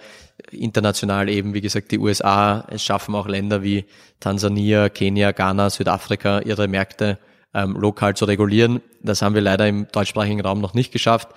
international 0.52 1.30
eben, 1.30 1.54
wie 1.54 1.62
gesagt, 1.62 1.92
die 1.92 2.00
USA. 2.00 2.66
Es 2.70 2.84
schaffen 2.84 3.16
auch 3.16 3.28
Länder 3.28 3.64
wie 3.64 3.86
Tansania, 4.20 4.90
Kenia, 4.90 5.32
Ghana, 5.32 5.70
Südafrika 5.70 6.40
ihre 6.40 6.68
Märkte 6.68 7.18
ähm, 7.54 7.76
lokal 7.76 8.16
zu 8.16 8.26
regulieren. 8.26 8.82
Das 9.02 9.22
haben 9.22 9.36
wir 9.36 9.42
leider 9.42 9.68
im 9.68 9.88
deutschsprachigen 9.92 10.42
Raum 10.42 10.62
noch 10.62 10.74
nicht 10.74 10.92
geschafft. 10.92 11.30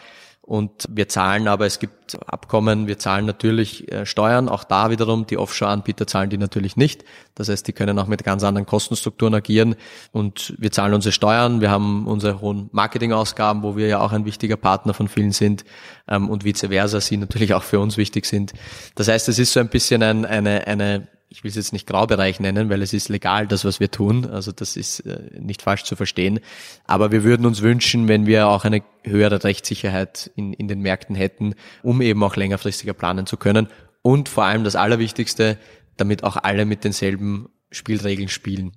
Und 0.46 0.86
wir 0.88 1.08
zahlen 1.08 1.48
aber, 1.48 1.66
es 1.66 1.80
gibt 1.80 2.16
Abkommen, 2.24 2.86
wir 2.86 3.00
zahlen 3.00 3.26
natürlich 3.26 3.90
äh, 3.90 4.06
Steuern, 4.06 4.48
auch 4.48 4.62
da 4.62 4.90
wiederum, 4.90 5.26
die 5.26 5.38
Offshore-Anbieter 5.38 6.06
zahlen 6.06 6.30
die 6.30 6.38
natürlich 6.38 6.76
nicht. 6.76 7.04
Das 7.34 7.48
heißt, 7.48 7.66
die 7.66 7.72
können 7.72 7.98
auch 7.98 8.06
mit 8.06 8.22
ganz 8.22 8.44
anderen 8.44 8.64
Kostenstrukturen 8.64 9.34
agieren 9.34 9.74
und 10.12 10.54
wir 10.56 10.70
zahlen 10.70 10.94
unsere 10.94 11.12
Steuern, 11.12 11.60
wir 11.60 11.70
haben 11.70 12.06
unsere 12.06 12.40
hohen 12.40 12.68
Marketingausgaben, 12.70 13.64
wo 13.64 13.76
wir 13.76 13.88
ja 13.88 13.98
auch 13.98 14.12
ein 14.12 14.24
wichtiger 14.24 14.56
Partner 14.56 14.94
von 14.94 15.08
vielen 15.08 15.32
sind 15.32 15.64
ähm, 16.06 16.30
und 16.30 16.44
vice 16.44 16.68
versa, 16.68 17.00
sie 17.00 17.16
natürlich 17.16 17.52
auch 17.52 17.64
für 17.64 17.80
uns 17.80 17.96
wichtig 17.96 18.24
sind. 18.24 18.52
Das 18.94 19.08
heißt, 19.08 19.28
es 19.28 19.40
ist 19.40 19.52
so 19.52 19.58
ein 19.58 19.68
bisschen 19.68 20.04
ein, 20.04 20.24
eine, 20.24 20.68
eine 20.68 21.08
ich 21.28 21.42
will 21.42 21.48
es 21.48 21.56
jetzt 21.56 21.72
nicht 21.72 21.86
Graubereich 21.86 22.40
nennen, 22.40 22.70
weil 22.70 22.82
es 22.82 22.92
ist 22.92 23.08
legal, 23.08 23.46
das, 23.46 23.64
was 23.64 23.80
wir 23.80 23.90
tun. 23.90 24.26
Also 24.26 24.52
das 24.52 24.76
ist 24.76 25.00
äh, 25.00 25.30
nicht 25.38 25.62
falsch 25.62 25.84
zu 25.84 25.96
verstehen. 25.96 26.40
Aber 26.84 27.10
wir 27.10 27.24
würden 27.24 27.46
uns 27.46 27.62
wünschen, 27.62 28.08
wenn 28.08 28.26
wir 28.26 28.48
auch 28.48 28.64
eine 28.64 28.82
höhere 29.02 29.42
Rechtssicherheit 29.42 30.30
in, 30.36 30.52
in 30.52 30.68
den 30.68 30.80
Märkten 30.80 31.16
hätten, 31.16 31.54
um 31.82 32.00
eben 32.00 32.22
auch 32.22 32.36
längerfristiger 32.36 32.94
planen 32.94 33.26
zu 33.26 33.36
können. 33.36 33.68
Und 34.02 34.28
vor 34.28 34.44
allem 34.44 34.62
das 34.62 34.76
Allerwichtigste, 34.76 35.58
damit 35.96 36.22
auch 36.22 36.36
alle 36.36 36.64
mit 36.64 36.84
denselben 36.84 37.48
Spielregeln 37.70 38.28
spielen. 38.28 38.72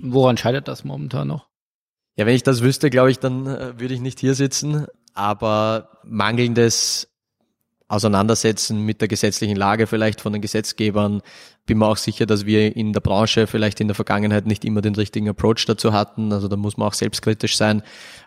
Woran 0.00 0.36
scheitert 0.36 0.68
das 0.68 0.84
momentan 0.84 1.28
noch? 1.28 1.48
Ja, 2.16 2.26
wenn 2.26 2.34
ich 2.34 2.42
das 2.42 2.62
wüsste, 2.62 2.90
glaube 2.90 3.10
ich, 3.10 3.18
dann 3.20 3.46
äh, 3.46 3.78
würde 3.78 3.94
ich 3.94 4.00
nicht 4.00 4.18
hier 4.18 4.34
sitzen. 4.34 4.86
Aber 5.14 6.00
mangelndes 6.04 7.15
Auseinandersetzen 7.88 8.84
mit 8.84 9.00
der 9.00 9.08
gesetzlichen 9.08 9.56
Lage 9.56 9.86
vielleicht 9.86 10.20
von 10.20 10.32
den 10.32 10.42
Gesetzgebern. 10.42 11.22
Bin 11.66 11.78
mir 11.78 11.86
auch 11.86 11.96
sicher, 11.96 12.26
dass 12.26 12.44
wir 12.44 12.74
in 12.74 12.92
der 12.92 13.00
Branche 13.00 13.46
vielleicht 13.46 13.80
in 13.80 13.86
der 13.86 13.94
Vergangenheit 13.94 14.46
nicht 14.46 14.64
immer 14.64 14.82
den 14.82 14.96
richtigen 14.96 15.28
Approach 15.28 15.64
dazu 15.66 15.92
hatten. 15.92 16.32
Also 16.32 16.48
da 16.48 16.56
muss 16.56 16.76
man 16.76 16.88
auch 16.88 16.94
selbstkritisch 16.94 17.56
sein. 17.56 17.82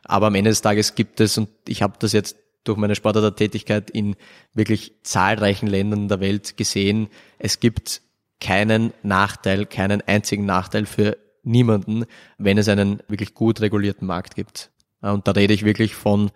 Aber 0.06 0.28
am 0.28 0.36
Ende 0.36 0.50
des 0.50 0.62
Tages 0.62 0.95
gibt 0.95 1.19
es, 1.19 1.38
und 1.38 1.50
ich 1.67 1.82
habe 1.82 1.95
das 2.00 2.13
jetzt 2.13 2.38
durch 2.63 2.78
meine 2.78 2.95
Sportarter-Tätigkeit 2.95 3.89
in 3.89 4.15
wirklich 4.54 4.93
zahlreichen 5.04 5.67
Ländern 5.67 6.08
der 6.08 6.19
Welt 6.22 6.56
gesehen, 6.56 7.10
es 7.38 7.60
gibt 7.60 8.02
keinen 8.39 8.93
Nachteil, 9.04 9.65
keinen 9.65 10.02
einzigen 10.02 10.45
Nachteil 10.45 10.86
für 10.86 11.17
niemanden, 11.43 12.06
wenn 12.38 12.58
es 12.58 12.69
einen 12.69 13.02
wirklich 13.08 13.34
gut 13.34 13.60
regulierten 13.62 14.08
Markt 14.08 14.36
gibt. 14.36 14.72
Und 15.02 15.28
da 15.28 15.32
rede 15.32 15.54
ich 15.54 15.65
wirklich 15.65 15.95
von 15.95 16.32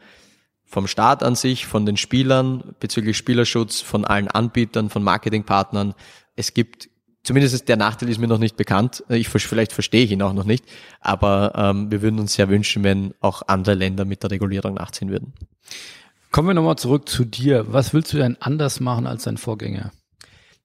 vom 0.73 0.87
Staat 0.87 1.21
an 1.23 1.35
sich, 1.35 1.67
von 1.67 1.85
den 1.85 1.97
Spielern 1.97 2.73
bezüglich 2.79 3.15
Spielerschutz, 3.15 3.79
von 3.79 4.05
allen 4.05 4.27
Anbietern, 4.27 4.89
von 4.89 5.03
Marketingpartnern. 5.03 5.93
Es 6.35 6.55
gibt 6.55 6.89
zumindest 7.23 7.69
der 7.69 7.77
Nachteil 7.77 8.09
ist 8.09 8.17
mir 8.17 8.27
noch 8.27 8.39
nicht 8.39 8.57
bekannt. 8.57 9.03
Ich 9.07 9.29
vielleicht 9.29 9.71
verstehe 9.71 10.03
ich 10.03 10.11
ihn 10.11 10.21
auch 10.23 10.33
noch 10.33 10.45
nicht, 10.45 10.65
aber 10.99 11.53
ähm, 11.55 11.91
wir 11.91 12.01
würden 12.01 12.19
uns 12.19 12.33
sehr 12.33 12.49
wünschen, 12.49 12.83
wenn 12.83 13.13
auch 13.21 13.43
andere 13.47 13.75
Länder 13.75 14.03
mit 14.03 14.23
der 14.23 14.31
Regulierung 14.31 14.73
nachziehen 14.73 15.09
würden. 15.09 15.33
Kommen 16.31 16.47
wir 16.47 16.55
nochmal 16.55 16.77
zurück 16.77 17.07
zu 17.07 17.23
dir. 17.23 17.71
Was 17.71 17.93
willst 17.93 18.11
du 18.11 18.17
denn 18.17 18.37
anders 18.39 18.79
machen 18.79 19.05
als 19.05 19.23
dein 19.23 19.37
Vorgänger? 19.37 19.91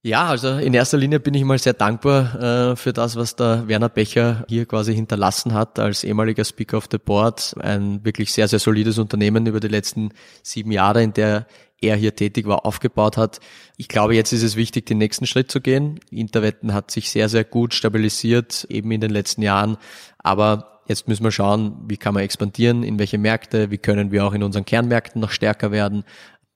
Ja, 0.03 0.27
also 0.27 0.59
in 0.59 0.75
erster 0.75 0.97
Linie 0.97 1.19
bin 1.19 1.35
ich 1.35 1.43
mal 1.43 1.59
sehr 1.59 1.73
dankbar 1.73 2.71
äh, 2.71 2.77
für 2.77 2.93
das, 2.93 3.17
was 3.17 3.35
der 3.35 3.67
Werner 3.67 3.89
Becher 3.89 4.45
hier 4.49 4.65
quasi 4.65 4.95
hinterlassen 4.95 5.55
hat 5.55 5.81
als 5.81 6.05
ehemaliger 6.05 6.45
Speaker 6.45 6.79
of 6.79 6.87
the 6.91 6.99
Board. 6.99 7.57
Ein 7.61 8.05
wirklich 8.05 8.33
sehr, 8.33 8.47
sehr 8.47 8.61
solides 8.61 8.99
Unternehmen 8.99 9.47
über 9.47 9.59
die 9.59 9.67
letzten 9.67 10.11
sieben 10.45 10.71
Jahre, 10.71 11.03
in 11.03 11.15
der 11.15 11.49
er 11.81 11.97
hier 11.97 12.15
tätig 12.15 12.47
war, 12.47 12.65
aufgebaut 12.65 13.17
hat. 13.17 13.41
Ich 13.77 13.89
glaube, 13.89 14.15
jetzt 14.15 14.33
ist 14.33 14.45
es 14.45 14.55
wichtig, 14.55 14.87
den 14.87 14.99
nächsten 14.99 15.27
Schritt 15.27 15.51
zu 15.51 15.61
gehen. 15.61 15.99
Interwetten 16.11 16.75
hat 16.75 16.93
sich 16.93 17.11
sehr, 17.11 17.29
sehr 17.29 17.45
gut 17.45 17.75
stabilisiert, 17.75 18.67
eben 18.69 18.93
in 18.93 19.01
den 19.01 19.11
letzten 19.11 19.43
Jahren. 19.43 19.79
Aber 20.19 20.81
jetzt 20.87 21.09
müssen 21.09 21.25
wir 21.25 21.33
schauen, 21.33 21.77
wie 21.89 21.97
kann 21.97 22.15
man 22.15 22.23
expandieren, 22.23 22.85
in 22.85 23.01
welche 23.01 23.19
Märkte, 23.19 23.71
wie 23.73 23.79
können 23.79 24.13
wir 24.13 24.25
auch 24.25 24.33
in 24.33 24.45
unseren 24.45 24.65
Kernmärkten 24.65 25.21
noch 25.21 25.33
stärker 25.33 25.71
werden. 25.73 26.05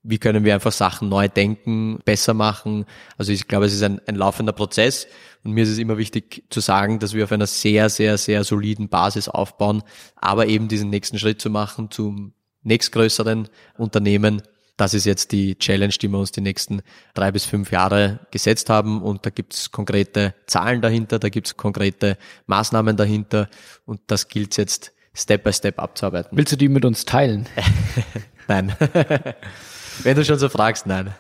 Wie 0.02 0.18
können 0.18 0.44
wir 0.44 0.54
einfach 0.54 0.72
Sachen 0.72 1.08
neu 1.08 1.28
denken, 1.28 2.00
besser 2.04 2.34
machen. 2.34 2.86
Also 3.18 3.32
ich 3.32 3.46
glaube, 3.46 3.66
es 3.66 3.72
ist 3.72 3.82
ein, 3.82 4.00
ein 4.06 4.16
laufender 4.16 4.52
Prozess 4.52 5.06
und 5.44 5.52
mir 5.52 5.64
ist 5.64 5.70
es 5.70 5.78
immer 5.78 5.98
wichtig 5.98 6.44
zu 6.50 6.60
sagen, 6.60 6.98
dass 6.98 7.14
wir 7.14 7.24
auf 7.24 7.32
einer 7.32 7.46
sehr, 7.46 7.88
sehr, 7.88 8.18
sehr 8.18 8.44
soliden 8.44 8.88
Basis 8.88 9.28
aufbauen, 9.28 9.82
aber 10.16 10.46
eben 10.46 10.68
diesen 10.68 10.90
nächsten 10.90 11.18
Schritt 11.18 11.40
zu 11.40 11.50
machen 11.50 11.90
zum 11.90 12.32
nächstgrößeren 12.62 13.48
Unternehmen. 13.76 14.42
Das 14.76 14.94
ist 14.94 15.04
jetzt 15.04 15.32
die 15.32 15.58
Challenge, 15.58 15.92
die 15.92 16.08
wir 16.08 16.18
uns 16.18 16.32
die 16.32 16.40
nächsten 16.40 16.82
drei 17.14 17.30
bis 17.30 17.44
fünf 17.44 17.70
Jahre 17.70 18.20
gesetzt 18.30 18.70
haben. 18.70 19.02
Und 19.02 19.26
da 19.26 19.30
gibt 19.30 19.54
es 19.54 19.70
konkrete 19.70 20.34
Zahlen 20.46 20.80
dahinter, 20.80 21.18
da 21.18 21.28
gibt 21.28 21.48
es 21.48 21.56
konkrete 21.56 22.16
Maßnahmen 22.46 22.96
dahinter. 22.96 23.48
Und 23.84 24.00
das 24.06 24.28
gilt 24.28 24.56
jetzt 24.56 24.92
Step 25.14 25.44
by 25.44 25.52
Step 25.52 25.78
abzuarbeiten. 25.78 26.36
Willst 26.36 26.52
du 26.52 26.56
die 26.56 26.68
mit 26.68 26.84
uns 26.84 27.04
teilen? 27.04 27.46
Nein. 28.48 28.74
Wenn 30.02 30.16
du 30.16 30.24
schon 30.24 30.38
so 30.38 30.48
fragst, 30.48 30.86
nein. 30.86 31.14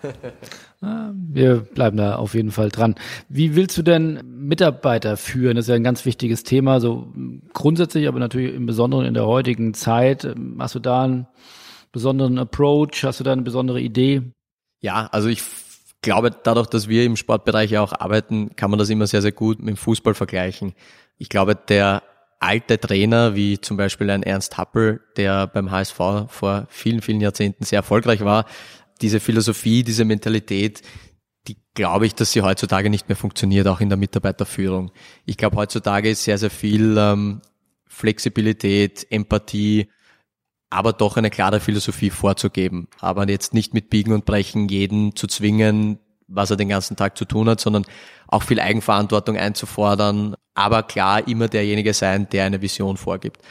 Ah, 0.80 1.12
wir 1.14 1.60
bleiben 1.60 1.96
da 1.96 2.16
auf 2.16 2.34
jeden 2.34 2.50
Fall 2.50 2.68
dran. 2.68 2.96
Wie 3.28 3.54
willst 3.54 3.78
du 3.78 3.82
denn 3.82 4.20
Mitarbeiter 4.24 5.16
führen? 5.16 5.56
Das 5.56 5.66
ist 5.66 5.68
ja 5.68 5.76
ein 5.76 5.84
ganz 5.84 6.04
wichtiges 6.04 6.42
Thema, 6.42 6.80
so 6.80 7.12
grundsätzlich, 7.52 8.08
aber 8.08 8.18
natürlich 8.18 8.54
im 8.54 8.66
Besonderen 8.66 9.06
in 9.06 9.14
der 9.14 9.26
heutigen 9.26 9.74
Zeit. 9.74 10.26
Hast 10.58 10.74
du 10.74 10.80
da 10.80 11.04
einen 11.04 11.26
besonderen 11.92 12.38
Approach? 12.38 13.04
Hast 13.04 13.20
du 13.20 13.24
da 13.24 13.32
eine 13.32 13.42
besondere 13.42 13.80
Idee? 13.80 14.22
Ja, 14.80 15.08
also 15.12 15.28
ich 15.28 15.42
glaube, 16.00 16.30
dadurch, 16.30 16.66
dass 16.66 16.88
wir 16.88 17.04
im 17.04 17.16
Sportbereich 17.16 17.78
auch 17.78 17.92
arbeiten, 17.92 18.56
kann 18.56 18.70
man 18.70 18.78
das 18.78 18.90
immer 18.90 19.06
sehr, 19.06 19.22
sehr 19.22 19.32
gut 19.32 19.60
mit 19.60 19.68
dem 19.68 19.76
Fußball 19.76 20.14
vergleichen. 20.14 20.72
Ich 21.16 21.28
glaube, 21.28 21.54
der 21.54 22.02
alte 22.42 22.78
Trainer, 22.78 23.34
wie 23.34 23.60
zum 23.60 23.76
Beispiel 23.76 24.10
ein 24.10 24.22
Ernst 24.22 24.58
Happel, 24.58 25.00
der 25.16 25.46
beim 25.46 25.70
HSV 25.70 25.96
vor 26.28 26.66
vielen, 26.68 27.00
vielen 27.00 27.20
Jahrzehnten 27.20 27.64
sehr 27.64 27.78
erfolgreich 27.78 28.24
war, 28.24 28.46
diese 29.00 29.20
Philosophie, 29.20 29.82
diese 29.82 30.04
Mentalität, 30.04 30.82
die 31.48 31.56
glaube 31.74 32.06
ich, 32.06 32.14
dass 32.14 32.32
sie 32.32 32.42
heutzutage 32.42 32.90
nicht 32.90 33.08
mehr 33.08 33.16
funktioniert, 33.16 33.66
auch 33.68 33.80
in 33.80 33.88
der 33.88 33.98
Mitarbeiterführung. 33.98 34.90
Ich 35.24 35.36
glaube, 35.36 35.56
heutzutage 35.56 36.10
ist 36.10 36.24
sehr, 36.24 36.38
sehr 36.38 36.50
viel 36.50 36.96
ähm, 36.98 37.42
Flexibilität, 37.86 39.06
Empathie, 39.10 39.88
aber 40.70 40.92
doch 40.92 41.16
eine 41.16 41.30
klare 41.30 41.60
Philosophie 41.60 42.10
vorzugeben. 42.10 42.88
Aber 43.00 43.28
jetzt 43.28 43.54
nicht 43.54 43.74
mit 43.74 43.90
Biegen 43.90 44.12
und 44.12 44.24
Brechen 44.24 44.68
jeden 44.68 45.14
zu 45.14 45.26
zwingen, 45.26 45.98
was 46.26 46.50
er 46.50 46.56
den 46.56 46.68
ganzen 46.68 46.96
Tag 46.96 47.16
zu 47.16 47.24
tun 47.24 47.48
hat, 47.48 47.60
sondern 47.60 47.84
auch 48.32 48.42
viel 48.42 48.60
Eigenverantwortung 48.60 49.36
einzufordern, 49.36 50.34
aber 50.54 50.82
klar 50.82 51.26
immer 51.28 51.48
derjenige 51.48 51.94
sein, 51.94 52.28
der 52.30 52.44
eine 52.44 52.62
Vision 52.62 52.96
vorgibt. 52.96 53.42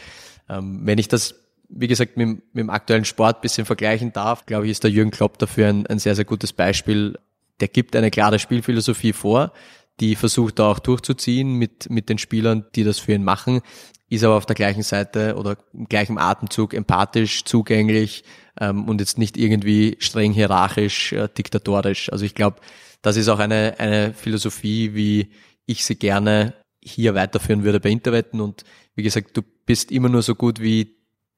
Ähm, 0.50 0.82
wenn 0.84 0.98
ich 0.98 1.08
das, 1.08 1.36
wie 1.70 1.88
gesagt, 1.88 2.18
mit, 2.18 2.28
mit, 2.28 2.56
dem 2.56 2.70
aktuellen 2.70 3.06
Sport 3.06 3.42
bisschen 3.42 3.66
vergleichen 3.66 4.12
darf, 4.12 4.46
glaube 4.46 4.66
ich, 4.66 4.72
ist 4.72 4.84
der 4.84 4.92
Jürgen 4.92 5.12
Klopp 5.12 5.38
dafür 5.38 5.70
ein, 5.70 5.88
ein 5.88 6.00
sehr, 6.00 6.16
sehr 6.16 6.26
gutes 6.26 6.54
Beispiel. 6.54 7.18
Der 7.60 7.68
gibt 7.68 7.96
eine 7.96 8.12
klare 8.12 8.40
Spielphilosophie 8.40 9.14
vor, 9.14 9.52
die 10.00 10.16
versucht 10.16 10.60
er 10.60 10.66
auch 10.66 10.80
durchzuziehen 10.80 11.54
mit, 11.54 11.90
mit 11.90 12.10
den 12.10 12.18
Spielern, 12.18 12.66
die 12.76 12.84
das 12.84 12.98
für 12.98 13.14
ihn 13.14 13.24
machen, 13.24 13.62
ist 14.10 14.24
aber 14.24 14.36
auf 14.36 14.46
der 14.46 14.56
gleichen 14.56 14.84
Seite 14.84 15.36
oder 15.38 15.58
im 15.74 15.86
gleichen 15.86 16.18
Atemzug 16.18 16.74
empathisch, 16.74 17.46
zugänglich 17.46 18.24
ähm, 18.60 18.90
und 18.90 19.00
jetzt 19.00 19.18
nicht 19.18 19.38
irgendwie 19.38 19.96
streng 20.00 20.34
hierarchisch, 20.34 21.14
äh, 21.14 21.30
diktatorisch. 21.30 22.12
Also 22.12 22.26
ich 22.26 22.36
glaube, 22.36 22.58
das 23.02 23.18
ist 23.18 23.30
auch 23.30 23.40
eine, 23.40 23.76
eine 23.80 24.14
Philosophie, 24.14 24.94
wie 24.94 25.32
ich 25.66 25.86
sie 25.86 25.96
gerne 25.96 26.54
hier 26.84 27.16
weiterführen 27.16 27.64
würde 27.64 27.80
bei 27.80 27.90
Interwetten. 27.90 28.42
Und 28.42 28.64
wie 28.96 29.04
gesagt, 29.04 29.36
du 29.38 29.42
bist 29.66 29.92
immer 29.92 30.10
nur 30.10 30.22
so 30.22 30.36
gut 30.36 30.60
wie 30.60 30.98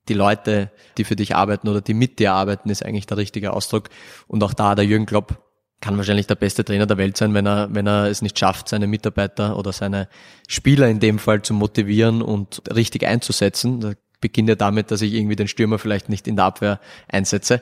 die 0.09 0.13
Leute, 0.13 0.71
die 0.97 1.03
für 1.03 1.15
dich 1.15 1.35
arbeiten 1.35 1.69
oder 1.69 1.81
die 1.81 1.93
mit 1.93 2.19
dir 2.19 2.33
arbeiten, 2.33 2.69
ist 2.69 2.85
eigentlich 2.85 3.05
der 3.05 3.17
richtige 3.17 3.53
Ausdruck. 3.53 3.89
Und 4.27 4.43
auch 4.43 4.53
da 4.53 4.75
der 4.75 4.85
Jürgen 4.85 5.05
Klopp 5.05 5.41
kann 5.79 5.97
wahrscheinlich 5.97 6.27
der 6.27 6.35
beste 6.35 6.63
Trainer 6.63 6.85
der 6.85 6.97
Welt 6.97 7.17
sein, 7.17 7.33
wenn 7.33 7.45
er, 7.45 7.67
wenn 7.73 7.87
er 7.87 8.05
es 8.05 8.21
nicht 8.21 8.39
schafft, 8.39 8.69
seine 8.69 8.87
Mitarbeiter 8.87 9.57
oder 9.57 9.73
seine 9.73 10.07
Spieler 10.47 10.87
in 10.87 10.99
dem 10.99 11.19
Fall 11.19 11.41
zu 11.41 11.53
motivieren 11.53 12.21
und 12.21 12.61
richtig 12.73 13.05
einzusetzen. 13.05 13.81
Da 13.81 13.93
beginnt 14.21 14.47
ja 14.47 14.55
damit, 14.55 14.91
dass 14.91 15.01
ich 15.01 15.13
irgendwie 15.13 15.35
den 15.35 15.49
Stürmer 15.49 15.79
vielleicht 15.79 16.07
nicht 16.07 16.27
in 16.27 16.37
der 16.37 16.45
Abwehr 16.45 16.79
einsetze. 17.09 17.61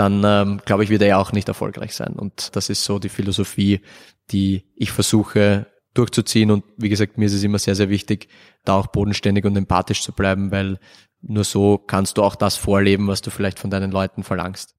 Dann 0.00 0.22
ähm, 0.24 0.62
glaube 0.64 0.82
ich, 0.82 0.88
wird 0.88 1.02
er 1.02 1.08
ja 1.08 1.18
auch 1.18 1.32
nicht 1.32 1.46
erfolgreich 1.46 1.94
sein. 1.94 2.14
Und 2.14 2.56
das 2.56 2.70
ist 2.70 2.86
so 2.86 2.98
die 2.98 3.10
Philosophie, 3.10 3.82
die 4.30 4.64
ich 4.74 4.92
versuche 4.92 5.66
durchzuziehen. 5.92 6.50
Und 6.50 6.64
wie 6.78 6.88
gesagt, 6.88 7.18
mir 7.18 7.26
ist 7.26 7.34
es 7.34 7.42
immer 7.42 7.58
sehr, 7.58 7.74
sehr 7.74 7.90
wichtig, 7.90 8.28
da 8.64 8.76
auch 8.76 8.86
bodenständig 8.86 9.44
und 9.44 9.54
empathisch 9.56 10.00
zu 10.00 10.12
bleiben, 10.12 10.52
weil 10.52 10.78
nur 11.20 11.44
so 11.44 11.76
kannst 11.76 12.16
du 12.16 12.22
auch 12.22 12.34
das 12.34 12.56
vorleben, 12.56 13.08
was 13.08 13.20
du 13.20 13.28
vielleicht 13.28 13.58
von 13.58 13.68
deinen 13.68 13.90
Leuten 13.90 14.22
verlangst. 14.22 14.74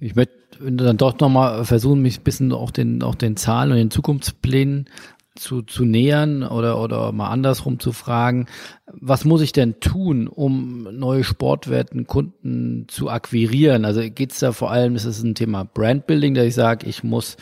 Ich 0.00 0.14
möchte 0.14 0.34
dann 0.60 0.98
doch 0.98 1.18
nochmal 1.18 1.64
versuchen, 1.64 2.02
mich 2.02 2.20
ein 2.20 2.24
bisschen 2.24 2.52
auch 2.52 2.70
den, 2.70 3.02
auch 3.02 3.14
den 3.14 3.38
Zahlen 3.38 3.70
und 3.70 3.78
den 3.78 3.90
Zukunftsplänen 3.90 4.90
zu, 5.38 5.62
zu 5.62 5.84
nähern 5.84 6.42
oder, 6.42 6.80
oder 6.80 7.12
mal 7.12 7.28
andersrum 7.28 7.80
zu 7.80 7.92
fragen, 7.92 8.46
was 8.86 9.24
muss 9.24 9.40
ich 9.40 9.52
denn 9.52 9.80
tun, 9.80 10.28
um 10.28 10.88
neue 10.92 11.24
Sportwetten, 11.24 12.06
Kunden 12.06 12.86
zu 12.88 13.08
akquirieren? 13.08 13.84
Also 13.84 14.00
geht 14.02 14.32
es 14.32 14.40
da 14.40 14.52
vor 14.52 14.70
allem, 14.70 14.96
ist 14.96 15.22
ein 15.22 15.34
Thema 15.34 15.64
Brandbuilding, 15.64 16.34
dass 16.34 16.46
ich 16.46 16.54
sage, 16.54 16.86
ich 16.86 17.04
muss 17.04 17.36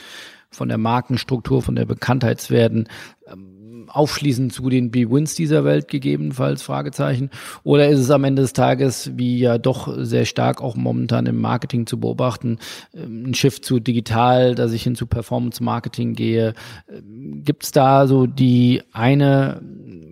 von 0.51 0.69
der 0.69 0.79
Markenstruktur, 0.79 1.63
von 1.63 1.77
der 1.77 1.85
Bekanntheitswerten 1.85 2.89
ähm, 3.27 3.56
aufschließen 3.89 4.51
zu 4.51 4.69
den 4.69 4.91
B-Wins 4.91 5.35
dieser 5.35 5.65
Welt 5.65 5.89
gegebenenfalls, 5.89 6.63
Fragezeichen? 6.63 7.31
Oder 7.63 7.89
ist 7.89 8.01
es 8.01 8.11
am 8.11 8.25
Ende 8.25 8.43
des 8.43 8.53
Tages, 8.53 9.13
wie 9.17 9.39
ja 9.39 9.59
doch 9.59 9.93
sehr 9.99 10.25
stark 10.25 10.63
auch 10.63 10.77
momentan 10.77 11.27
im 11.27 11.41
Marketing 11.41 11.87
zu 11.87 12.01
beobachten, 12.01 12.59
ähm, 12.95 13.31
ein 13.31 13.35
Shift 13.35 13.65
zu 13.65 13.81
digital, 13.81 14.55
dass 14.55 14.73
ich 14.73 14.83
hin 14.83 14.95
zu 14.95 15.07
Performance-Marketing 15.07 16.15
gehe? 16.15 16.55
Ähm, 16.89 17.43
Gibt 17.45 17.65
es 17.65 17.73
da 17.73 18.07
so 18.07 18.27
die 18.27 18.83
eine 18.93 19.63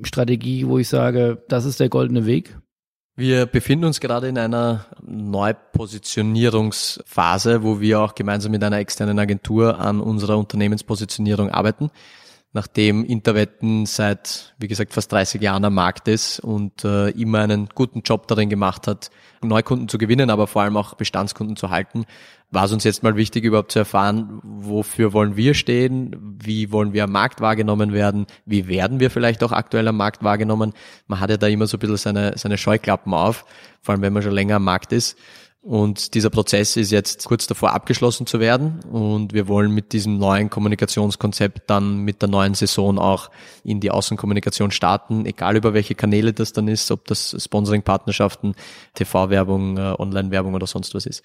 Strategie, 0.03 0.67
wo 0.67 0.79
ich 0.79 0.89
sage, 0.89 1.43
das 1.49 1.65
ist 1.65 1.81
der 1.81 1.89
goldene 1.89 2.27
Weg? 2.27 2.57
Wir 3.17 3.47
befinden 3.47 3.85
uns 3.85 4.01
gerade 4.01 4.27
in 4.27 4.37
einer 4.39 4.87
Neupositionierungsphase, 5.07 7.63
wo 7.63 7.81
wir 7.81 8.01
auch 8.01 8.17
gemeinsam 8.17 8.51
mit 8.51 8.65
einer 8.65 8.79
externen 8.79 9.21
Agentur 9.21 9.79
an 9.79 10.01
unserer 10.01 10.37
Unternehmenspositionierung 10.37 11.51
arbeiten. 11.51 11.93
Nachdem 12.55 13.05
Interwetten 13.05 13.85
seit, 13.85 14.55
wie 14.59 14.69
gesagt, 14.69 14.95
fast 14.95 15.11
30 15.11 15.43
Jahren 15.43 15.65
am 15.65 15.75
Markt 15.75 16.07
ist 16.07 16.39
und 16.39 16.85
äh, 16.85 17.11
immer 17.11 17.41
einen 17.41 17.69
guten 17.75 18.03
Job 18.03 18.29
darin 18.29 18.49
gemacht 18.49 18.87
hat, 18.87 19.11
Neukunden 19.43 19.89
zu 19.89 19.99
gewinnen, 19.99 20.31
aber 20.31 20.47
vor 20.47 20.63
allem 20.63 20.77
auch 20.77 20.95
Bestandskunden 20.95 21.57
zu 21.57 21.71
halten, 21.71 22.07
war 22.53 22.67
es 22.67 22.73
uns 22.73 22.85
jetzt 22.85 23.03
mal 23.03 23.17
wichtig, 23.17 23.43
überhaupt 23.43 23.73
zu 23.73 23.81
erfahren, 23.81 24.41
wofür 24.45 25.13
wollen 25.13 25.37
wir 25.37 25.55
stehen, 25.55 26.39
wie 26.41 26.71
wollen 26.71 26.93
wir 26.93 27.05
am 27.05 27.11
Markt 27.11 27.41
wahrgenommen 27.41 27.93
werden, 27.93 28.27
wie 28.47 28.69
werden 28.69 29.01
wir 29.01 29.11
vielleicht 29.11 29.43
auch 29.43 29.51
aktuell 29.51 29.89
am 29.89 29.97
Markt 29.97 30.23
wahrgenommen. 30.23 30.75
Man 31.09 31.19
hat 31.19 31.31
ja 31.31 31.37
da 31.37 31.49
immer 31.49 31.67
so 31.67 31.77
ein 31.77 31.81
bisschen 31.81 31.97
seine, 31.97 32.39
seine 32.39 32.57
Scheuklappen 32.57 33.13
auf, 33.13 33.45
vor 33.83 33.95
allem 33.95 34.03
wenn 34.03 34.13
man 34.13 34.23
schon 34.23 34.33
länger 34.33 34.57
am 34.57 34.65
Markt 34.65 34.93
ist. 34.93 35.19
Und 35.65 36.13
dieser 36.13 36.29
Prozess 36.29 36.77
ist 36.77 36.91
jetzt 36.91 37.25
kurz 37.25 37.47
davor 37.47 37.73
abgeschlossen 37.73 38.27
zu 38.27 38.39
werden. 38.39 38.81
Und 38.93 39.33
wir 39.33 39.49
wollen 39.49 39.71
mit 39.71 39.95
diesem 39.95 40.19
neuen 40.19 40.51
Kommunikationskonzept 40.51 41.71
dann 41.71 42.01
mit 42.01 42.21
der 42.21 42.29
neuen 42.29 42.53
Saison 42.53 42.99
auch 42.99 43.31
in 43.65 43.81
die 43.81 43.91
Außenkommunikation 43.91 44.71
starten, 44.71 45.25
egal 45.25 45.57
über 45.57 45.73
welche 45.73 45.95
Kanäle 45.95 46.35
das 46.35 46.53
dann 46.53 46.69
ist, 46.69 46.91
ob 46.91 47.07
das 47.07 47.35
Sponsoring-Partnerschaften, 47.43 48.55
TV-Werbung, 48.93 49.79
äh, 49.79 49.95
Online-Werbung 49.99 50.53
oder 50.53 50.67
sonst 50.67 50.95
was 50.95 51.07
ist. 51.07 51.25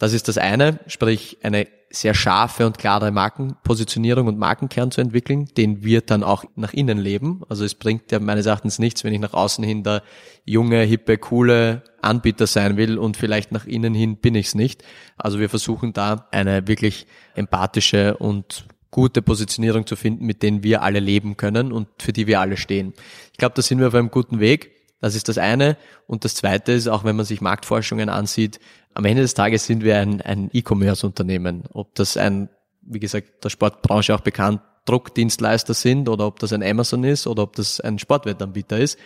Das 0.00 0.14
ist 0.14 0.28
das 0.28 0.38
eine, 0.38 0.80
sprich 0.86 1.36
eine 1.42 1.68
sehr 1.90 2.14
scharfe 2.14 2.64
und 2.64 2.78
klare 2.78 3.10
Markenpositionierung 3.10 4.28
und 4.28 4.38
Markenkern 4.38 4.90
zu 4.90 5.02
entwickeln, 5.02 5.50
den 5.58 5.84
wir 5.84 6.00
dann 6.00 6.24
auch 6.24 6.44
nach 6.56 6.72
innen 6.72 6.96
leben. 6.96 7.42
Also 7.50 7.66
es 7.66 7.74
bringt 7.74 8.10
ja 8.10 8.18
meines 8.18 8.46
Erachtens 8.46 8.78
nichts, 8.78 9.04
wenn 9.04 9.12
ich 9.12 9.20
nach 9.20 9.34
außen 9.34 9.62
hin 9.62 9.82
der 9.82 10.02
junge, 10.46 10.80
hippe, 10.84 11.18
coole 11.18 11.82
Anbieter 12.00 12.46
sein 12.46 12.78
will 12.78 12.96
und 12.96 13.18
vielleicht 13.18 13.52
nach 13.52 13.66
innen 13.66 13.92
hin 13.92 14.16
bin 14.16 14.36
ich 14.36 14.46
es 14.46 14.54
nicht. 14.54 14.82
Also 15.18 15.38
wir 15.38 15.50
versuchen 15.50 15.92
da 15.92 16.28
eine 16.30 16.66
wirklich 16.66 17.06
empathische 17.34 18.16
und 18.16 18.64
gute 18.90 19.20
Positionierung 19.20 19.86
zu 19.86 19.96
finden, 19.96 20.24
mit 20.24 20.42
denen 20.42 20.62
wir 20.62 20.80
alle 20.80 21.00
leben 21.00 21.36
können 21.36 21.72
und 21.72 21.88
für 21.98 22.14
die 22.14 22.26
wir 22.26 22.40
alle 22.40 22.56
stehen. 22.56 22.94
Ich 23.32 23.38
glaube, 23.38 23.52
da 23.54 23.60
sind 23.60 23.80
wir 23.80 23.88
auf 23.88 23.94
einem 23.94 24.10
guten 24.10 24.40
Weg. 24.40 24.80
Das 25.00 25.14
ist 25.14 25.28
das 25.28 25.38
eine. 25.38 25.76
Und 26.06 26.24
das 26.24 26.34
zweite 26.34 26.72
ist, 26.72 26.88
auch 26.88 27.04
wenn 27.04 27.16
man 27.16 27.24
sich 27.24 27.40
Marktforschungen 27.40 28.08
ansieht, 28.08 28.60
am 28.94 29.04
Ende 29.04 29.22
des 29.22 29.34
Tages 29.34 29.66
sind 29.66 29.84
wir 29.84 29.98
ein, 29.98 30.20
ein 30.20 30.50
E-Commerce-Unternehmen. 30.52 31.64
Ob 31.72 31.94
das 31.94 32.16
ein, 32.16 32.48
wie 32.82 33.00
gesagt, 33.00 33.44
der 33.44 33.50
Sportbranche 33.50 34.14
auch 34.14 34.20
bekannt, 34.20 34.60
Druckdienstleister 34.84 35.74
sind 35.74 36.08
oder 36.08 36.26
ob 36.26 36.38
das 36.40 36.52
ein 36.52 36.62
Amazon 36.62 37.04
ist 37.04 37.26
oder 37.26 37.42
ob 37.42 37.54
das 37.54 37.80
ein 37.80 37.98
Sportwettanbieter 37.98 38.78
ist, 38.78 38.98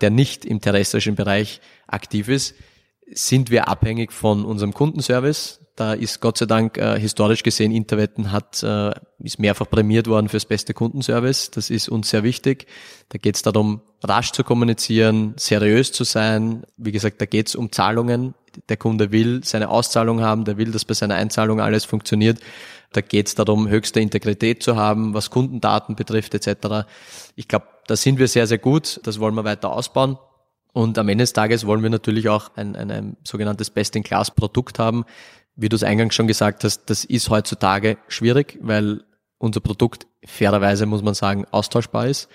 der 0.00 0.10
nicht 0.10 0.44
im 0.44 0.60
terrestrischen 0.60 1.14
Bereich 1.14 1.60
aktiv 1.86 2.28
ist, 2.28 2.54
sind 3.10 3.50
wir 3.50 3.68
abhängig 3.68 4.12
von 4.12 4.44
unserem 4.44 4.72
Kundenservice. 4.72 5.60
Da 5.76 5.92
ist 5.92 6.20
Gott 6.20 6.38
sei 6.38 6.46
Dank 6.46 6.78
äh, 6.78 6.98
historisch 7.00 7.42
gesehen, 7.42 7.72
Interwetten 7.72 8.30
hat, 8.30 8.62
äh, 8.62 8.92
ist 9.18 9.40
mehrfach 9.40 9.68
prämiert 9.68 10.06
worden 10.06 10.28
fürs 10.28 10.44
beste 10.44 10.72
Kundenservice. 10.72 11.50
Das 11.50 11.68
ist 11.68 11.88
uns 11.88 12.10
sehr 12.10 12.22
wichtig. 12.22 12.66
Da 13.08 13.18
geht 13.18 13.34
es 13.34 13.42
darum, 13.42 13.82
rasch 14.02 14.30
zu 14.30 14.44
kommunizieren, 14.44 15.34
seriös 15.36 15.90
zu 15.90 16.04
sein. 16.04 16.64
Wie 16.76 16.92
gesagt, 16.92 17.20
da 17.20 17.26
geht 17.26 17.48
es 17.48 17.56
um 17.56 17.72
Zahlungen 17.72 18.34
der 18.68 18.76
Kunde 18.76 19.12
will 19.12 19.42
seine 19.44 19.68
Auszahlung 19.68 20.20
haben, 20.20 20.44
der 20.44 20.56
will, 20.56 20.72
dass 20.72 20.84
bei 20.84 20.94
seiner 20.94 21.14
Einzahlung 21.14 21.60
alles 21.60 21.84
funktioniert. 21.84 22.40
Da 22.92 23.00
geht 23.00 23.26
es 23.26 23.34
darum, 23.34 23.68
höchste 23.68 24.00
Integrität 24.00 24.62
zu 24.62 24.76
haben, 24.76 25.14
was 25.14 25.30
Kundendaten 25.30 25.96
betrifft 25.96 26.34
etc. 26.34 26.86
Ich 27.34 27.48
glaube, 27.48 27.66
da 27.86 27.96
sind 27.96 28.18
wir 28.18 28.28
sehr, 28.28 28.46
sehr 28.46 28.58
gut. 28.58 29.00
Das 29.02 29.18
wollen 29.20 29.34
wir 29.34 29.44
weiter 29.44 29.72
ausbauen. 29.72 30.18
Und 30.72 30.98
am 30.98 31.08
Ende 31.08 31.22
des 31.22 31.32
Tages 31.32 31.66
wollen 31.66 31.82
wir 31.82 31.90
natürlich 31.90 32.28
auch 32.28 32.50
ein, 32.56 32.74
ein, 32.74 32.90
ein 32.90 33.16
sogenanntes 33.24 33.70
Best-in-Class-Produkt 33.70 34.78
haben. 34.78 35.04
Wie 35.56 35.68
du 35.68 35.76
es 35.76 35.84
eingangs 35.84 36.14
schon 36.14 36.26
gesagt 36.26 36.64
hast, 36.64 36.86
das 36.86 37.04
ist 37.04 37.30
heutzutage 37.30 37.96
schwierig, 38.08 38.58
weil 38.60 39.04
unser 39.38 39.60
Produkt 39.60 40.06
fairerweise, 40.24 40.86
muss 40.86 41.02
man 41.02 41.14
sagen, 41.14 41.46
austauschbar 41.50 42.08
ist. 42.08 42.28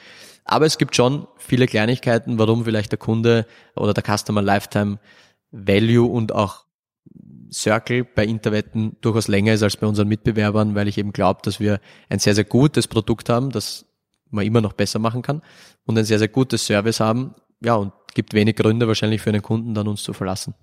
Aber 0.45 0.65
es 0.65 0.77
gibt 0.77 0.95
schon 0.95 1.27
viele 1.37 1.67
Kleinigkeiten, 1.67 2.39
warum 2.39 2.63
vielleicht 2.63 2.91
der 2.91 2.97
Kunde 2.97 3.45
oder 3.75 3.93
der 3.93 4.03
Customer 4.03 4.41
Lifetime 4.41 4.99
Value 5.51 6.07
und 6.07 6.33
auch 6.33 6.65
Circle 7.51 8.03
bei 8.03 8.25
Interwetten 8.25 8.97
durchaus 9.01 9.27
länger 9.27 9.53
ist 9.53 9.63
als 9.63 9.77
bei 9.77 9.87
unseren 9.87 10.07
Mitbewerbern, 10.07 10.75
weil 10.75 10.87
ich 10.87 10.97
eben 10.97 11.11
glaube, 11.11 11.41
dass 11.43 11.59
wir 11.59 11.79
ein 12.09 12.19
sehr, 12.19 12.35
sehr 12.35 12.43
gutes 12.43 12.87
Produkt 12.87 13.29
haben, 13.29 13.49
das 13.49 13.85
man 14.29 14.45
immer 14.45 14.61
noch 14.61 14.73
besser 14.73 14.99
machen 14.99 15.21
kann 15.21 15.41
und 15.85 15.97
ein 15.97 16.05
sehr, 16.05 16.19
sehr 16.19 16.27
gutes 16.27 16.65
Service 16.65 16.99
haben. 16.99 17.33
Ja, 17.61 17.75
und 17.75 17.91
gibt 18.13 18.33
wenig 18.33 18.55
Gründe 18.55 18.87
wahrscheinlich 18.87 19.21
für 19.21 19.29
einen 19.29 19.41
Kunden 19.41 19.73
dann 19.73 19.87
uns 19.87 20.03
zu 20.03 20.13
verlassen. 20.13 20.53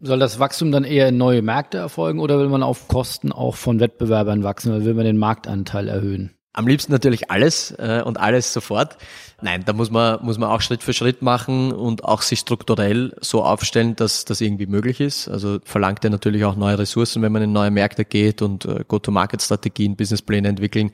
Soll 0.00 0.18
das 0.18 0.38
Wachstum 0.38 0.72
dann 0.72 0.84
eher 0.84 1.08
in 1.08 1.18
neue 1.18 1.42
Märkte 1.42 1.78
erfolgen 1.78 2.20
oder 2.20 2.38
will 2.38 2.48
man 2.48 2.62
auf 2.62 2.88
Kosten 2.88 3.32
auch 3.32 3.56
von 3.56 3.80
Wettbewerbern 3.80 4.42
wachsen 4.42 4.72
oder 4.72 4.84
will 4.84 4.94
man 4.94 5.04
den 5.04 5.18
Marktanteil 5.18 5.88
erhöhen? 5.88 6.34
Am 6.52 6.66
liebsten 6.66 6.90
natürlich 6.90 7.30
alles 7.30 7.70
äh, 7.78 8.02
und 8.04 8.18
alles 8.18 8.52
sofort. 8.52 8.96
Nein, 9.40 9.62
da 9.64 9.72
muss 9.72 9.90
man, 9.90 10.18
muss 10.22 10.36
man 10.36 10.50
auch 10.50 10.60
Schritt 10.60 10.82
für 10.82 10.92
Schritt 10.92 11.22
machen 11.22 11.70
und 11.70 12.04
auch 12.04 12.22
sich 12.22 12.40
strukturell 12.40 13.16
so 13.20 13.44
aufstellen, 13.44 13.94
dass 13.94 14.24
das 14.24 14.40
irgendwie 14.40 14.66
möglich 14.66 15.00
ist. 15.00 15.28
Also 15.28 15.60
verlangt 15.64 16.04
er 16.04 16.10
natürlich 16.10 16.44
auch 16.44 16.56
neue 16.56 16.78
Ressourcen, 16.78 17.22
wenn 17.22 17.30
man 17.30 17.42
in 17.42 17.52
neue 17.52 17.70
Märkte 17.70 18.04
geht 18.04 18.42
und 18.42 18.64
äh, 18.64 18.84
Go-to-Market-Strategien, 18.86 19.94
Businesspläne 19.94 20.48
entwickeln. 20.48 20.90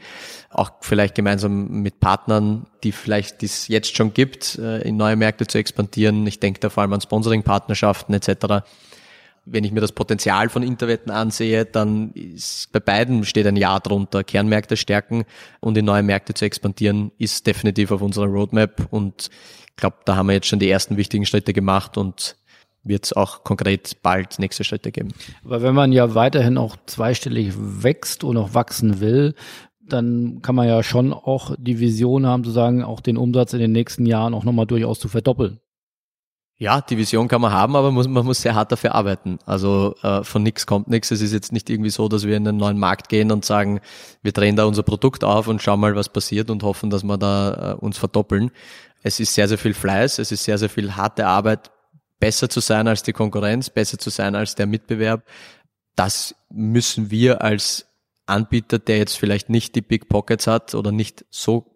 Auch 0.50 0.72
vielleicht 0.82 1.14
gemeinsam 1.14 1.68
mit 1.82 2.00
Partnern, 2.00 2.66
die 2.84 2.92
vielleicht 2.92 3.40
dies 3.40 3.66
jetzt 3.68 3.96
schon 3.96 4.12
gibt, 4.12 4.58
äh, 4.58 4.82
in 4.82 4.98
neue 4.98 5.16
Märkte 5.16 5.46
zu 5.46 5.56
expandieren. 5.56 6.26
Ich 6.26 6.38
denke 6.38 6.60
da 6.60 6.68
vor 6.68 6.82
allem 6.82 6.92
an 6.92 7.00
Sponsoring-Partnerschaften 7.00 8.12
etc 8.12 8.62
wenn 9.46 9.64
ich 9.64 9.72
mir 9.72 9.80
das 9.80 9.92
Potenzial 9.92 10.48
von 10.48 10.62
Interwetten 10.62 11.10
ansehe, 11.10 11.64
dann 11.64 12.12
ist 12.12 12.72
bei 12.72 12.80
beiden 12.80 13.24
steht 13.24 13.46
ein 13.46 13.56
Ja 13.56 13.78
drunter. 13.78 14.24
Kernmärkte 14.24 14.76
stärken 14.76 15.24
und 15.60 15.78
in 15.78 15.84
neue 15.84 16.02
Märkte 16.02 16.34
zu 16.34 16.44
expandieren, 16.44 17.12
ist 17.16 17.46
definitiv 17.46 17.92
auf 17.92 18.02
unserer 18.02 18.26
Roadmap 18.26 18.88
und 18.90 19.30
ich 19.70 19.76
glaube, 19.76 19.96
da 20.04 20.16
haben 20.16 20.28
wir 20.28 20.34
jetzt 20.34 20.48
schon 20.48 20.58
die 20.58 20.70
ersten 20.70 20.96
wichtigen 20.96 21.26
Schritte 21.26 21.52
gemacht 21.52 21.96
und 21.96 22.36
wird 22.82 23.04
es 23.04 23.12
auch 23.12 23.44
konkret 23.44 24.02
bald 24.02 24.38
nächste 24.38 24.64
Schritte 24.64 24.90
geben. 24.90 25.12
Aber 25.44 25.62
wenn 25.62 25.74
man 25.74 25.92
ja 25.92 26.14
weiterhin 26.14 26.56
auch 26.58 26.76
zweistellig 26.86 27.52
wächst 27.56 28.24
und 28.24 28.36
auch 28.36 28.54
wachsen 28.54 29.00
will, 29.00 29.34
dann 29.80 30.40
kann 30.42 30.54
man 30.54 30.66
ja 30.66 30.82
schon 30.82 31.12
auch 31.12 31.54
die 31.58 31.78
Vision 31.78 32.26
haben, 32.26 32.42
zu 32.42 32.50
sagen, 32.50 32.82
auch 32.82 33.00
den 33.00 33.16
Umsatz 33.16 33.52
in 33.52 33.60
den 33.60 33.72
nächsten 33.72 34.06
Jahren 34.06 34.34
auch 34.34 34.44
nochmal 34.44 34.66
durchaus 34.66 34.98
zu 34.98 35.08
verdoppeln. 35.08 35.60
Ja, 36.58 36.80
die 36.80 36.96
Vision 36.96 37.28
kann 37.28 37.42
man 37.42 37.52
haben, 37.52 37.76
aber 37.76 37.88
man 37.88 37.94
muss, 37.94 38.08
man 38.08 38.24
muss 38.24 38.40
sehr 38.40 38.54
hart 38.54 38.72
dafür 38.72 38.94
arbeiten. 38.94 39.38
Also 39.44 39.94
äh, 40.02 40.24
von 40.24 40.42
nichts 40.42 40.66
kommt 40.66 40.88
nichts. 40.88 41.10
Es 41.10 41.20
ist 41.20 41.34
jetzt 41.34 41.52
nicht 41.52 41.68
irgendwie 41.68 41.90
so, 41.90 42.08
dass 42.08 42.26
wir 42.26 42.34
in 42.34 42.48
einen 42.48 42.56
neuen 42.56 42.78
Markt 42.78 43.10
gehen 43.10 43.30
und 43.30 43.44
sagen, 43.44 43.80
wir 44.22 44.32
drehen 44.32 44.56
da 44.56 44.64
unser 44.64 44.82
Produkt 44.82 45.22
auf 45.22 45.48
und 45.48 45.60
schauen 45.60 45.80
mal, 45.80 45.94
was 45.96 46.08
passiert 46.08 46.48
und 46.48 46.62
hoffen, 46.62 46.88
dass 46.88 47.04
wir 47.04 47.18
da 47.18 47.72
äh, 47.72 47.74
uns 47.74 47.98
verdoppeln. 47.98 48.50
Es 49.02 49.20
ist 49.20 49.34
sehr, 49.34 49.48
sehr 49.48 49.58
viel 49.58 49.74
Fleiß, 49.74 50.18
es 50.18 50.32
ist 50.32 50.44
sehr, 50.44 50.56
sehr 50.56 50.70
viel 50.70 50.96
harte 50.96 51.26
Arbeit, 51.26 51.70
besser 52.20 52.48
zu 52.48 52.60
sein 52.60 52.88
als 52.88 53.02
die 53.02 53.12
Konkurrenz, 53.12 53.68
besser 53.68 53.98
zu 53.98 54.08
sein 54.08 54.34
als 54.34 54.54
der 54.54 54.66
Mitbewerb. 54.66 55.24
Das 55.94 56.34
müssen 56.48 57.10
wir 57.10 57.42
als 57.42 57.86
Anbieter, 58.24 58.78
der 58.78 58.96
jetzt 58.96 59.18
vielleicht 59.18 59.50
nicht 59.50 59.74
die 59.74 59.82
Big 59.82 60.08
Pockets 60.08 60.46
hat 60.46 60.74
oder 60.74 60.90
nicht 60.90 61.26
so 61.30 61.75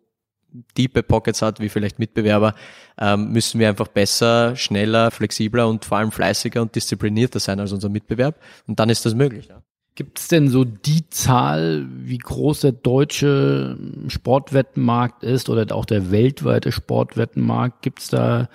tiefe 0.74 1.02
Pockets 1.02 1.42
hat 1.42 1.60
wie 1.60 1.68
vielleicht 1.68 1.98
Mitbewerber, 1.98 2.54
ähm, 2.98 3.32
müssen 3.32 3.60
wir 3.60 3.68
einfach 3.68 3.88
besser, 3.88 4.56
schneller, 4.56 5.10
flexibler 5.10 5.68
und 5.68 5.84
vor 5.84 5.98
allem 5.98 6.10
fleißiger 6.12 6.62
und 6.62 6.74
disziplinierter 6.74 7.40
sein 7.40 7.60
als 7.60 7.72
unser 7.72 7.88
Mitbewerb. 7.88 8.40
Und 8.66 8.80
dann 8.80 8.90
ist 8.90 9.06
das 9.06 9.14
möglich. 9.14 9.46
Ja. 9.48 9.62
Gibt 9.96 10.18
es 10.18 10.28
denn 10.28 10.48
so 10.48 10.64
die 10.64 11.10
Zahl, 11.10 11.86
wie 11.90 12.18
groß 12.18 12.60
der 12.60 12.72
deutsche 12.72 13.76
Sportwettenmarkt 14.08 15.24
ist 15.24 15.50
oder 15.50 15.74
auch 15.74 15.84
der 15.84 16.10
weltweite 16.10 16.72
Sportwettenmarkt? 16.72 17.82
Gibt 17.82 17.98
es 17.98 18.08
da 18.08 18.48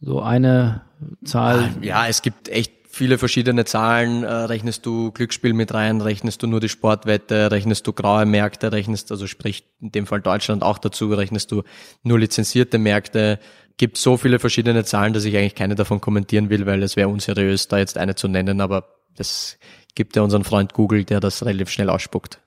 so 0.00 0.20
eine 0.20 0.82
Zahl? 1.24 1.70
Ja, 1.80 2.06
es 2.06 2.22
gibt 2.22 2.48
echt 2.48 2.79
viele 2.90 3.18
verschiedene 3.18 3.64
Zahlen. 3.64 4.24
Äh, 4.24 4.32
rechnest 4.32 4.84
du 4.84 5.12
Glücksspiel 5.12 5.52
mit 5.52 5.72
rein, 5.72 6.00
rechnest 6.00 6.42
du 6.42 6.46
nur 6.46 6.60
die 6.60 6.68
Sportwette, 6.68 7.50
rechnest 7.50 7.86
du 7.86 7.92
graue 7.92 8.26
Märkte, 8.26 8.72
rechnest, 8.72 9.10
also 9.10 9.26
sprich 9.26 9.64
in 9.80 9.92
dem 9.92 10.06
Fall 10.06 10.20
Deutschland 10.20 10.62
auch 10.62 10.78
dazu, 10.78 11.12
rechnest 11.12 11.52
du 11.52 11.62
nur 12.02 12.18
lizenzierte 12.18 12.78
Märkte. 12.78 13.38
Gibt 13.76 13.96
so 13.96 14.16
viele 14.16 14.38
verschiedene 14.38 14.84
Zahlen, 14.84 15.12
dass 15.12 15.24
ich 15.24 15.36
eigentlich 15.36 15.54
keine 15.54 15.74
davon 15.74 16.00
kommentieren 16.00 16.50
will, 16.50 16.66
weil 16.66 16.82
es 16.82 16.96
wäre 16.96 17.08
unseriös, 17.08 17.68
da 17.68 17.78
jetzt 17.78 17.96
eine 17.96 18.14
zu 18.14 18.28
nennen, 18.28 18.60
aber 18.60 18.88
das 19.16 19.58
gibt 19.94 20.16
ja 20.16 20.22
unseren 20.22 20.44
Freund 20.44 20.74
Google, 20.74 21.04
der 21.04 21.20
das 21.20 21.44
relativ 21.44 21.70
schnell 21.70 21.88
ausspuckt. 21.88 22.40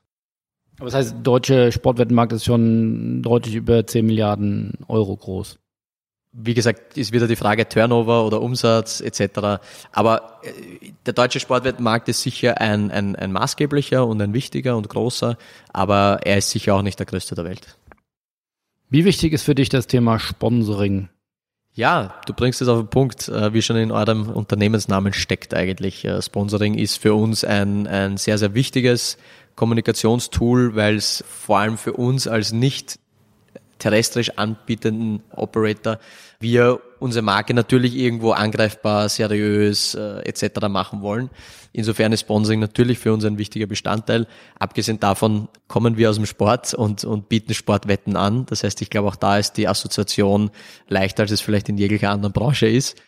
Aber 0.77 0.85
das 0.85 0.95
heißt, 0.95 1.15
deutsche 1.23 1.71
Sportwettenmarkt 1.71 2.33
ist 2.33 2.45
schon 2.45 3.21
deutlich 3.21 3.55
über 3.55 3.85
10 3.85 4.05
Milliarden 4.05 4.73
Euro 4.87 5.15
groß 5.15 5.59
wie 6.33 6.55
gesagt, 6.55 6.97
ist 6.97 7.11
wieder 7.13 7.27
die 7.27 7.35
Frage 7.35 7.69
Turnover 7.69 8.25
oder 8.25 8.41
Umsatz 8.41 9.01
etc. 9.01 9.61
Aber 9.91 10.39
äh, 10.43 10.91
der 11.05 11.13
deutsche 11.13 11.39
Sportwettenmarkt 11.39 12.09
ist 12.09 12.23
sicher 12.23 12.59
ein, 12.59 12.91
ein, 12.91 13.15
ein 13.15 13.31
maßgeblicher 13.31 14.05
und 14.05 14.21
ein 14.21 14.33
wichtiger 14.33 14.75
und 14.75 14.89
großer, 14.89 15.37
aber 15.71 16.19
er 16.23 16.39
ist 16.39 16.49
sicher 16.49 16.75
auch 16.75 16.81
nicht 16.81 16.99
der 16.99 17.05
größte 17.05 17.35
der 17.35 17.45
Welt. 17.45 17.77
Wie 18.89 19.05
wichtig 19.05 19.33
ist 19.33 19.43
für 19.43 19.55
dich 19.55 19.69
das 19.69 19.87
Thema 19.87 20.19
Sponsoring? 20.19 21.09
Ja, 21.75 22.15
du 22.27 22.33
bringst 22.33 22.61
es 22.61 22.67
auf 22.67 22.79
den 22.79 22.89
Punkt, 22.89 23.27
äh, 23.29 23.53
wie 23.53 23.61
schon 23.61 23.77
in 23.77 23.91
eurem 23.91 24.29
Unternehmensnamen 24.29 25.13
steckt 25.13 25.53
eigentlich. 25.53 26.05
Äh, 26.05 26.21
Sponsoring 26.21 26.75
ist 26.75 26.97
für 26.97 27.15
uns 27.15 27.43
ein, 27.43 27.87
ein 27.87 28.17
sehr, 28.17 28.37
sehr 28.37 28.53
wichtiges 28.53 29.17
Kommunikationstool, 29.55 30.75
weil 30.75 30.95
es 30.95 31.23
vor 31.27 31.59
allem 31.59 31.77
für 31.77 31.93
uns 31.93 32.27
als 32.27 32.51
nicht 32.51 32.99
terrestrisch 33.83 34.31
anbietenden 34.37 35.23
Operator 35.31 35.99
wir 36.39 36.79
unsere 36.99 37.23
Marke 37.23 37.53
natürlich 37.53 37.95
irgendwo 37.95 38.31
angreifbar, 38.31 39.09
seriös 39.09 39.93
äh, 39.95 40.19
etc. 40.19 40.67
machen 40.69 41.01
wollen. 41.01 41.29
Insofern 41.73 42.13
ist 42.13 42.21
Sponsoring 42.21 42.61
natürlich 42.61 42.99
für 42.99 43.11
uns 43.11 43.25
ein 43.25 43.37
wichtiger 43.37 43.65
Bestandteil. 43.65 44.25
Abgesehen 44.57 44.99
davon 44.99 45.49
kommen 45.67 45.97
wir 45.97 46.09
aus 46.09 46.15
dem 46.15 46.25
Sport 46.25 46.73
und, 46.73 47.03
und 47.03 47.27
bieten 47.27 47.53
Sportwetten 47.53 48.15
an. 48.15 48.45
Das 48.45 48.63
heißt, 48.63 48.81
ich 48.81 48.89
glaube, 48.89 49.09
auch 49.09 49.17
da 49.17 49.37
ist 49.37 49.53
die 49.53 49.67
Assoziation 49.67 50.51
leichter, 50.87 51.23
als 51.23 51.31
es 51.31 51.41
vielleicht 51.41 51.67
in 51.67 51.77
jeglicher 51.77 52.11
anderen 52.11 52.33
Branche 52.33 52.67
ist. 52.67 53.01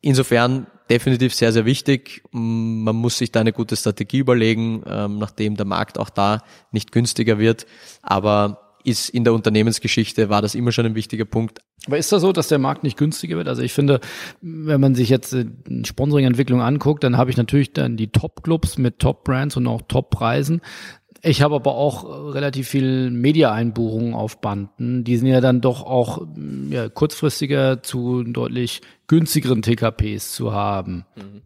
Insofern 0.00 0.66
definitiv 0.88 1.34
sehr, 1.34 1.52
sehr 1.52 1.66
wichtig. 1.66 2.22
Man 2.30 2.96
muss 2.96 3.18
sich 3.18 3.32
da 3.32 3.40
eine 3.40 3.52
gute 3.52 3.76
Strategie 3.76 4.18
überlegen, 4.18 4.82
ähm, 4.86 5.18
nachdem 5.18 5.56
der 5.56 5.66
Markt 5.66 5.98
auch 5.98 6.10
da 6.10 6.42
nicht 6.72 6.90
günstiger 6.90 7.38
wird. 7.38 7.66
Aber 8.02 8.69
ist 8.84 9.08
in 9.08 9.24
der 9.24 9.32
Unternehmensgeschichte, 9.32 10.28
war 10.28 10.42
das 10.42 10.54
immer 10.54 10.72
schon 10.72 10.86
ein 10.86 10.94
wichtiger 10.94 11.24
Punkt. 11.24 11.60
Aber 11.86 11.98
ist 11.98 12.12
das 12.12 12.22
so, 12.22 12.32
dass 12.32 12.48
der 12.48 12.58
Markt 12.58 12.82
nicht 12.82 12.96
günstiger 12.96 13.36
wird? 13.36 13.48
Also 13.48 13.62
ich 13.62 13.72
finde, 13.72 14.00
wenn 14.40 14.80
man 14.80 14.94
sich 14.94 15.08
jetzt 15.08 15.32
äh, 15.32 15.46
Sponsoring-Entwicklung 15.84 16.60
anguckt, 16.60 17.04
dann 17.04 17.16
habe 17.16 17.30
ich 17.30 17.36
natürlich 17.36 17.72
dann 17.72 17.96
die 17.96 18.08
Top-Clubs 18.08 18.78
mit 18.78 18.98
Top-Brands 18.98 19.56
und 19.56 19.66
auch 19.66 19.82
Top-Preisen. 19.88 20.60
Ich 21.22 21.42
habe 21.42 21.54
aber 21.54 21.74
auch 21.74 22.34
relativ 22.34 22.68
viel 22.68 23.10
Media-Einbuchungen 23.10 24.14
auf 24.14 24.40
Banden. 24.40 25.04
Die 25.04 25.18
sind 25.18 25.28
ja 25.28 25.40
dann 25.40 25.60
doch 25.60 25.82
auch 25.82 26.26
ja, 26.70 26.88
kurzfristiger 26.88 27.82
zu 27.82 28.22
deutlich 28.24 28.80
günstigeren 29.06 29.60
TKPs 29.60 30.32
zu 30.32 30.52
haben. 30.52 31.04
Mhm. 31.16 31.42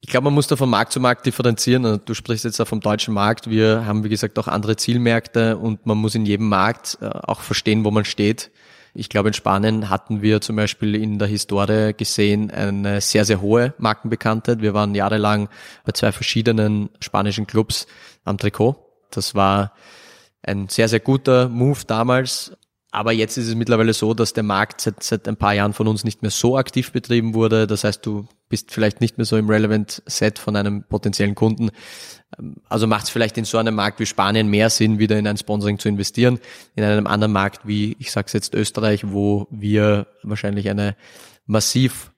Ich 0.00 0.10
glaube, 0.10 0.24
man 0.24 0.34
muss 0.34 0.46
da 0.46 0.56
von 0.56 0.70
Markt 0.70 0.92
zu 0.92 1.00
Markt 1.00 1.26
differenzieren. 1.26 2.00
Du 2.04 2.14
sprichst 2.14 2.44
jetzt 2.44 2.60
auch 2.60 2.68
vom 2.68 2.80
deutschen 2.80 3.14
Markt. 3.14 3.50
Wir 3.50 3.86
haben, 3.86 4.04
wie 4.04 4.08
gesagt, 4.08 4.38
auch 4.38 4.46
andere 4.46 4.76
Zielmärkte 4.76 5.56
und 5.56 5.86
man 5.86 5.98
muss 5.98 6.14
in 6.14 6.26
jedem 6.26 6.48
Markt 6.48 6.98
äh, 7.00 7.06
auch 7.06 7.40
verstehen, 7.40 7.84
wo 7.84 7.90
man 7.90 8.04
steht. 8.04 8.50
Ich 8.98 9.10
glaube, 9.10 9.28
in 9.28 9.34
Spanien 9.34 9.90
hatten 9.90 10.22
wir 10.22 10.40
zum 10.40 10.56
Beispiel 10.56 10.94
in 10.94 11.18
der 11.18 11.28
Historie 11.28 11.92
gesehen 11.92 12.50
eine 12.50 13.02
sehr, 13.02 13.26
sehr 13.26 13.42
hohe 13.42 13.74
Markenbekanntheit. 13.78 14.62
Wir 14.62 14.72
waren 14.72 14.94
jahrelang 14.94 15.48
bei 15.84 15.92
zwei 15.92 16.12
verschiedenen 16.12 16.88
spanischen 17.00 17.46
Clubs 17.46 17.86
am 18.24 18.38
Trikot. 18.38 18.76
Das 19.10 19.34
war 19.34 19.72
ein 20.42 20.68
sehr, 20.68 20.88
sehr 20.88 21.00
guter 21.00 21.48
Move 21.50 21.80
damals. 21.86 22.56
Aber 22.96 23.12
jetzt 23.12 23.36
ist 23.36 23.46
es 23.46 23.54
mittlerweile 23.54 23.92
so, 23.92 24.14
dass 24.14 24.32
der 24.32 24.42
Markt 24.42 24.80
seit, 24.80 25.02
seit 25.02 25.28
ein 25.28 25.36
paar 25.36 25.52
Jahren 25.52 25.74
von 25.74 25.86
uns 25.86 26.02
nicht 26.02 26.22
mehr 26.22 26.30
so 26.30 26.56
aktiv 26.56 26.92
betrieben 26.92 27.34
wurde. 27.34 27.66
Das 27.66 27.84
heißt, 27.84 28.06
du 28.06 28.26
bist 28.48 28.70
vielleicht 28.70 29.02
nicht 29.02 29.18
mehr 29.18 29.26
so 29.26 29.36
im 29.36 29.50
Relevant 29.50 30.02
Set 30.06 30.38
von 30.38 30.56
einem 30.56 30.82
potenziellen 30.82 31.34
Kunden. 31.34 31.68
Also 32.70 32.86
macht 32.86 33.04
es 33.04 33.10
vielleicht 33.10 33.36
in 33.36 33.44
so 33.44 33.58
einem 33.58 33.74
Markt 33.74 34.00
wie 34.00 34.06
Spanien 34.06 34.48
mehr 34.48 34.70
Sinn, 34.70 34.98
wieder 34.98 35.18
in 35.18 35.26
ein 35.26 35.36
Sponsoring 35.36 35.78
zu 35.78 35.90
investieren. 35.90 36.38
In 36.74 36.84
einem 36.84 37.06
anderen 37.06 37.34
Markt 37.34 37.66
wie, 37.66 37.98
ich 37.98 38.10
sage 38.10 38.30
jetzt 38.32 38.54
Österreich, 38.54 39.02
wo 39.12 39.46
wir 39.50 40.06
wahrscheinlich 40.22 40.70
eine 40.70 40.96
massiv 41.44 42.12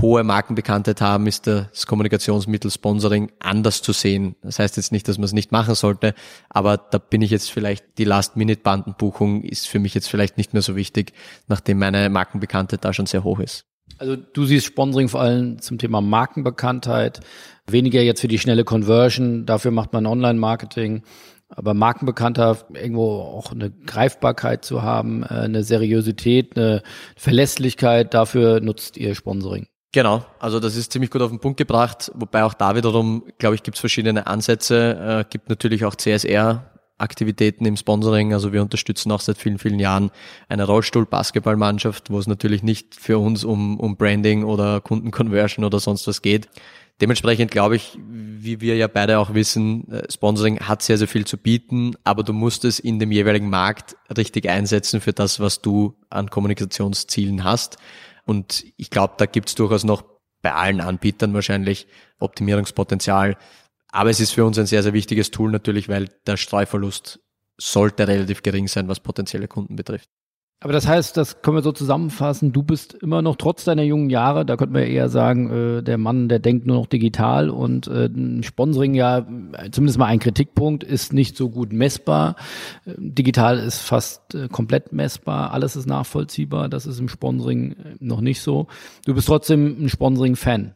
hohe 0.00 0.22
Markenbekanntheit 0.22 1.00
haben, 1.00 1.26
ist 1.26 1.46
das 1.46 1.86
Kommunikationsmittel 1.86 2.70
Sponsoring 2.70 3.32
anders 3.40 3.82
zu 3.82 3.92
sehen. 3.92 4.36
Das 4.42 4.58
heißt 4.58 4.76
jetzt 4.76 4.92
nicht, 4.92 5.08
dass 5.08 5.18
man 5.18 5.24
es 5.24 5.32
nicht 5.32 5.50
machen 5.50 5.74
sollte, 5.74 6.14
aber 6.48 6.76
da 6.76 6.98
bin 6.98 7.22
ich 7.22 7.30
jetzt 7.30 7.50
vielleicht, 7.50 7.98
die 7.98 8.04
Last-Minute-Bandenbuchung 8.04 9.42
ist 9.42 9.68
für 9.68 9.80
mich 9.80 9.94
jetzt 9.94 10.08
vielleicht 10.08 10.36
nicht 10.36 10.52
mehr 10.52 10.62
so 10.62 10.76
wichtig, 10.76 11.12
nachdem 11.48 11.78
meine 11.78 12.08
Markenbekanntheit 12.08 12.84
da 12.84 12.92
schon 12.92 13.06
sehr 13.06 13.24
hoch 13.24 13.40
ist. 13.40 13.64
Also 13.98 14.16
du 14.16 14.44
siehst 14.44 14.66
Sponsoring 14.66 15.08
vor 15.08 15.20
allem 15.20 15.60
zum 15.60 15.78
Thema 15.78 16.00
Markenbekanntheit, 16.00 17.20
weniger 17.66 18.00
jetzt 18.00 18.20
für 18.20 18.28
die 18.28 18.38
schnelle 18.38 18.64
Conversion, 18.64 19.44
dafür 19.44 19.72
macht 19.72 19.92
man 19.92 20.06
Online-Marketing, 20.06 21.02
aber 21.48 21.74
markenbekannter 21.74 22.58
irgendwo 22.74 23.20
auch 23.20 23.50
eine 23.50 23.70
Greifbarkeit 23.70 24.64
zu 24.64 24.82
haben, 24.82 25.24
äh, 25.24 25.26
eine 25.26 25.64
Seriosität, 25.64 26.56
eine 26.56 26.82
Verlässlichkeit, 27.16 28.14
dafür 28.14 28.60
nutzt 28.60 28.96
ihr 28.96 29.16
Sponsoring. 29.16 29.66
Genau, 29.92 30.24
also 30.38 30.60
das 30.60 30.76
ist 30.76 30.92
ziemlich 30.92 31.10
gut 31.10 31.20
auf 31.20 31.30
den 31.30 31.40
Punkt 31.40 31.56
gebracht, 31.56 32.12
wobei 32.14 32.44
auch 32.44 32.54
da 32.54 32.76
wiederum, 32.76 33.24
glaube 33.38 33.56
ich, 33.56 33.64
gibt 33.64 33.76
es 33.76 33.80
verschiedene 33.80 34.28
Ansätze, 34.28 35.24
äh, 35.26 35.28
gibt 35.28 35.48
natürlich 35.48 35.84
auch 35.84 35.96
CSR. 35.96 36.66
Aktivitäten 36.98 37.64
im 37.64 37.78
Sponsoring. 37.78 38.34
Also 38.34 38.52
wir 38.52 38.60
unterstützen 38.60 39.10
auch 39.10 39.22
seit 39.22 39.38
vielen, 39.38 39.58
vielen 39.58 39.80
Jahren 39.80 40.10
eine 40.50 40.64
Rollstuhl-Basketballmannschaft, 40.64 42.10
wo 42.10 42.18
es 42.18 42.26
natürlich 42.26 42.62
nicht 42.62 42.94
für 42.94 43.18
uns 43.18 43.42
um, 43.42 43.80
um 43.80 43.96
Branding 43.96 44.44
oder 44.44 44.82
Kundenconversion 44.82 45.64
oder 45.64 45.80
sonst 45.80 46.06
was 46.06 46.20
geht. 46.20 46.50
Dementsprechend 47.00 47.50
glaube 47.50 47.76
ich, 47.76 47.98
wie 47.98 48.60
wir 48.60 48.76
ja 48.76 48.86
beide 48.86 49.18
auch 49.18 49.32
wissen, 49.32 49.90
äh, 49.90 50.02
Sponsoring 50.12 50.60
hat 50.60 50.82
sehr, 50.82 50.98
sehr 50.98 51.08
viel 51.08 51.24
zu 51.24 51.38
bieten, 51.38 51.94
aber 52.04 52.22
du 52.22 52.34
musst 52.34 52.66
es 52.66 52.78
in 52.78 52.98
dem 52.98 53.10
jeweiligen 53.10 53.48
Markt 53.48 53.96
richtig 54.14 54.50
einsetzen 54.50 55.00
für 55.00 55.14
das, 55.14 55.40
was 55.40 55.62
du 55.62 55.94
an 56.10 56.28
Kommunikationszielen 56.28 57.44
hast. 57.44 57.78
Und 58.30 58.64
ich 58.76 58.90
glaube, 58.90 59.14
da 59.16 59.26
gibt 59.26 59.48
es 59.48 59.56
durchaus 59.56 59.82
noch 59.82 60.04
bei 60.40 60.54
allen 60.54 60.80
Anbietern 60.80 61.34
wahrscheinlich 61.34 61.88
Optimierungspotenzial. 62.20 63.36
Aber 63.88 64.08
es 64.08 64.20
ist 64.20 64.30
für 64.30 64.44
uns 64.44 64.56
ein 64.56 64.66
sehr, 64.66 64.84
sehr 64.84 64.92
wichtiges 64.92 65.32
Tool 65.32 65.50
natürlich, 65.50 65.88
weil 65.88 66.10
der 66.28 66.36
Streuverlust 66.36 67.18
sollte 67.58 68.06
relativ 68.06 68.42
gering 68.42 68.68
sein, 68.68 68.86
was 68.86 69.00
potenzielle 69.00 69.48
Kunden 69.48 69.74
betrifft. 69.74 70.08
Aber 70.62 70.74
das 70.74 70.86
heißt, 70.86 71.16
das 71.16 71.40
können 71.40 71.56
wir 71.56 71.62
so 71.62 71.72
zusammenfassen, 71.72 72.52
du 72.52 72.62
bist 72.62 72.92
immer 72.92 73.22
noch 73.22 73.36
trotz 73.36 73.64
deiner 73.64 73.82
jungen 73.82 74.10
Jahre, 74.10 74.44
da 74.44 74.58
könnten 74.58 74.74
wir 74.74 74.86
eher 74.86 75.08
sagen, 75.08 75.78
äh, 75.78 75.82
der 75.82 75.96
Mann, 75.96 76.28
der 76.28 76.38
denkt 76.38 76.66
nur 76.66 76.76
noch 76.76 76.86
digital 76.86 77.48
und 77.48 77.86
äh, 77.88 78.10
Sponsoring 78.42 78.92
ja, 78.92 79.26
zumindest 79.72 79.98
mal 79.98 80.04
ein 80.04 80.18
Kritikpunkt, 80.18 80.84
ist 80.84 81.14
nicht 81.14 81.34
so 81.34 81.48
gut 81.48 81.72
messbar. 81.72 82.36
Äh, 82.84 82.92
digital 82.98 83.58
ist 83.58 83.80
fast 83.80 84.34
äh, 84.34 84.48
komplett 84.48 84.92
messbar, 84.92 85.54
alles 85.54 85.76
ist 85.76 85.86
nachvollziehbar, 85.86 86.68
das 86.68 86.84
ist 86.84 87.00
im 87.00 87.08
Sponsoring 87.08 87.72
äh, 87.72 87.76
noch 87.98 88.20
nicht 88.20 88.42
so. 88.42 88.66
Du 89.06 89.14
bist 89.14 89.28
trotzdem 89.28 89.84
ein 89.84 89.88
Sponsoring-Fan 89.88 90.74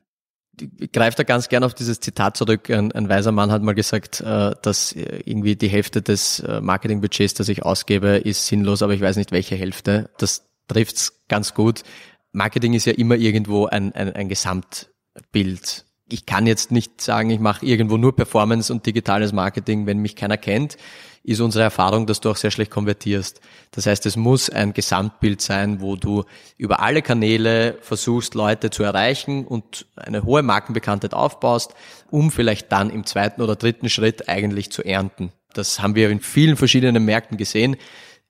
ich 0.78 0.92
greife 0.92 1.16
da 1.16 1.22
ganz 1.22 1.48
gern 1.48 1.64
auf 1.64 1.74
dieses 1.74 2.00
Zitat 2.00 2.36
zurück. 2.36 2.70
Ein, 2.70 2.92
ein, 2.92 3.08
weiser 3.08 3.32
Mann 3.32 3.50
hat 3.50 3.62
mal 3.62 3.74
gesagt, 3.74 4.20
äh, 4.20 4.52
dass 4.62 4.92
irgendwie 4.92 5.56
die 5.56 5.68
Hälfte 5.68 6.02
des 6.02 6.40
äh, 6.40 6.60
Marketingbudgets, 6.60 7.34
das 7.34 7.48
ich 7.48 7.62
ausgebe, 7.62 8.16
ist 8.18 8.46
sinnlos, 8.46 8.82
aber 8.82 8.94
ich 8.94 9.00
weiß 9.00 9.16
nicht 9.16 9.32
welche 9.32 9.56
Hälfte. 9.56 10.10
Das 10.18 10.46
trifft's 10.68 11.24
ganz 11.28 11.54
gut. 11.54 11.82
Marketing 12.32 12.74
ist 12.74 12.84
ja 12.84 12.92
immer 12.92 13.16
irgendwo 13.16 13.66
ein, 13.66 13.92
ein, 13.92 14.12
ein 14.12 14.28
Gesamtbild. 14.28 15.84
Ich 16.08 16.26
kann 16.26 16.46
jetzt 16.46 16.70
nicht 16.70 17.00
sagen, 17.00 17.30
ich 17.30 17.40
mache 17.40 17.64
irgendwo 17.64 17.96
nur 17.96 18.14
Performance 18.14 18.72
und 18.72 18.84
digitales 18.86 19.32
Marketing, 19.32 19.86
wenn 19.86 19.98
mich 19.98 20.16
keiner 20.16 20.36
kennt 20.36 20.76
ist 21.24 21.40
unsere 21.40 21.64
Erfahrung, 21.64 22.06
dass 22.06 22.20
du 22.20 22.30
auch 22.30 22.36
sehr 22.36 22.50
schlecht 22.50 22.70
konvertierst. 22.70 23.40
Das 23.70 23.86
heißt, 23.86 24.04
es 24.04 24.14
muss 24.14 24.50
ein 24.50 24.74
Gesamtbild 24.74 25.40
sein, 25.40 25.80
wo 25.80 25.96
du 25.96 26.24
über 26.58 26.80
alle 26.80 27.00
Kanäle 27.00 27.78
versuchst, 27.80 28.34
Leute 28.34 28.68
zu 28.68 28.82
erreichen 28.82 29.46
und 29.46 29.86
eine 29.96 30.24
hohe 30.24 30.42
Markenbekanntheit 30.42 31.14
aufbaust, 31.14 31.74
um 32.10 32.30
vielleicht 32.30 32.70
dann 32.70 32.90
im 32.90 33.06
zweiten 33.06 33.40
oder 33.40 33.56
dritten 33.56 33.88
Schritt 33.88 34.28
eigentlich 34.28 34.70
zu 34.70 34.82
ernten. 34.82 35.32
Das 35.54 35.80
haben 35.80 35.94
wir 35.94 36.10
in 36.10 36.20
vielen 36.20 36.56
verschiedenen 36.56 37.04
Märkten 37.06 37.38
gesehen 37.38 37.76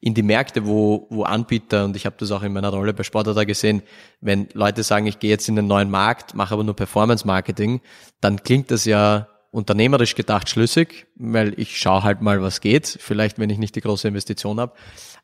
in 0.04 0.12
die 0.12 0.22
Märkte, 0.22 0.66
wo, 0.66 1.06
wo 1.08 1.22
Anbieter, 1.22 1.86
und 1.86 1.96
ich 1.96 2.04
habe 2.04 2.16
das 2.18 2.30
auch 2.30 2.42
in 2.42 2.52
meiner 2.52 2.68
Rolle 2.68 2.92
bei 2.92 3.04
Sportadar 3.04 3.46
gesehen, 3.46 3.82
wenn 4.20 4.48
Leute 4.52 4.82
sagen, 4.82 5.06
ich 5.06 5.18
gehe 5.18 5.30
jetzt 5.30 5.48
in 5.48 5.56
den 5.56 5.66
neuen 5.66 5.90
Markt, 5.90 6.34
mache 6.34 6.52
aber 6.52 6.62
nur 6.62 6.76
Performance-Marketing, 6.76 7.80
dann 8.20 8.42
klingt 8.42 8.70
das 8.70 8.84
ja 8.84 9.28
unternehmerisch 9.50 10.14
gedacht 10.14 10.50
schlüssig, 10.50 11.06
weil 11.16 11.58
ich 11.58 11.78
schaue 11.78 12.02
halt 12.02 12.20
mal, 12.20 12.42
was 12.42 12.60
geht, 12.60 12.86
vielleicht 13.00 13.38
wenn 13.38 13.48
ich 13.48 13.56
nicht 13.56 13.76
die 13.76 13.80
große 13.80 14.06
Investition 14.06 14.60
habe. 14.60 14.74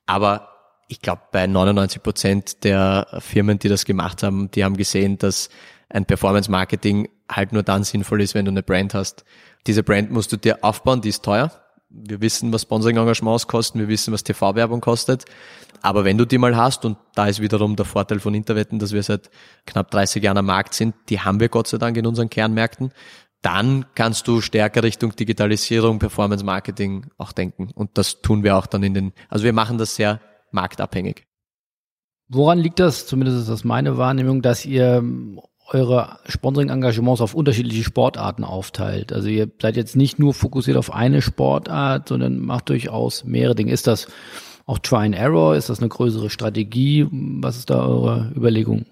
Aber 0.07 0.49
ich 0.89 1.03
glaube, 1.03 1.21
bei 1.31 1.47
99 1.47 2.03
Prozent 2.03 2.65
der 2.65 3.07
Firmen, 3.19 3.59
die 3.59 3.69
das 3.69 3.85
gemacht 3.85 4.23
haben, 4.23 4.51
die 4.51 4.65
haben 4.65 4.79
gesehen, 4.79 5.19
dass 5.19 5.51
ein 5.91 6.07
Performance-Marketing 6.07 7.11
halt 7.31 7.53
nur 7.53 7.65
dann 7.65 7.85
sinnvoll 7.85 8.23
ist, 8.23 8.35
wenn 8.35 8.47
du 8.47 8.51
eine 8.51 8.63
Brand 8.63 8.95
hast. 8.95 9.27
Diese 9.67 9.83
Brand 9.83 10.11
musst 10.11 10.33
du 10.33 10.39
dir 10.39 10.65
aufbauen, 10.65 11.03
die 11.03 11.11
ist 11.11 11.23
teuer. 11.23 11.53
Wir 11.91 12.21
wissen, 12.21 12.53
was 12.53 12.63
Sponsoring-Engagements 12.63 13.49
kosten, 13.49 13.81
wir 13.81 13.89
wissen, 13.89 14.13
was 14.13 14.23
TV-Werbung 14.23 14.81
kostet. 14.81 15.25
Aber 15.83 16.05
wenn 16.05 16.19
du 16.19 16.25
die 16.25 16.39
mal 16.39 16.57
hast, 16.57 16.85
und 16.85 16.99
da 17.15 17.27
ist 17.27 17.41
wiederum 17.41 17.75
der 17.77 17.85
Vorteil 17.85 18.21
von 18.21 18.35
Interwetten, 18.35 18.79
dass 18.79 18.93
wir 18.93 19.03
seit 19.03 19.31
knapp 19.67 19.91
30 19.91 20.23
Jahren 20.23 20.39
am 20.39 20.47
Markt 20.47 20.75
sind, 20.75 20.95
die 21.09 21.21
haben 21.21 21.41
wir 21.41 21.49
Gott 21.49 21.67
sei 21.67 21.79
Dank 21.79 21.97
in 21.97 22.07
unseren 22.07 22.31
Kernmärkten, 22.31 22.93
dann 23.43 23.87
kannst 23.95 24.29
du 24.29 24.41
stärker 24.41 24.83
Richtung 24.83 25.17
Digitalisierung, 25.17 25.99
Performance 25.99 26.45
Marketing 26.45 27.07
auch 27.17 27.33
denken. 27.33 27.71
Und 27.75 27.97
das 27.97 28.21
tun 28.21 28.45
wir 28.45 28.57
auch 28.57 28.67
dann 28.67 28.83
in 28.83 28.95
den, 28.95 29.13
also 29.29 29.45
wir 29.45 29.53
machen 29.53 29.79
das 29.79 29.97
sehr 29.97 30.21
marktabhängig. 30.53 31.25
Woran 32.29 32.59
liegt 32.59 32.79
das, 32.79 33.07
zumindest 33.07 33.41
ist 33.41 33.49
das 33.49 33.65
meine 33.65 33.97
Wahrnehmung, 33.97 34.43
dass 34.43 34.65
ihr 34.65 35.03
eure 35.73 36.19
Sponsoring-Engagements 36.27 37.21
auf 37.21 37.35
unterschiedliche 37.35 37.85
Sportarten 37.85 38.45
aufteilt? 38.45 39.13
Also 39.13 39.29
ihr 39.29 39.49
seid 39.61 39.77
jetzt 39.77 39.97
nicht 39.97 40.19
nur 40.19 40.35
fokussiert 40.35 40.77
auf 40.77 40.93
eine 40.93 41.23
Sportart, 41.23 42.09
sondern 42.09 42.39
macht 42.41 42.69
durchaus 42.69 43.25
mehrere 43.25 43.55
Dinge. 43.55 43.73
Ist 43.73 43.87
das 43.87 44.09
auch 44.67 44.79
Try 44.79 45.07
and 45.07 45.15
Error? 45.15 45.57
Ist 45.57 45.71
das 45.71 45.79
eine 45.79 45.89
größere 45.89 46.31
Strategie? 46.31 47.07
Was 47.11 47.57
ist 47.57 47.71
da 47.71 47.87
eure 47.87 48.33
Überlegung? 48.37 48.85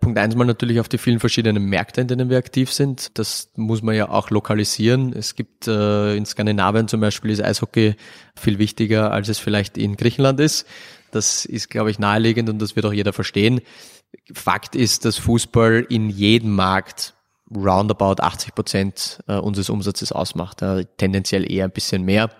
Punkt 0.00 0.18
eins 0.18 0.36
mal 0.36 0.44
natürlich 0.44 0.80
auf 0.80 0.88
die 0.90 0.98
vielen 0.98 1.18
verschiedenen 1.18 1.64
Märkte, 1.64 2.02
in 2.02 2.08
denen 2.08 2.28
wir 2.28 2.36
aktiv 2.36 2.70
sind. 2.70 3.18
Das 3.18 3.50
muss 3.56 3.80
man 3.80 3.94
ja 3.94 4.10
auch 4.10 4.28
lokalisieren. 4.28 5.14
Es 5.14 5.34
gibt 5.34 5.66
äh, 5.66 6.14
in 6.14 6.26
Skandinavien 6.26 6.88
zum 6.88 7.00
Beispiel 7.00 7.30
ist 7.30 7.42
Eishockey 7.42 7.94
viel 8.36 8.58
wichtiger, 8.58 9.12
als 9.12 9.30
es 9.30 9.38
vielleicht 9.38 9.78
in 9.78 9.96
Griechenland 9.96 10.40
ist. 10.40 10.66
Das 11.10 11.46
ist, 11.46 11.70
glaube 11.70 11.90
ich, 11.90 11.98
naheliegend 11.98 12.50
und 12.50 12.60
das 12.60 12.76
wird 12.76 12.84
auch 12.84 12.92
jeder 12.92 13.14
verstehen. 13.14 13.62
Fakt 14.32 14.76
ist, 14.76 15.04
dass 15.04 15.16
Fußball 15.18 15.86
in 15.88 16.10
jedem 16.10 16.52
Markt 16.54 17.14
roundabout 17.54 18.22
80 18.22 18.54
Prozent 18.54 19.20
äh, 19.28 19.36
unseres 19.36 19.70
Umsatzes 19.70 20.12
ausmacht, 20.12 20.62
äh, 20.62 20.86
tendenziell 20.96 21.50
eher 21.50 21.64
ein 21.64 21.70
bisschen 21.70 22.04
mehr. 22.04 22.30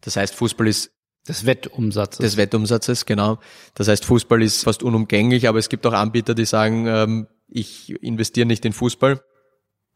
Das 0.00 0.16
heißt, 0.16 0.34
Fußball 0.34 0.66
ist 0.66 0.90
des 1.28 1.44
Wettumsatzes. 1.44 2.18
Des 2.18 2.36
Wettumsatzes, 2.36 3.04
genau. 3.04 3.38
Das 3.74 3.88
heißt, 3.88 4.04
Fußball 4.04 4.42
ist 4.42 4.64
fast 4.64 4.82
unumgänglich, 4.82 5.48
aber 5.48 5.58
es 5.58 5.68
gibt 5.68 5.86
auch 5.86 5.92
Anbieter, 5.92 6.34
die 6.34 6.46
sagen, 6.46 6.86
ähm, 6.86 7.26
ich 7.48 7.90
investiere 8.02 8.46
nicht 8.46 8.64
in 8.64 8.72
Fußball, 8.72 9.22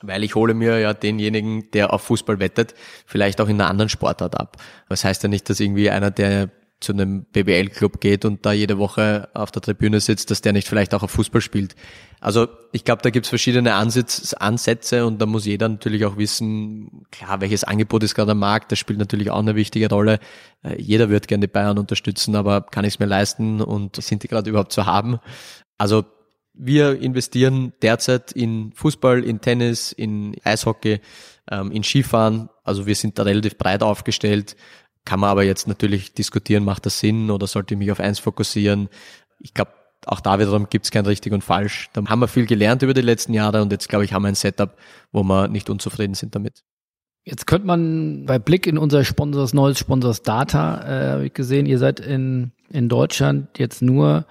weil 0.02 0.22
ich 0.22 0.34
hole 0.34 0.54
mir 0.54 0.78
ja 0.78 0.92
denjenigen, 0.92 1.70
der 1.72 1.92
auf 1.92 2.02
Fußball 2.02 2.40
wettet, 2.40 2.74
vielleicht 3.06 3.40
auch 3.40 3.48
in 3.48 3.60
einer 3.60 3.70
anderen 3.70 3.88
Sportart 3.88 4.38
ab. 4.38 4.58
Das 4.88 5.04
heißt 5.04 5.22
ja 5.22 5.28
nicht, 5.28 5.48
dass 5.48 5.60
irgendwie 5.60 5.88
einer, 5.90 6.10
der 6.10 6.50
zu 6.80 6.92
einem 6.92 7.24
BBL-Club 7.24 8.00
geht 8.00 8.24
und 8.24 8.44
da 8.44 8.52
jede 8.52 8.78
Woche 8.78 9.28
auf 9.32 9.50
der 9.50 9.62
Tribüne 9.62 10.00
sitzt, 10.00 10.30
dass 10.30 10.42
der 10.42 10.52
nicht 10.52 10.68
vielleicht 10.68 10.94
auch 10.94 11.02
auf 11.02 11.10
Fußball 11.12 11.40
spielt. 11.40 11.74
Also 12.20 12.48
ich 12.72 12.84
glaube, 12.84 13.02
da 13.02 13.10
gibt's 13.10 13.28
verschiedene 13.28 13.74
Ansitz, 13.74 14.34
Ansätze 14.34 15.06
und 15.06 15.20
da 15.20 15.26
muss 15.26 15.46
jeder 15.46 15.68
natürlich 15.68 16.04
auch 16.04 16.16
wissen, 16.16 17.06
klar, 17.10 17.40
welches 17.40 17.64
Angebot 17.64 18.02
ist 18.02 18.14
gerade 18.14 18.32
am 18.32 18.38
Markt, 18.38 18.72
das 18.72 18.78
spielt 18.78 18.98
natürlich 18.98 19.30
auch 19.30 19.38
eine 19.38 19.54
wichtige 19.54 19.88
Rolle. 19.88 20.18
Äh, 20.62 20.80
jeder 20.80 21.08
wird 21.08 21.28
gerne 21.28 21.46
die 21.46 21.52
Bayern 21.52 21.78
unterstützen, 21.78 22.36
aber 22.36 22.62
kann 22.62 22.84
ich 22.84 22.94
es 22.94 22.98
mir 22.98 23.06
leisten 23.06 23.60
und 23.60 23.96
sind 23.96 24.22
die 24.22 24.28
gerade 24.28 24.50
überhaupt 24.50 24.72
zu 24.72 24.86
haben? 24.86 25.18
Also 25.78 26.04
wir 26.54 27.00
investieren 27.00 27.72
derzeit 27.82 28.32
in 28.32 28.72
Fußball, 28.74 29.24
in 29.24 29.40
Tennis, 29.40 29.92
in 29.92 30.36
Eishockey, 30.44 31.00
ähm, 31.50 31.72
in 31.72 31.82
Skifahren. 31.82 32.48
Also 32.62 32.86
wir 32.86 32.94
sind 32.94 33.18
da 33.18 33.24
relativ 33.24 33.58
breit 33.58 33.82
aufgestellt. 33.82 34.56
Kann 35.04 35.20
man 35.20 35.30
aber 35.30 35.44
jetzt 35.44 35.68
natürlich 35.68 36.14
diskutieren, 36.14 36.64
macht 36.64 36.86
das 36.86 36.98
Sinn 36.98 37.30
oder 37.30 37.46
sollte 37.46 37.74
ich 37.74 37.78
mich 37.78 37.92
auf 37.92 38.00
eins 38.00 38.18
fokussieren? 38.18 38.88
Ich 39.38 39.52
glaube, 39.52 39.72
auch 40.06 40.20
da 40.20 40.38
wiederum 40.38 40.68
gibt 40.68 40.86
es 40.86 40.90
kein 40.90 41.06
richtig 41.06 41.32
und 41.32 41.42
falsch. 41.42 41.90
Da 41.92 42.04
haben 42.06 42.20
wir 42.20 42.28
viel 42.28 42.46
gelernt 42.46 42.82
über 42.82 42.94
die 42.94 43.02
letzten 43.02 43.34
Jahre 43.34 43.62
und 43.62 43.72
jetzt, 43.72 43.88
glaube 43.88 44.04
ich, 44.04 44.12
haben 44.12 44.22
wir 44.22 44.28
ein 44.28 44.34
Setup, 44.34 44.76
wo 45.12 45.22
wir 45.22 45.48
nicht 45.48 45.70
unzufrieden 45.70 46.14
sind 46.14 46.34
damit. 46.34 46.62
Jetzt 47.26 47.46
könnte 47.46 47.66
man 47.66 48.26
bei 48.26 48.38
Blick 48.38 48.66
in 48.66 48.76
unser 48.76 49.02
Sponsors, 49.02 49.54
neues 49.54 49.78
Sponsors 49.78 50.22
Data, 50.22 50.82
äh, 50.82 51.12
habe 51.12 51.26
ich 51.26 51.32
gesehen, 51.32 51.64
ihr 51.64 51.78
seid 51.78 52.00
in, 52.00 52.52
in 52.68 52.90
Deutschland 52.90 53.58
jetzt 53.58 53.80
nur 53.80 54.26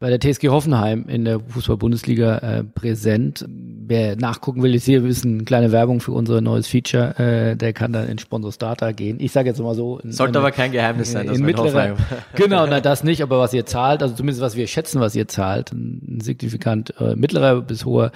bei 0.00 0.10
der 0.10 0.18
TSG 0.20 0.48
Hoffenheim 0.48 1.06
in 1.08 1.24
der 1.24 1.40
Fußball-Bundesliga 1.40 2.38
äh, 2.38 2.64
präsent. 2.64 3.46
Wer 3.48 4.16
nachgucken 4.16 4.62
will, 4.62 4.74
ist 4.74 4.84
hier 4.86 5.00
ein 5.00 5.06
bisschen 5.06 5.44
kleine 5.44 5.70
Werbung 5.70 6.00
für 6.00 6.12
unser 6.12 6.40
neues 6.40 6.66
Feature. 6.66 7.18
Äh, 7.18 7.56
der 7.56 7.72
kann 7.72 7.92
dann 7.92 8.08
in 8.08 8.18
Sponsors 8.18 8.58
Data 8.58 8.92
gehen. 8.92 9.18
Ich 9.20 9.32
sage 9.32 9.50
jetzt 9.50 9.60
mal 9.60 9.74
so. 9.74 9.98
In, 9.98 10.10
Sollte 10.10 10.38
aber 10.38 10.52
kein 10.52 10.72
Geheimnis 10.72 11.12
sein, 11.12 11.26
dass 11.26 11.38
in 11.38 11.44
mittlerer, 11.44 11.96
Genau, 12.34 12.66
na, 12.66 12.80
das 12.80 13.04
nicht, 13.04 13.22
aber 13.22 13.38
was 13.38 13.52
ihr 13.52 13.66
zahlt, 13.66 14.02
also 14.02 14.14
zumindest 14.14 14.40
was 14.40 14.56
wir 14.56 14.66
schätzen, 14.66 15.00
was 15.00 15.14
ihr 15.14 15.28
zahlt, 15.28 15.72
ein 15.72 16.18
signifikant 16.20 16.94
äh, 16.98 17.14
mittlerer 17.14 17.60
bis 17.60 17.84
hoher 17.84 18.10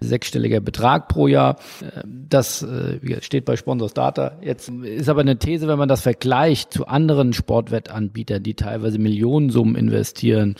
sechsstelliger 0.00 0.60
Betrag 0.60 1.08
pro 1.08 1.26
Jahr. 1.26 1.56
Äh, 1.82 2.02
das 2.06 2.62
äh, 2.62 3.20
steht 3.20 3.44
bei 3.44 3.56
Sponsors 3.56 3.92
Data. 3.92 4.32
Jetzt 4.40 4.68
ist 4.68 5.08
aber 5.08 5.20
eine 5.22 5.38
These, 5.38 5.68
wenn 5.68 5.78
man 5.78 5.88
das 5.88 6.00
vergleicht 6.00 6.72
zu 6.72 6.86
anderen 6.86 7.32
Sportwettanbietern, 7.32 8.42
die 8.42 8.54
teilweise 8.54 8.98
Millionensummen 8.98 9.74
investieren. 9.74 10.54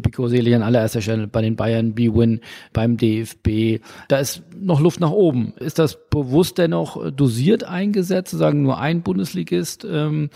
Tipico 0.00 0.28
ich 0.28 0.54
an 0.54 0.62
allererster 0.62 1.00
Stelle 1.00 1.26
bei 1.26 1.42
den 1.42 1.56
Bayern, 1.56 1.94
B-Win, 1.94 2.40
beim 2.72 2.96
DFB. 2.96 3.82
Da 4.08 4.18
ist 4.18 4.42
noch 4.56 4.80
Luft 4.80 5.00
nach 5.00 5.10
oben. 5.10 5.54
Ist 5.58 5.78
das 5.78 5.98
bewusst 6.08 6.58
dennoch 6.58 7.10
dosiert 7.10 7.64
eingesetzt, 7.64 8.30
sozusagen 8.30 8.62
nur 8.62 8.78
ein 8.78 9.02
Bundesligist? 9.02 9.84
Ähm, 9.84 10.30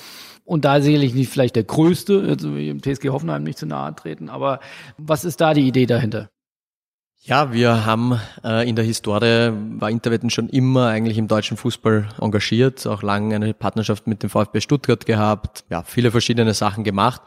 und 0.45 0.65
da 0.65 0.81
sicherlich 0.81 1.15
nicht 1.15 1.31
vielleicht 1.31 1.55
der 1.55 1.65
größte, 1.65 2.25
also 2.29 2.57
im 2.57 2.83
TSG 2.83 3.11
Hoffenheim 3.11 3.45
nicht 3.45 3.59
zu 3.59 3.67
nahe 3.67 3.95
treten, 3.95 4.29
aber 4.29 4.59
was 4.99 5.25
ist 5.25 5.41
da 5.41 5.55
die 5.55 5.69
Idee 5.69 5.87
dahinter? 5.87 6.29
Ja, 7.25 7.53
wir 7.53 7.87
haben 7.87 8.19
äh, 8.43 8.69
in 8.69 8.75
der 8.75 8.85
Historie, 8.85 9.53
war 9.79 9.91
Interwetten 9.91 10.29
schon 10.29 10.49
immer 10.49 10.89
eigentlich 10.89 11.19
im 11.19 11.29
deutschen 11.29 11.57
Fußball 11.57 12.09
engagiert, 12.21 12.85
auch 12.89 13.05
lange 13.05 13.37
eine 13.37 13.55
Partnerschaft 13.55 14.09
mit 14.09 14.25
dem 14.25 14.31
VfB 14.31 14.61
Stuttgart 14.61 15.07
gehabt, 15.07 15.65
ja, 15.71 15.85
viele 15.85 16.11
verschiedene 16.11 16.53
Sachen 16.53 16.83
gemacht. 16.83 17.23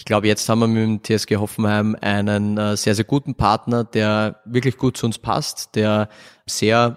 Ich 0.00 0.06
glaube, 0.06 0.28
jetzt 0.28 0.48
haben 0.48 0.60
wir 0.60 0.66
mit 0.66 0.82
dem 0.82 1.18
TSG 1.18 1.36
Hoffenheim 1.36 1.94
einen 2.00 2.56
äh, 2.56 2.74
sehr, 2.74 2.94
sehr 2.94 3.04
guten 3.04 3.34
Partner, 3.34 3.84
der 3.84 4.40
wirklich 4.46 4.78
gut 4.78 4.96
zu 4.96 5.04
uns 5.04 5.18
passt, 5.18 5.76
der 5.76 6.08
sehr 6.46 6.96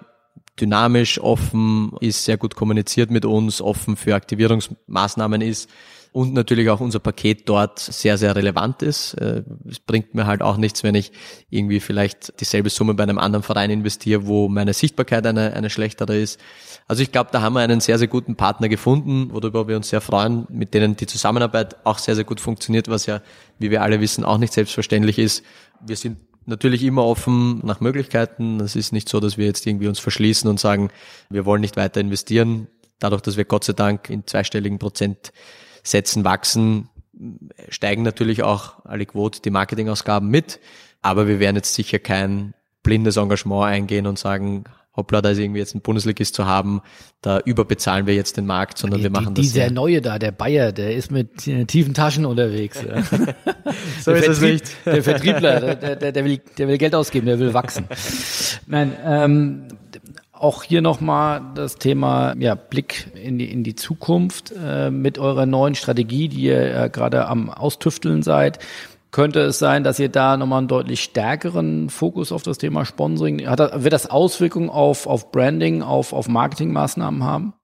dynamisch, 0.58 1.20
offen 1.20 1.92
ist, 2.00 2.24
sehr 2.24 2.38
gut 2.38 2.56
kommuniziert 2.56 3.10
mit 3.10 3.26
uns, 3.26 3.60
offen 3.60 3.96
für 3.96 4.14
Aktivierungsmaßnahmen 4.14 5.42
ist 5.42 5.68
und 6.14 6.32
natürlich 6.32 6.70
auch 6.70 6.78
unser 6.78 7.00
Paket 7.00 7.48
dort 7.48 7.80
sehr, 7.80 8.16
sehr 8.18 8.36
relevant 8.36 8.82
ist. 8.82 9.14
Äh, 9.14 9.42
es 9.68 9.80
bringt 9.80 10.14
mir 10.14 10.26
halt 10.26 10.42
auch 10.42 10.56
nichts, 10.56 10.84
wenn 10.84 10.94
ich 10.94 11.10
irgendwie 11.50 11.80
vielleicht 11.80 12.40
dieselbe 12.40 12.70
Summe 12.70 12.94
bei 12.94 13.02
einem 13.02 13.18
anderen 13.18 13.42
Verein 13.42 13.68
investiere, 13.68 14.24
wo 14.24 14.48
meine 14.48 14.74
Sichtbarkeit 14.74 15.26
eine, 15.26 15.54
eine 15.54 15.70
schlechtere 15.70 16.16
ist. 16.16 16.38
Also 16.86 17.02
ich 17.02 17.10
glaube, 17.10 17.30
da 17.32 17.42
haben 17.42 17.54
wir 17.54 17.62
einen 17.62 17.80
sehr, 17.80 17.98
sehr 17.98 18.06
guten 18.06 18.36
Partner 18.36 18.68
gefunden, 18.68 19.32
worüber 19.32 19.66
wir 19.66 19.74
uns 19.74 19.88
sehr 19.88 20.00
freuen, 20.00 20.46
mit 20.50 20.72
denen 20.72 20.94
die 20.94 21.06
Zusammenarbeit 21.06 21.84
auch 21.84 21.98
sehr, 21.98 22.14
sehr 22.14 22.22
gut 22.22 22.38
funktioniert, 22.38 22.86
was 22.86 23.06
ja, 23.06 23.20
wie 23.58 23.72
wir 23.72 23.82
alle 23.82 24.00
wissen, 24.00 24.24
auch 24.24 24.38
nicht 24.38 24.52
selbstverständlich 24.52 25.18
ist. 25.18 25.42
Wir 25.84 25.96
sind 25.96 26.18
natürlich 26.46 26.84
immer 26.84 27.04
offen 27.04 27.58
nach 27.64 27.80
Möglichkeiten. 27.80 28.60
Es 28.60 28.76
ist 28.76 28.92
nicht 28.92 29.08
so, 29.08 29.18
dass 29.18 29.36
wir 29.36 29.46
jetzt 29.46 29.66
irgendwie 29.66 29.88
uns 29.88 29.98
verschließen 29.98 30.48
und 30.48 30.60
sagen, 30.60 30.90
wir 31.28 31.44
wollen 31.44 31.60
nicht 31.60 31.76
weiter 31.76 32.00
investieren. 32.00 32.68
Dadurch, 33.00 33.22
dass 33.22 33.36
wir 33.36 33.46
Gott 33.46 33.64
sei 33.64 33.72
Dank 33.72 34.10
in 34.10 34.24
zweistelligen 34.28 34.78
Prozent 34.78 35.32
Sätzen 35.84 36.24
wachsen, 36.24 36.88
steigen 37.68 38.02
natürlich 38.02 38.42
auch 38.42 38.84
alle 38.84 39.06
Quote 39.06 39.40
die 39.40 39.50
Marketingausgaben 39.50 40.28
mit. 40.28 40.58
Aber 41.02 41.28
wir 41.28 41.38
werden 41.38 41.56
jetzt 41.56 41.74
sicher 41.74 41.98
kein 41.98 42.54
blindes 42.82 43.16
Engagement 43.16 43.64
eingehen 43.64 44.06
und 44.06 44.18
sagen, 44.18 44.64
hoppla, 44.96 45.20
da 45.20 45.30
ist 45.30 45.38
irgendwie 45.38 45.58
jetzt 45.58 45.74
ein 45.74 45.80
Bundesligist 45.80 46.34
zu 46.34 46.46
haben, 46.46 46.80
da 47.20 47.40
überbezahlen 47.40 48.06
wir 48.06 48.14
jetzt 48.14 48.36
den 48.36 48.46
Markt, 48.46 48.78
sondern 48.78 48.98
die, 48.98 49.04
wir 49.04 49.10
machen 49.10 49.34
die, 49.34 49.42
das. 49.42 49.52
Dieser 49.52 49.70
neue 49.70 50.00
da, 50.00 50.18
der 50.18 50.30
Bayer, 50.30 50.72
der 50.72 50.94
ist 50.94 51.10
mit 51.10 51.46
äh, 51.48 51.64
tiefen 51.64 51.94
Taschen 51.94 52.24
unterwegs. 52.24 52.80
Ja. 52.82 53.02
so 54.00 54.12
der 54.12 54.20
ist 54.20 54.28
es 54.28 54.40
nicht. 54.40 54.86
Der 54.86 55.02
Vertriebler, 55.02 55.74
der, 55.74 55.96
der, 55.96 56.12
der, 56.12 56.24
will, 56.24 56.40
der 56.58 56.68
will 56.68 56.78
Geld 56.78 56.94
ausgeben, 56.94 57.26
der 57.26 57.38
will 57.38 57.54
wachsen. 57.54 57.86
Nein, 58.66 58.92
ähm, 59.04 59.68
auch 60.44 60.62
hier 60.62 60.82
nochmal 60.82 61.40
das 61.54 61.76
Thema 61.76 62.34
ja, 62.38 62.54
Blick 62.54 63.10
in 63.14 63.38
die, 63.38 63.50
in 63.50 63.64
die 63.64 63.74
Zukunft 63.74 64.52
äh, 64.56 64.90
mit 64.90 65.18
eurer 65.18 65.46
neuen 65.46 65.74
Strategie, 65.74 66.28
die 66.28 66.42
ihr 66.42 66.82
äh, 66.82 66.90
gerade 66.90 67.26
am 67.26 67.48
Austüfteln 67.48 68.22
seid. 68.22 68.58
Könnte 69.10 69.40
es 69.40 69.58
sein, 69.58 69.84
dass 69.84 69.98
ihr 69.98 70.10
da 70.10 70.36
nochmal 70.36 70.58
einen 70.58 70.68
deutlich 70.68 71.02
stärkeren 71.02 71.88
Fokus 71.88 72.30
auf 72.30 72.42
das 72.42 72.58
Thema 72.58 72.84
Sponsoring, 72.84 73.48
hat, 73.48 73.82
wird 73.82 73.92
das 73.92 74.10
Auswirkungen 74.10 74.68
auf, 74.68 75.06
auf 75.06 75.32
Branding, 75.32 75.82
auf, 75.82 76.12
auf 76.12 76.28
Marketingmaßnahmen 76.28 77.24
haben? 77.24 77.54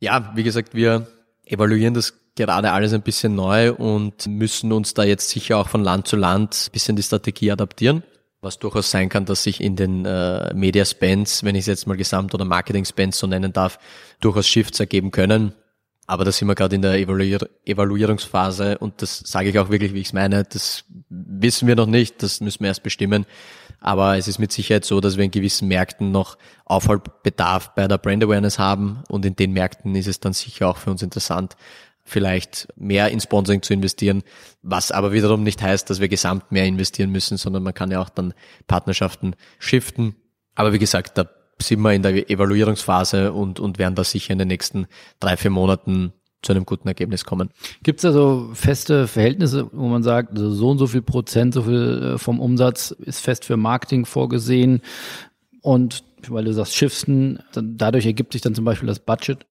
Ja, 0.00 0.32
wie 0.34 0.42
gesagt, 0.42 0.74
wir 0.74 1.06
evaluieren 1.44 1.94
das 1.94 2.14
gerade 2.34 2.72
alles 2.72 2.92
ein 2.94 3.02
bisschen 3.02 3.36
neu 3.36 3.72
und 3.72 4.26
müssen 4.26 4.72
uns 4.72 4.92
da 4.92 5.04
jetzt 5.04 5.30
sicher 5.30 5.58
auch 5.58 5.68
von 5.68 5.84
Land 5.84 6.08
zu 6.08 6.16
Land 6.16 6.66
ein 6.68 6.72
bisschen 6.72 6.96
die 6.96 7.02
Strategie 7.02 7.52
adaptieren 7.52 8.02
was 8.40 8.58
durchaus 8.58 8.90
sein 8.90 9.08
kann, 9.08 9.24
dass 9.24 9.42
sich 9.42 9.60
in 9.60 9.76
den 9.76 10.04
äh, 10.04 10.52
Media 10.54 10.84
Spends, 10.84 11.42
wenn 11.42 11.54
ich 11.54 11.62
es 11.62 11.66
jetzt 11.66 11.86
mal 11.86 11.96
Gesamt- 11.96 12.34
oder 12.34 12.44
Marketing 12.44 12.84
Spends 12.84 13.18
so 13.18 13.26
nennen 13.26 13.52
darf, 13.52 13.78
durchaus 14.20 14.46
Shifts 14.46 14.80
ergeben 14.80 15.10
können. 15.10 15.54
Aber 16.08 16.24
da 16.24 16.30
sind 16.30 16.46
wir 16.46 16.54
gerade 16.54 16.76
in 16.76 16.82
der 16.82 16.94
Evaluier 16.94 17.48
Evaluierungsphase 17.64 18.78
und 18.78 19.02
das 19.02 19.18
sage 19.18 19.48
ich 19.48 19.58
auch 19.58 19.70
wirklich, 19.70 19.92
wie 19.92 20.00
ich 20.00 20.08
es 20.08 20.12
meine. 20.12 20.44
Das 20.44 20.84
wissen 21.08 21.66
wir 21.66 21.74
noch 21.74 21.86
nicht, 21.86 22.22
das 22.22 22.40
müssen 22.40 22.60
wir 22.60 22.68
erst 22.68 22.84
bestimmen. 22.84 23.26
Aber 23.80 24.16
es 24.16 24.28
ist 24.28 24.38
mit 24.38 24.52
Sicherheit 24.52 24.84
so, 24.84 25.00
dass 25.00 25.16
wir 25.16 25.24
in 25.24 25.32
gewissen 25.32 25.66
Märkten 25.66 26.12
noch 26.12 26.38
Aufholbedarf 26.64 27.74
bei 27.74 27.88
der 27.88 27.98
Brand 27.98 28.22
Awareness 28.22 28.58
haben 28.58 29.02
und 29.08 29.24
in 29.24 29.34
den 29.34 29.52
Märkten 29.52 29.94
ist 29.96 30.06
es 30.06 30.20
dann 30.20 30.32
sicher 30.32 30.68
auch 30.68 30.76
für 30.76 30.90
uns 30.90 31.02
interessant, 31.02 31.56
vielleicht 32.06 32.68
mehr 32.76 33.10
in 33.10 33.20
Sponsoring 33.20 33.62
zu 33.62 33.74
investieren, 33.74 34.22
was 34.62 34.92
aber 34.92 35.12
wiederum 35.12 35.42
nicht 35.42 35.60
heißt, 35.60 35.90
dass 35.90 36.00
wir 36.00 36.08
gesamt 36.08 36.52
mehr 36.52 36.64
investieren 36.64 37.10
müssen, 37.10 37.36
sondern 37.36 37.62
man 37.62 37.74
kann 37.74 37.90
ja 37.90 38.00
auch 38.00 38.08
dann 38.08 38.32
Partnerschaften 38.66 39.34
shiften. 39.58 40.14
Aber 40.54 40.72
wie 40.72 40.78
gesagt, 40.78 41.18
da 41.18 41.28
sind 41.60 41.80
wir 41.80 41.92
in 41.92 42.02
der 42.02 42.30
Evaluierungsphase 42.30 43.32
und, 43.32 43.60
und 43.60 43.78
werden 43.78 43.94
da 43.94 44.04
sicher 44.04 44.32
in 44.32 44.38
den 44.38 44.48
nächsten 44.48 44.86
drei, 45.20 45.36
vier 45.36 45.50
Monaten 45.50 46.12
zu 46.42 46.52
einem 46.52 46.64
guten 46.64 46.86
Ergebnis 46.86 47.24
kommen. 47.24 47.50
Gibt 47.82 48.00
es 48.00 48.04
also 48.04 48.50
feste 48.54 49.08
Verhältnisse, 49.08 49.68
wo 49.72 49.88
man 49.88 50.02
sagt, 50.02 50.30
also 50.30 50.50
so 50.50 50.70
und 50.70 50.78
so 50.78 50.86
viel 50.86 51.02
Prozent, 51.02 51.54
so 51.54 51.62
viel 51.62 52.14
äh, 52.14 52.18
vom 52.18 52.40
Umsatz 52.40 52.92
ist 52.92 53.20
fest 53.20 53.44
für 53.44 53.56
Marketing 53.56 54.04
vorgesehen 54.04 54.80
und 55.60 56.04
weil 56.28 56.44
du 56.44 56.52
sagst 56.52 56.76
Shiften, 56.76 57.40
dadurch 57.52 58.06
ergibt 58.06 58.32
sich 58.32 58.42
dann 58.42 58.54
zum 58.54 58.64
Beispiel 58.64 58.86
das 58.86 59.00
Budget? 59.00 59.46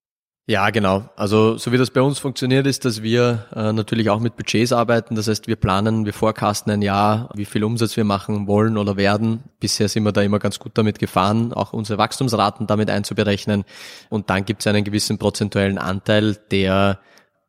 Ja, 0.47 0.69
genau. 0.69 1.09
Also 1.15 1.57
so 1.57 1.71
wie 1.71 1.77
das 1.77 1.89
bei 1.89 2.01
uns 2.01 2.19
funktioniert, 2.19 2.67
ist, 2.67 2.85
dass 2.85 3.01
wir 3.01 3.47
äh, 3.55 3.73
natürlich 3.73 4.11
auch 4.11 4.19
mit 4.19 4.35
Budgets 4.35 4.71
arbeiten. 4.71 5.15
Das 5.15 5.27
heißt, 5.27 5.47
wir 5.47 5.55
planen, 5.55 6.05
wir 6.05 6.13
forecasten 6.13 6.71
ein 6.71 6.83
Jahr, 6.83 7.29
wie 7.33 7.45
viel 7.45 7.63
Umsatz 7.63 7.97
wir 7.97 8.03
machen 8.03 8.45
wollen 8.45 8.77
oder 8.77 8.95
werden. 8.95 9.43
Bisher 9.59 9.89
sind 9.89 10.03
wir 10.03 10.11
da 10.11 10.21
immer 10.21 10.37
ganz 10.37 10.59
gut 10.59 10.77
damit 10.77 10.99
gefahren, 10.99 11.51
auch 11.51 11.73
unsere 11.73 11.97
Wachstumsraten 11.97 12.67
damit 12.67 12.91
einzuberechnen. 12.91 13.63
Und 14.09 14.29
dann 14.29 14.45
gibt 14.45 14.61
es 14.61 14.67
einen 14.67 14.83
gewissen 14.83 15.17
prozentuellen 15.17 15.79
Anteil, 15.79 16.35
der 16.51 16.99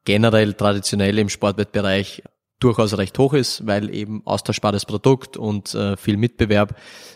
generell 0.07 0.55
traditionell 0.55 1.18
im 1.18 1.28
Sportwettbereich 1.28 2.22
durchaus 2.61 2.97
recht 2.97 3.18
hoch 3.18 3.34
ist, 3.34 3.66
weil 3.66 3.94
eben 3.94 4.22
austauschbares 4.24 4.86
Produkt 4.86 5.36
und 5.36 5.74
äh, 5.74 5.99
viel 5.99 6.16
Mitbewerb. 6.16 6.74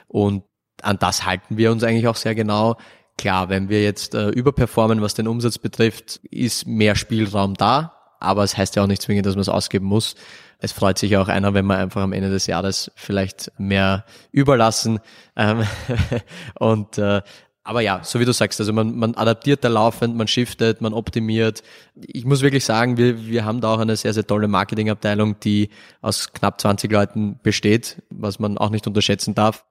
Und 0.09 0.45
an 0.83 0.99
das 0.99 1.25
halten 1.25 1.57
wir 1.57 1.73
uns 1.73 1.85
eigentlich 1.85 2.07
auch 2.07 2.17
sehr 2.17 2.35
genau. 2.35 2.77
Klar, 3.21 3.51
wenn 3.51 3.69
wir 3.69 3.83
jetzt 3.83 4.15
äh, 4.15 4.31
überperformen, 4.31 5.03
was 5.03 5.13
den 5.13 5.29
Umsatz 5.29 5.59
betrifft, 5.59 6.23
ist 6.31 6.67
mehr 6.67 6.95
Spielraum 6.95 7.53
da, 7.53 7.93
aber 8.19 8.45
es 8.45 8.57
heißt 8.57 8.77
ja 8.77 8.83
auch 8.83 8.87
nicht 8.87 9.03
zwingend, 9.03 9.27
dass 9.27 9.35
man 9.35 9.43
es 9.43 9.51
ausgeben 9.51 9.85
muss. 9.85 10.15
Es 10.59 10.73
freut 10.73 10.97
sich 10.97 11.19
auch 11.19 11.29
einer, 11.29 11.53
wenn 11.53 11.67
wir 11.67 11.77
einfach 11.77 12.01
am 12.01 12.15
Ende 12.15 12.31
des 12.31 12.47
Jahres 12.47 12.91
vielleicht 12.95 13.53
mehr 13.59 14.07
überlassen. 14.33 15.01
Ähm, 15.37 15.65
und 16.59 16.97
äh, 16.97 17.21
aber 17.63 17.83
ja, 17.83 18.01
so 18.05 18.21
wie 18.21 18.25
du 18.25 18.33
sagst, 18.33 18.59
also 18.59 18.73
man, 18.73 18.97
man 18.97 19.15
adaptiert 19.15 19.65
da 19.65 19.69
laufend, 19.69 20.17
man 20.17 20.27
shiftet, 20.27 20.81
man 20.81 20.95
optimiert. 20.95 21.63
Ich 21.97 22.25
muss 22.25 22.41
wirklich 22.41 22.65
sagen, 22.65 22.97
wir, 22.97 23.27
wir 23.27 23.45
haben 23.45 23.61
da 23.61 23.75
auch 23.75 23.81
eine 23.81 23.97
sehr, 23.97 24.15
sehr 24.15 24.27
tolle 24.27 24.49
Marketingabteilung, 24.49 25.39
die 25.41 25.69
aus 26.01 26.33
knapp 26.33 26.59
20 26.59 26.91
Leuten 26.91 27.39
besteht, 27.43 28.03
was 28.09 28.39
man 28.39 28.57
auch 28.57 28.71
nicht 28.71 28.87
unterschätzen 28.87 29.35
darf, 29.35 29.67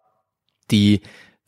die 0.70 1.02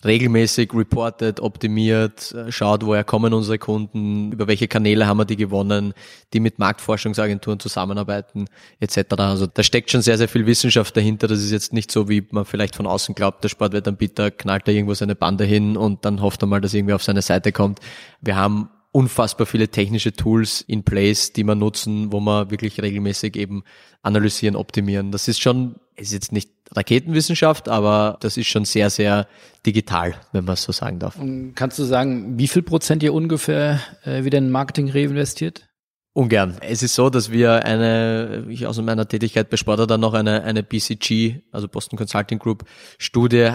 regelmäßig 0.03 0.73
reportet, 0.73 1.39
optimiert, 1.39 2.31
äh, 2.33 2.51
schaut, 2.51 2.85
woher 2.85 3.03
kommen 3.03 3.33
unsere 3.33 3.59
Kunden, 3.59 4.31
über 4.31 4.47
welche 4.47 4.67
Kanäle 4.67 5.07
haben 5.07 5.17
wir 5.17 5.25
die 5.25 5.35
gewonnen, 5.35 5.93
die 6.33 6.39
mit 6.39 6.59
Marktforschungsagenturen 6.59 7.59
zusammenarbeiten, 7.59 8.45
etc. 8.79 9.13
Also 9.17 9.47
da 9.47 9.63
steckt 9.63 9.91
schon 9.91 10.01
sehr, 10.01 10.17
sehr 10.17 10.27
viel 10.27 10.45
Wissenschaft 10.45 10.95
dahinter. 10.97 11.27
Das 11.27 11.39
ist 11.39 11.51
jetzt 11.51 11.73
nicht 11.73 11.91
so, 11.91 12.09
wie 12.09 12.25
man 12.31 12.45
vielleicht 12.45 12.75
von 12.75 12.87
außen 12.87 13.15
glaubt, 13.15 13.43
der 13.43 13.49
Sportwettanbieter 13.49 14.31
knallt 14.31 14.67
da 14.67 14.71
irgendwo 14.71 14.93
seine 14.93 15.15
Bande 15.15 15.43
hin 15.45 15.77
und 15.77 16.05
dann 16.05 16.21
hofft 16.21 16.43
er 16.43 16.47
mal, 16.47 16.61
dass 16.61 16.73
irgendwie 16.73 16.93
auf 16.93 17.03
seine 17.03 17.21
Seite 17.21 17.51
kommt. 17.51 17.79
Wir 18.21 18.35
haben 18.35 18.69
unfassbar 18.91 19.47
viele 19.47 19.69
technische 19.69 20.11
Tools 20.13 20.61
in 20.61 20.83
place, 20.83 21.31
die 21.33 21.43
man 21.43 21.59
nutzen, 21.59 22.11
wo 22.11 22.19
man 22.19 22.51
wirklich 22.51 22.81
regelmäßig 22.81 23.35
eben 23.37 23.63
analysieren, 24.01 24.55
optimieren. 24.55 25.11
Das 25.11 25.27
ist 25.27 25.41
schon, 25.41 25.75
ist 25.95 26.11
jetzt 26.11 26.31
nicht 26.31 26.49
Raketenwissenschaft, 26.73 27.67
aber 27.67 28.17
das 28.21 28.37
ist 28.37 28.47
schon 28.47 28.65
sehr, 28.65 28.89
sehr 28.89 29.27
digital, 29.65 30.15
wenn 30.31 30.45
man 30.45 30.53
es 30.53 30.63
so 30.63 30.71
sagen 30.71 30.99
darf. 30.99 31.17
Und 31.17 31.53
kannst 31.55 31.77
du 31.79 31.83
sagen, 31.83 32.37
wie 32.37 32.47
viel 32.47 32.61
Prozent 32.61 33.03
ihr 33.03 33.13
ungefähr 33.13 33.79
äh, 34.03 34.23
wieder 34.23 34.37
in 34.37 34.49
Marketing 34.49 34.89
reinvestiert? 34.89 35.67
Ungern. 36.13 36.57
Es 36.61 36.83
ist 36.83 36.95
so, 36.95 37.09
dass 37.09 37.31
wir 37.31 37.63
eine, 37.65 38.45
ich 38.49 38.67
aus 38.67 38.81
meiner 38.81 39.07
Tätigkeit 39.07 39.49
bei 39.49 39.57
Sportler 39.57 39.87
dann 39.87 40.01
noch 40.01 40.13
eine, 40.13 40.43
eine 40.43 40.61
BCG, 40.61 41.41
also 41.51 41.69
Boston 41.69 41.97
Consulting 41.97 42.39
Group 42.39 42.65
Studie 42.97 43.53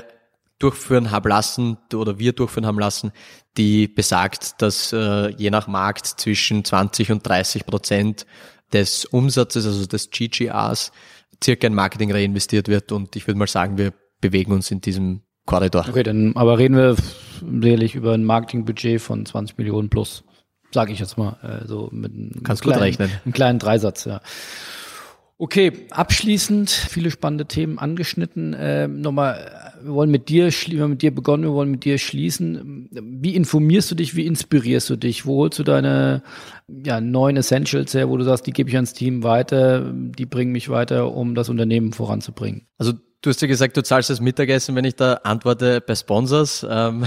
durchführen 0.59 1.11
haben 1.11 1.29
lassen 1.29 1.77
oder 1.93 2.19
wir 2.19 2.33
durchführen 2.33 2.65
haben 2.65 2.79
lassen, 2.79 3.13
die 3.59 3.89
besagt, 3.89 4.63
dass 4.63 4.93
äh, 4.93 5.29
je 5.37 5.51
nach 5.51 5.67
Markt 5.67 6.07
zwischen 6.07 6.65
20 6.65 7.13
und 7.13 7.27
30 7.27 7.67
Prozent 7.67 8.27
des 8.73 9.05
Umsatzes, 9.05 9.67
also 9.67 9.87
des 9.87 10.11
GGRs, 10.11 10.93
circa 11.43 11.67
in 11.67 11.75
Marketing 11.75 12.13
reinvestiert 12.13 12.69
wird 12.69 12.93
und 12.93 13.17
ich 13.17 13.27
würde 13.27 13.39
mal 13.39 13.47
sagen, 13.47 13.79
wir 13.79 13.93
bewegen 14.21 14.53
uns 14.53 14.71
in 14.71 14.81
diesem 14.81 15.23
Korridor. 15.45 15.87
Okay, 15.89 16.03
dann 16.03 16.35
aber 16.37 16.59
reden 16.59 16.77
wir 16.77 16.97
sicherlich 17.41 17.95
über 17.95 18.15
ein 18.15 18.25
Marketingbudget 18.25 19.01
von 19.01 19.25
20 19.25 19.59
Millionen 19.59 19.91
plus 19.91 20.25
sage 20.73 20.93
ich 20.93 20.99
jetzt 20.99 21.17
mal, 21.17 21.37
äh, 21.43 21.67
so 21.67 21.89
mit 21.93 22.13
einem 22.13 22.43
Kannst 22.43 22.63
kleinen, 22.63 22.79
gut 22.79 22.83
rechnen. 22.83 23.11
einem 23.25 23.33
kleinen 23.33 23.59
Dreisatz, 23.59 24.05
ja. 24.05 24.21
Okay, 25.39 25.71
abschließend 25.91 26.71
viele 26.71 27.11
spannende 27.11 27.45
Themen 27.45 27.79
angeschnitten. 27.79 28.55
Äh, 28.55 28.89
nochmal, 28.89 29.75
wir 29.83 29.93
wollen 29.93 30.11
mit 30.11 30.31
dir, 30.31 30.51
wir 30.51 30.83
haben 30.83 30.93
mit 30.93 31.03
dir 31.03 31.15
begonnen, 31.15 31.43
wir 31.43 31.53
wollen 31.53 31.71
mit 31.71 31.85
dir 31.85 31.99
schließen. 31.99 32.89
Wie 32.91 33.35
informierst 33.35 33.91
du 33.91 33.95
dich, 33.95 34.17
wie 34.17 34.25
inspirierst 34.25 34.89
du 34.89 34.97
dich? 34.97 35.27
Wo 35.27 35.37
holst 35.37 35.59
du 35.59 35.63
deine 35.63 36.23
ja, 36.69 37.03
neuen 37.03 37.37
Essentials 37.37 37.93
her, 37.93 38.09
wo 38.09 38.17
du 38.17 38.25
sagst, 38.25 38.47
die 38.47 38.53
gebe 38.53 38.71
ich 38.71 38.77
ans 38.77 38.95
Team 38.95 39.25
weiter, 39.25 39.93
die 39.93 40.25
bringen 40.25 40.53
mich 40.53 40.71
weiter, 40.71 41.15
um 41.15 41.35
das 41.35 41.51
Unternehmen 41.51 41.93
voranzubringen? 41.93 42.67
Also 42.79 42.95
Du 43.23 43.31
hast 43.31 43.41
ja 43.43 43.49
gesagt, 43.49 43.77
du 43.77 43.83
zahlst 43.83 44.11
das 44.11 44.21
Mittagessen, 44.21 44.77
wenn 44.77 44.85
ich 44.85 44.95
da 44.95 45.15
antworte 45.25 45.81
bei 45.81 45.95
Sponsors. 45.97 46.65
Ähm 46.69 47.05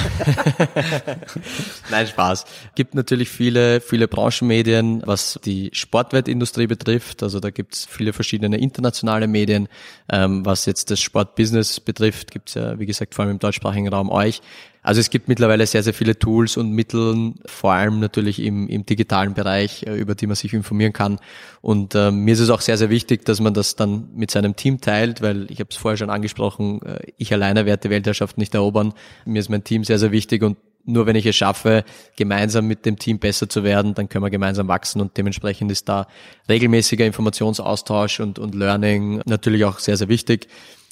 Nein, 1.92 2.08
Spaß. 2.08 2.46
Gibt 2.76 2.94
natürlich 2.96 3.30
viele, 3.30 3.80
viele 3.80 4.08
Branchenmedien, 4.08 5.02
was 5.06 5.40
die 5.46 5.70
Sportwettindustrie 5.72 6.68
betrifft. 6.68 7.24
Also 7.24 7.40
da 7.40 7.52
gibt's 7.52 7.86
viele 7.86 8.12
verschiedene 8.12 8.58
internationale 8.58 9.28
Medien. 9.28 9.70
Ähm, 10.12 10.46
was 10.46 10.66
jetzt 10.66 10.92
das 10.92 11.00
Sportbusiness 11.00 11.80
betrifft, 11.80 12.32
gibt's 12.32 12.56
ja, 12.56 12.78
wie 12.80 12.86
gesagt, 12.86 13.16
vor 13.16 13.24
allem 13.24 13.34
im 13.34 13.40
deutschsprachigen 13.40 13.88
Raum 13.88 14.10
euch. 14.10 14.42
Also 14.82 15.02
es 15.02 15.10
gibt 15.10 15.28
mittlerweile 15.28 15.66
sehr, 15.68 15.84
sehr 15.84 15.94
viele 15.94 16.18
Tools 16.18 16.58
und 16.58 16.72
Mittel, 16.72 17.34
vor 17.46 17.74
allem 17.74 18.00
natürlich 18.00 18.42
im, 18.42 18.68
im 18.68 18.86
digitalen 18.86 19.34
Bereich, 19.34 19.84
äh, 19.84 19.96
über 19.96 20.16
die 20.16 20.28
man 20.28 20.36
sich 20.36 20.54
informieren 20.54 20.94
kann. 20.94 21.20
Und 21.62 21.96
äh, 21.96 22.12
mir 22.12 22.34
ist 22.34 22.40
es 22.40 22.50
auch 22.50 22.62
sehr, 22.62 22.78
sehr 22.78 22.90
wichtig, 22.90 23.26
dass 23.26 23.40
man 23.42 23.54
das 23.54 23.76
dann 23.76 24.10
mit 24.16 24.32
seinem 24.32 24.56
Team 24.56 24.80
teilt, 24.80 25.22
weil 25.22 25.52
ich 25.52 25.60
habe 25.60 25.70
es 25.70 25.78
vorher 25.78 25.98
schon 25.98 26.10
angesprochen, 26.10 26.82
äh, 26.84 27.00
ich 27.18 27.34
alleine 27.34 27.66
werde 27.66 27.88
die 27.88 27.90
Weltherrschaft 27.90 28.38
nicht 28.38 28.56
erobern. 28.56 28.94
Mir 29.26 29.40
ist 29.40 29.50
mein 29.50 29.64
Team 29.64 29.84
sehr, 29.84 30.00
sehr 30.00 30.12
wichtig 30.12 30.44
und 30.44 30.58
nur 30.86 31.06
wenn 31.06 31.16
ich 31.16 31.26
es 31.26 31.36
schaffe, 31.36 31.84
gemeinsam 32.16 32.66
mit 32.66 32.86
dem 32.86 32.98
Team 32.98 33.20
besser 33.20 33.50
zu 33.50 33.64
werden, 33.64 33.94
dann 33.94 34.10
können 34.10 34.24
wir 34.24 34.30
gemeinsam 34.30 34.68
wachsen 34.68 35.02
und 35.02 35.18
dementsprechend 35.18 35.72
ist 35.72 35.88
da 35.90 36.08
regelmäßiger 36.48 37.06
Informationsaustausch 37.06 38.22
und, 38.22 38.40
und 38.40 38.56
Learning 38.56 39.22
natürlich 39.26 39.66
auch 39.66 39.80
sehr, 39.80 39.98
sehr 39.98 40.08
wichtig. 40.08 40.48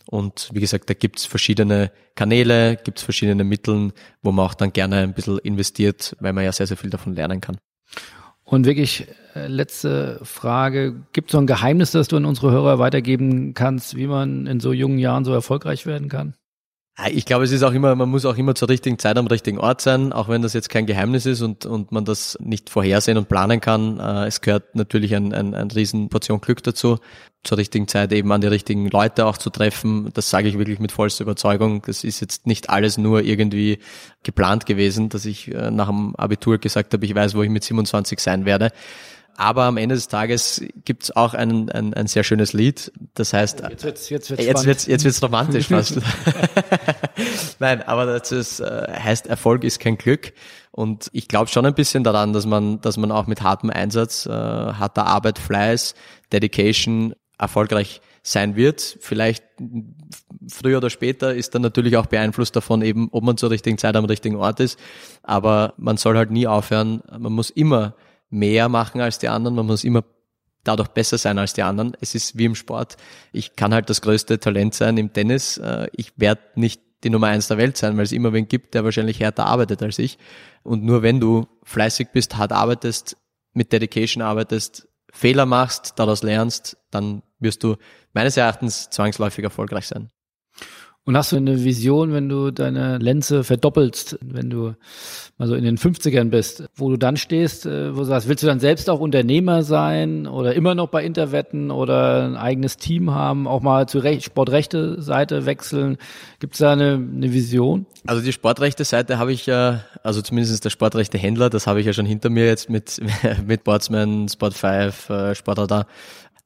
Und 0.10 0.50
wie 0.54 0.60
gesagt, 0.60 0.90
da 0.90 0.94
gibt's 0.94 1.26
verschiedene 1.26 1.92
Kanäle, 2.16 2.78
gibt's 2.78 3.04
verschiedene 3.04 3.44
Mittel, 3.44 3.92
wo 4.22 4.32
man 4.32 4.46
auch 4.46 4.54
dann 4.54 4.74
gerne 4.74 4.98
ein 4.98 5.14
bisschen 5.14 5.40
investiert, 5.40 6.16
weil 6.20 6.34
man 6.34 6.44
ja 6.44 6.52
sehr, 6.52 6.68
sehr 6.68 6.78
viel 6.78 6.90
davon 6.90 7.14
lernen 7.14 7.42
kann. 7.42 7.58
Und 8.44 8.66
wirklich 8.66 9.08
äh, 9.36 9.48
letzte 9.48 10.20
Frage, 10.24 10.96
gibt 11.12 11.30
es 11.30 11.32
so 11.34 11.38
ein 11.38 11.48
Geheimnis, 11.48 11.92
das 11.92 12.08
du 12.08 12.16
an 12.16 12.24
unsere 12.24 12.52
Hörer 12.52 12.80
weitergeben 12.80 13.54
kannst, 13.54 13.98
wie 13.98 14.08
man 14.08 14.48
in 14.48 14.62
so 14.62 14.72
jungen 14.72 15.00
Jahren 15.00 15.26
so 15.26 15.34
erfolgreich 15.34 15.86
werden 15.86 16.08
kann? 16.08 16.34
Ich 17.06 17.26
glaube, 17.26 17.46
es 17.46 17.52
ist 17.52 17.62
auch 17.62 17.74
immer, 17.74 17.94
man 17.94 18.10
muss 18.10 18.26
auch 18.26 18.38
immer 18.38 18.56
zur 18.56 18.70
richtigen 18.70 18.98
Zeit 18.98 19.18
am 19.18 19.28
richtigen 19.28 19.60
Ort 19.60 19.82
sein, 19.82 20.12
auch 20.12 20.30
wenn 20.30 20.42
das 20.42 20.54
jetzt 20.54 20.70
kein 20.70 20.88
Geheimnis 20.88 21.28
ist 21.28 21.44
und, 21.44 21.68
und 21.68 21.92
man 21.92 22.06
das 22.06 22.40
nicht 22.42 22.72
vorhersehen 22.72 23.20
und 23.20 23.30
planen 23.30 23.62
kann. 23.62 24.00
Äh, 24.00 24.26
es 24.26 24.42
gehört 24.42 24.74
natürlich 24.74 25.16
ein, 25.16 25.32
ein, 25.32 25.54
ein 25.54 25.70
riesen 25.70 26.10
Portion 26.10 26.42
Glück 26.42 26.64
dazu, 26.64 26.98
zur 27.44 27.60
richtigen 27.60 27.88
Zeit 27.88 28.12
eben 28.14 28.32
an 28.32 28.42
die 28.42 28.48
richtigen 28.48 28.90
Leute 28.90 29.28
auch 29.28 29.38
zu 29.38 29.52
treffen. 29.52 30.10
Das 30.16 30.32
sage 30.32 30.48
ich 30.48 30.58
wirklich 30.58 30.80
mit 30.80 30.92
vollster 30.92 31.24
Überzeugung. 31.24 31.84
Das 31.86 32.04
ist 32.04 32.20
jetzt 32.20 32.48
nicht 32.48 32.72
alles 32.72 32.98
nur 32.98 33.22
irgendwie 33.22 33.78
geplant 34.24 34.66
gewesen, 34.66 35.10
dass 35.10 35.26
ich 35.26 35.54
äh, 35.54 35.70
nach 35.70 35.90
dem 35.90 36.16
Abitur 36.16 36.58
gesagt 36.58 36.94
habe, 36.94 37.06
ich 37.06 37.14
weiß, 37.14 37.36
wo 37.36 37.44
ich 37.44 37.50
mit 37.52 37.64
27 37.64 38.20
sein 38.20 38.46
werde. 38.46 38.72
Aber 39.40 39.66
am 39.66 39.78
Ende 39.78 39.94
des 39.94 40.08
Tages 40.08 40.64
gibt's 40.84 41.16
auch 41.16 41.36
ein, 41.36 41.70
ein, 41.70 41.94
ein 41.94 42.08
sehr 42.08 42.24
schönes 42.24 42.54
Lied. 42.54 42.92
Das 43.14 43.34
heißt, 43.34 43.62
jetzt 43.70 43.84
wird's, 43.84 44.10
jetzt 44.10 44.32
wird's, 44.32 44.44
jetzt 44.44 44.66
wird's, 44.66 44.86
jetzt 44.88 45.04
wird's 45.06 45.22
romantisch 45.22 45.68
fast. 45.68 46.00
Nein, 47.60 47.84
aber 47.84 48.08
das 48.08 48.32
ist, 48.32 48.62
äh, 48.62 48.88
heißt, 48.92 49.28
Erfolg 49.28 49.64
ist 49.64 49.80
kein 49.80 50.00
Glück. 50.00 50.34
Und 50.72 51.10
ich 51.14 51.28
glaube 51.28 51.52
schon 51.52 51.68
ein 51.68 51.76
bisschen 51.76 52.04
daran, 52.04 52.34
dass 52.34 52.48
man, 52.48 52.82
dass 52.82 52.98
man 52.98 53.12
auch 53.12 53.28
mit 53.28 53.44
hartem 53.44 53.70
Einsatz, 53.70 54.26
äh, 54.26 54.32
harter 54.32 55.06
Arbeit, 55.06 55.38
Fleiß, 55.38 55.94
Dedication 56.34 57.14
erfolgreich 57.38 58.02
sein 58.24 58.56
wird. 58.56 58.98
Vielleicht 59.00 59.44
früher 60.50 60.78
oder 60.78 60.90
später 60.90 61.36
ist 61.36 61.54
dann 61.54 61.62
natürlich 61.62 61.96
auch 61.98 62.08
beeinflusst 62.08 62.56
davon 62.56 62.82
eben, 62.82 63.10
ob 63.12 63.24
man 63.24 63.38
zur 63.38 63.52
richtigen 63.52 63.78
Zeit 63.78 63.96
am 63.96 64.06
richtigen 64.06 64.36
Ort 64.36 64.60
ist. 64.60 64.80
Aber 65.22 65.76
man 65.78 65.98
soll 65.98 66.18
halt 66.18 66.32
nie 66.32 66.48
aufhören. 66.48 67.04
Man 67.20 67.34
muss 67.34 67.52
immer 67.52 67.94
mehr 68.30 68.70
machen 68.70 69.02
als 69.02 69.20
die 69.20 69.30
anderen, 69.30 69.56
man 69.56 69.66
muss 69.66 69.84
immer 69.84 70.04
dadurch 70.64 70.90
besser 70.90 71.18
sein 71.18 71.38
als 71.40 71.54
die 71.54 71.64
anderen. 71.64 71.96
Es 72.02 72.14
ist 72.14 72.38
wie 72.38 72.46
im 72.46 72.56
Sport. 72.56 72.98
Ich 73.32 73.56
kann 73.56 73.74
halt 73.74 73.90
das 73.90 74.02
größte 74.02 74.40
Talent 74.40 74.74
sein 74.74 74.98
im 74.98 75.14
Tennis. 75.14 75.58
Äh, 75.58 75.88
ich 75.94 76.14
werde 76.18 76.42
nicht 76.56 76.82
die 77.04 77.10
Nummer 77.10 77.28
eins 77.28 77.48
der 77.48 77.58
Welt 77.58 77.78
sein, 77.78 77.96
weil 77.96 78.04
es 78.04 78.12
immer 78.12 78.34
wen 78.34 78.48
gibt, 78.48 78.74
der 78.74 78.84
wahrscheinlich 78.84 79.20
härter 79.20 79.46
arbeitet 79.46 79.82
als 79.84 80.00
ich. 80.00 80.18
Und 80.64 80.84
nur 80.84 81.04
wenn 81.04 81.20
du 81.20 81.48
fleißig 81.64 82.10
bist, 82.12 82.38
hart 82.38 82.52
arbeitest, 82.52 83.18
mit 83.54 83.72
Dedication 83.72 84.22
arbeitest, 84.22 84.88
Fehler 85.12 85.46
machst, 85.46 85.94
daraus 85.98 86.22
lernst, 86.24 86.78
dann 86.92 87.24
wirst 87.40 87.64
du 87.64 87.78
meines 88.14 88.36
Erachtens 88.36 88.90
zwangsläufig 88.90 89.44
erfolgreich 89.44 89.88
sein. 89.88 90.10
Und 91.08 91.16
hast 91.16 91.32
du 91.32 91.38
eine 91.38 91.64
Vision, 91.64 92.12
wenn 92.12 92.28
du 92.28 92.52
deine 92.52 92.98
Lenze 92.98 93.46
verdoppelst, 93.46 94.20
wenn 94.22 94.50
du 94.50 94.74
mal 95.38 95.48
so 95.48 95.56
in 95.56 95.64
den 95.64 95.78
50ern 95.78 96.30
bist, 96.30 96.66
wo 96.76 96.90
du 96.90 96.98
dann 96.98 97.16
stehst, 97.16 97.66
äh, 97.66 97.96
wo 97.96 98.00
du 98.00 98.04
sagst, 98.04 98.28
willst 98.28 98.44
du 98.44 98.48
dann 98.48 98.60
selbst 98.60 98.90
auch 98.90 99.00
Unternehmer 99.00 99.64
sein 99.64 100.28
oder 100.28 100.54
immer 100.54 100.76
noch 100.76 100.90
bei 100.90 101.06
Interwetten 101.06 101.72
oder 101.72 102.26
ein 102.26 102.36
eigenes 102.36 102.76
Team 102.76 103.12
haben, 103.12 103.48
auch 103.48 103.62
mal 103.62 103.88
zur 103.88 104.04
Rech 104.04 104.26
Sportrechte 104.26 105.02
Seite 105.02 105.46
wechseln? 105.46 105.98
Gibt 106.40 106.56
es 106.56 106.60
da 106.60 106.74
eine, 106.74 106.96
eine 106.96 107.32
Vision? 107.32 107.86
Also 108.06 108.22
die 108.22 108.34
Sportrechte 108.34 108.84
Seite 108.84 109.18
habe 109.18 109.32
ich 109.32 109.46
ja, 109.46 109.86
also 110.04 110.22
zumindest 110.22 110.66
der 110.66 110.72
Sportrechte 110.72 111.18
Händler, 111.18 111.50
das 111.50 111.68
habe 111.68 111.80
ich 111.80 111.86
ja 111.86 111.94
schon 111.94 112.06
hinter 112.06 112.30
mir 112.30 112.48
jetzt 112.48 112.70
mit, 112.70 113.02
mit 113.48 113.64
Boardsman, 113.64 114.28
Sport5, 114.28 115.10
äh, 115.14 115.36
Sportradar. 115.36 115.88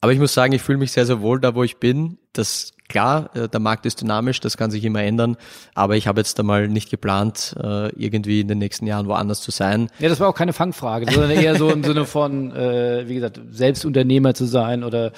Aber 0.02 0.12
ich 0.12 0.20
muss 0.20 0.34
sagen, 0.34 0.54
ich 0.54 0.62
fühle 0.62 0.80
mich 0.80 0.92
sehr, 0.92 1.06
sehr 1.06 1.22
wohl 1.22 1.40
da, 1.40 1.56
wo 1.56 1.64
ich 1.64 1.78
bin. 1.78 2.18
Das 2.34 2.74
Klar, 2.92 3.30
äh, 3.36 3.48
der 3.48 3.62
Markt 3.62 3.86
ist 3.86 4.02
dynamisch, 4.02 4.42
das 4.42 4.58
kann 4.58 4.70
sich 4.70 4.84
immer 4.84 5.02
ändern, 5.02 5.38
aber 5.74 5.96
ich 5.96 6.08
habe 6.08 6.20
jetzt 6.20 6.38
einmal 6.42 6.68
nicht 6.68 6.90
geplant, 6.90 7.56
äh, 7.58 7.88
irgendwie 7.96 8.42
in 8.42 8.50
den 8.50 8.58
nächsten 8.58 8.86
Jahren 8.86 9.08
woanders 9.08 9.40
zu 9.40 9.50
sein. 9.50 9.88
Ja, 10.00 10.10
das 10.10 10.20
war 10.20 10.28
auch 10.28 10.36
keine 10.36 10.52
Fangfrage, 10.52 11.10
sondern 11.10 11.32
eher 11.32 11.56
so 11.56 11.70
im 11.70 11.86
Sinne 11.86 12.04
von, 12.06 12.52
äh, 12.54 13.08
wie 13.08 13.16
gesagt, 13.16 13.40
Selbstunternehmer 13.50 14.34
zu 14.34 14.44
sein 14.44 14.84
oder 14.84 15.14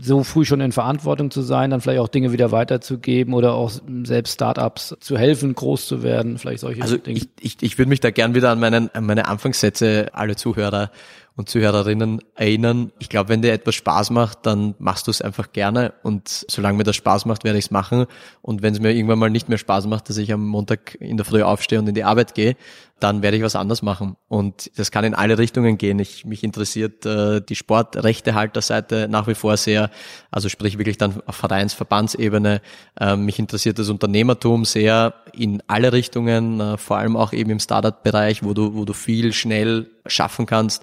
so 0.00 0.22
früh 0.22 0.44
schon 0.44 0.60
in 0.60 0.70
Verantwortung 0.70 1.32
zu 1.32 1.42
sein, 1.42 1.70
dann 1.70 1.80
vielleicht 1.80 1.98
auch 1.98 2.06
Dinge 2.06 2.30
wieder 2.30 2.52
weiterzugeben 2.52 3.34
oder 3.34 3.54
auch 3.54 3.72
selbst 4.04 4.34
Startups 4.34 4.96
zu 5.00 5.18
helfen, 5.18 5.52
groß 5.56 5.88
zu 5.88 6.04
werden, 6.04 6.38
vielleicht 6.38 6.60
solche 6.60 6.80
also 6.80 6.96
Dinge. 6.96 7.18
Ich, 7.18 7.28
ich, 7.40 7.56
ich 7.60 7.76
würde 7.76 7.88
mich 7.88 7.98
da 7.98 8.12
gern 8.12 8.36
wieder 8.36 8.50
an, 8.50 8.60
meinen, 8.60 8.88
an 8.94 9.04
meine 9.04 9.26
Anfangssätze, 9.26 10.10
alle 10.12 10.36
Zuhörer 10.36 10.92
und 11.36 11.50
Zuhörerinnen 11.50 12.22
erinnern. 12.34 12.92
Ich 12.98 13.10
glaube, 13.10 13.28
wenn 13.28 13.42
dir 13.42 13.52
etwas 13.52 13.74
Spaß 13.74 14.10
macht, 14.10 14.46
dann 14.46 14.74
machst 14.78 15.06
du 15.06 15.10
es 15.10 15.20
einfach 15.20 15.52
gerne 15.52 15.92
und 16.02 16.46
solange 16.48 16.78
mir 16.78 16.84
das 16.84 16.96
Spaß 16.96 17.26
macht, 17.26 17.44
werde 17.44 17.58
ich 17.58 17.66
es 17.66 17.70
machen. 17.70 18.06
Und 18.40 18.62
wenn 18.62 18.72
es 18.72 18.80
mir 18.80 18.92
irgendwann 18.92 19.18
mal 19.18 19.30
nicht 19.30 19.48
mehr 19.48 19.58
Spaß 19.58 19.86
macht, 19.86 20.08
dass 20.08 20.16
ich 20.16 20.32
am 20.32 20.46
Montag 20.46 20.96
in 20.98 21.18
der 21.18 21.26
Früh 21.26 21.42
aufstehe 21.42 21.78
und 21.78 21.88
in 21.88 21.94
die 21.94 22.04
Arbeit 22.04 22.34
gehe, 22.34 22.56
dann 22.98 23.22
werde 23.22 23.36
ich 23.36 23.42
was 23.42 23.56
anderes 23.56 23.82
machen. 23.82 24.16
Und 24.28 24.70
das 24.76 24.90
kann 24.90 25.04
in 25.04 25.14
alle 25.14 25.36
Richtungen 25.36 25.76
gehen. 25.76 25.98
Ich, 25.98 26.24
mich 26.24 26.42
interessiert 26.42 27.04
äh, 27.04 27.42
die 27.42 27.54
Sportrechtehalterseite 27.54 29.06
nach 29.10 29.26
wie 29.26 29.34
vor 29.34 29.56
sehr, 29.58 29.90
also 30.30 30.48
sprich 30.48 30.78
wirklich 30.78 30.96
dann 30.96 31.22
auf 31.26 31.36
Vereins-, 31.36 31.74
Verbandsebene. 31.74 32.62
Äh, 32.98 33.16
mich 33.16 33.38
interessiert 33.38 33.78
das 33.78 33.90
Unternehmertum 33.90 34.64
sehr 34.64 35.14
in 35.34 35.62
alle 35.66 35.92
Richtungen, 35.92 36.60
äh, 36.60 36.78
vor 36.78 36.96
allem 36.96 37.16
auch 37.16 37.34
eben 37.34 37.50
im 37.50 37.60
Startup-Bereich, 37.60 38.42
wo 38.42 38.54
du, 38.54 38.74
wo 38.74 38.86
du 38.86 38.94
viel 38.94 39.34
schnell 39.34 39.90
schaffen 40.06 40.46
kannst. 40.46 40.82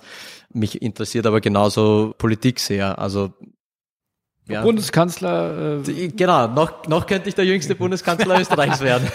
Mich 0.52 0.84
interessiert 0.84 1.26
aber 1.26 1.42
genauso 1.42 2.14
Politik 2.20 2.60
sehr. 2.60 3.00
Also 3.00 3.34
ja. 4.48 4.62
Bundeskanzler. 4.62 5.80
Äh, 5.88 6.10
genau, 6.10 6.48
noch, 6.48 6.88
noch 6.88 7.06
könnte 7.08 7.30
ich 7.30 7.36
der 7.36 7.46
jüngste 7.46 7.76
Bundeskanzler 7.76 8.40
Österreichs 8.42 8.82
werden. 8.82 9.08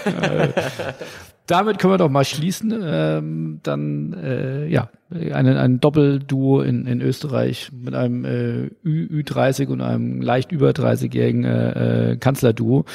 damit 1.45 1.79
können 1.79 1.93
wir 1.93 1.97
doch 1.97 2.09
mal 2.09 2.25
schließen. 2.25 2.73
Ähm, 2.83 3.59
dann, 3.63 4.13
äh, 4.13 4.67
ja, 4.67 4.89
ein, 5.11 5.47
ein 5.47 5.79
Doppelduo 5.79 6.61
in, 6.61 6.85
in 6.85 7.01
Österreich 7.01 7.71
mit 7.71 7.95
einem 7.95 8.25
äh, 8.25 8.69
Ü, 8.85 9.21
Ü30 9.21 9.67
und 9.67 9.81
einem 9.81 10.21
leicht 10.21 10.51
über 10.51 10.69
30-jährigen 10.69 11.45
äh, 11.45 12.11
äh, 12.11 12.17
Kanzlerduo. 12.17 12.85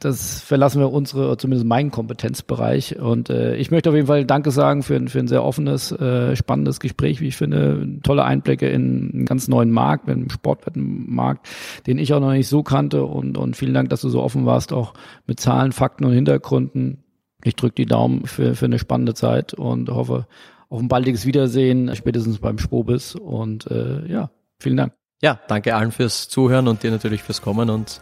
Das 0.00 0.40
verlassen 0.40 0.80
wir 0.80 0.90
unsere, 0.90 1.36
zumindest 1.36 1.66
meinen 1.66 1.90
Kompetenzbereich. 1.90 2.98
Und 2.98 3.28
äh, 3.28 3.56
ich 3.56 3.70
möchte 3.70 3.90
auf 3.90 3.94
jeden 3.94 4.06
Fall 4.06 4.24
Danke 4.24 4.50
sagen 4.50 4.82
für, 4.82 4.96
ein 4.96 5.08
für 5.08 5.18
ein 5.18 5.28
sehr 5.28 5.44
offenes, 5.44 5.92
äh, 5.92 6.34
spannendes 6.36 6.80
Gespräch, 6.80 7.20
wie 7.20 7.28
ich 7.28 7.36
finde. 7.36 7.86
Tolle 8.02 8.24
Einblicke 8.24 8.68
in 8.68 9.10
einen 9.12 9.24
ganz 9.26 9.46
neuen 9.48 9.70
Markt, 9.70 10.08
einen 10.08 10.30
Sportwettenmarkt, 10.30 11.46
den 11.86 11.98
ich 11.98 12.14
auch 12.14 12.20
noch 12.20 12.32
nicht 12.32 12.48
so 12.48 12.62
kannte. 12.62 13.04
Und, 13.04 13.36
und 13.36 13.56
vielen 13.56 13.74
Dank, 13.74 13.90
dass 13.90 14.00
du 14.00 14.08
so 14.08 14.22
offen 14.22 14.46
warst, 14.46 14.72
auch 14.72 14.94
mit 15.26 15.38
Zahlen, 15.38 15.72
Fakten 15.72 16.06
und 16.06 16.12
Hintergründen. 16.12 17.04
Ich 17.44 17.56
drücke 17.56 17.74
die 17.74 17.86
Daumen 17.86 18.24
für, 18.24 18.54
für 18.54 18.64
eine 18.64 18.78
spannende 18.78 19.12
Zeit 19.12 19.52
und 19.52 19.90
hoffe 19.90 20.26
auf 20.68 20.80
ein 20.80 20.88
baldiges 20.88 21.26
Wiedersehen, 21.26 21.94
spätestens 21.96 22.38
beim 22.38 22.58
Spobis. 22.58 23.14
Und 23.14 23.70
äh, 23.70 24.06
ja, 24.06 24.30
vielen 24.58 24.76
Dank. 24.76 24.92
Ja, 25.20 25.40
danke 25.48 25.74
allen 25.74 25.92
fürs 25.92 26.28
Zuhören 26.28 26.68
und 26.68 26.82
dir 26.82 26.90
natürlich 26.90 27.22
fürs 27.22 27.42
Kommen 27.42 27.70
und 27.70 28.00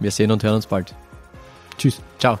wir 0.00 0.10
sehen 0.10 0.30
und 0.30 0.42
hören 0.42 0.56
uns 0.56 0.66
bald. 0.66 0.94
Tschüss. 1.76 2.00
Ciao. 2.18 2.38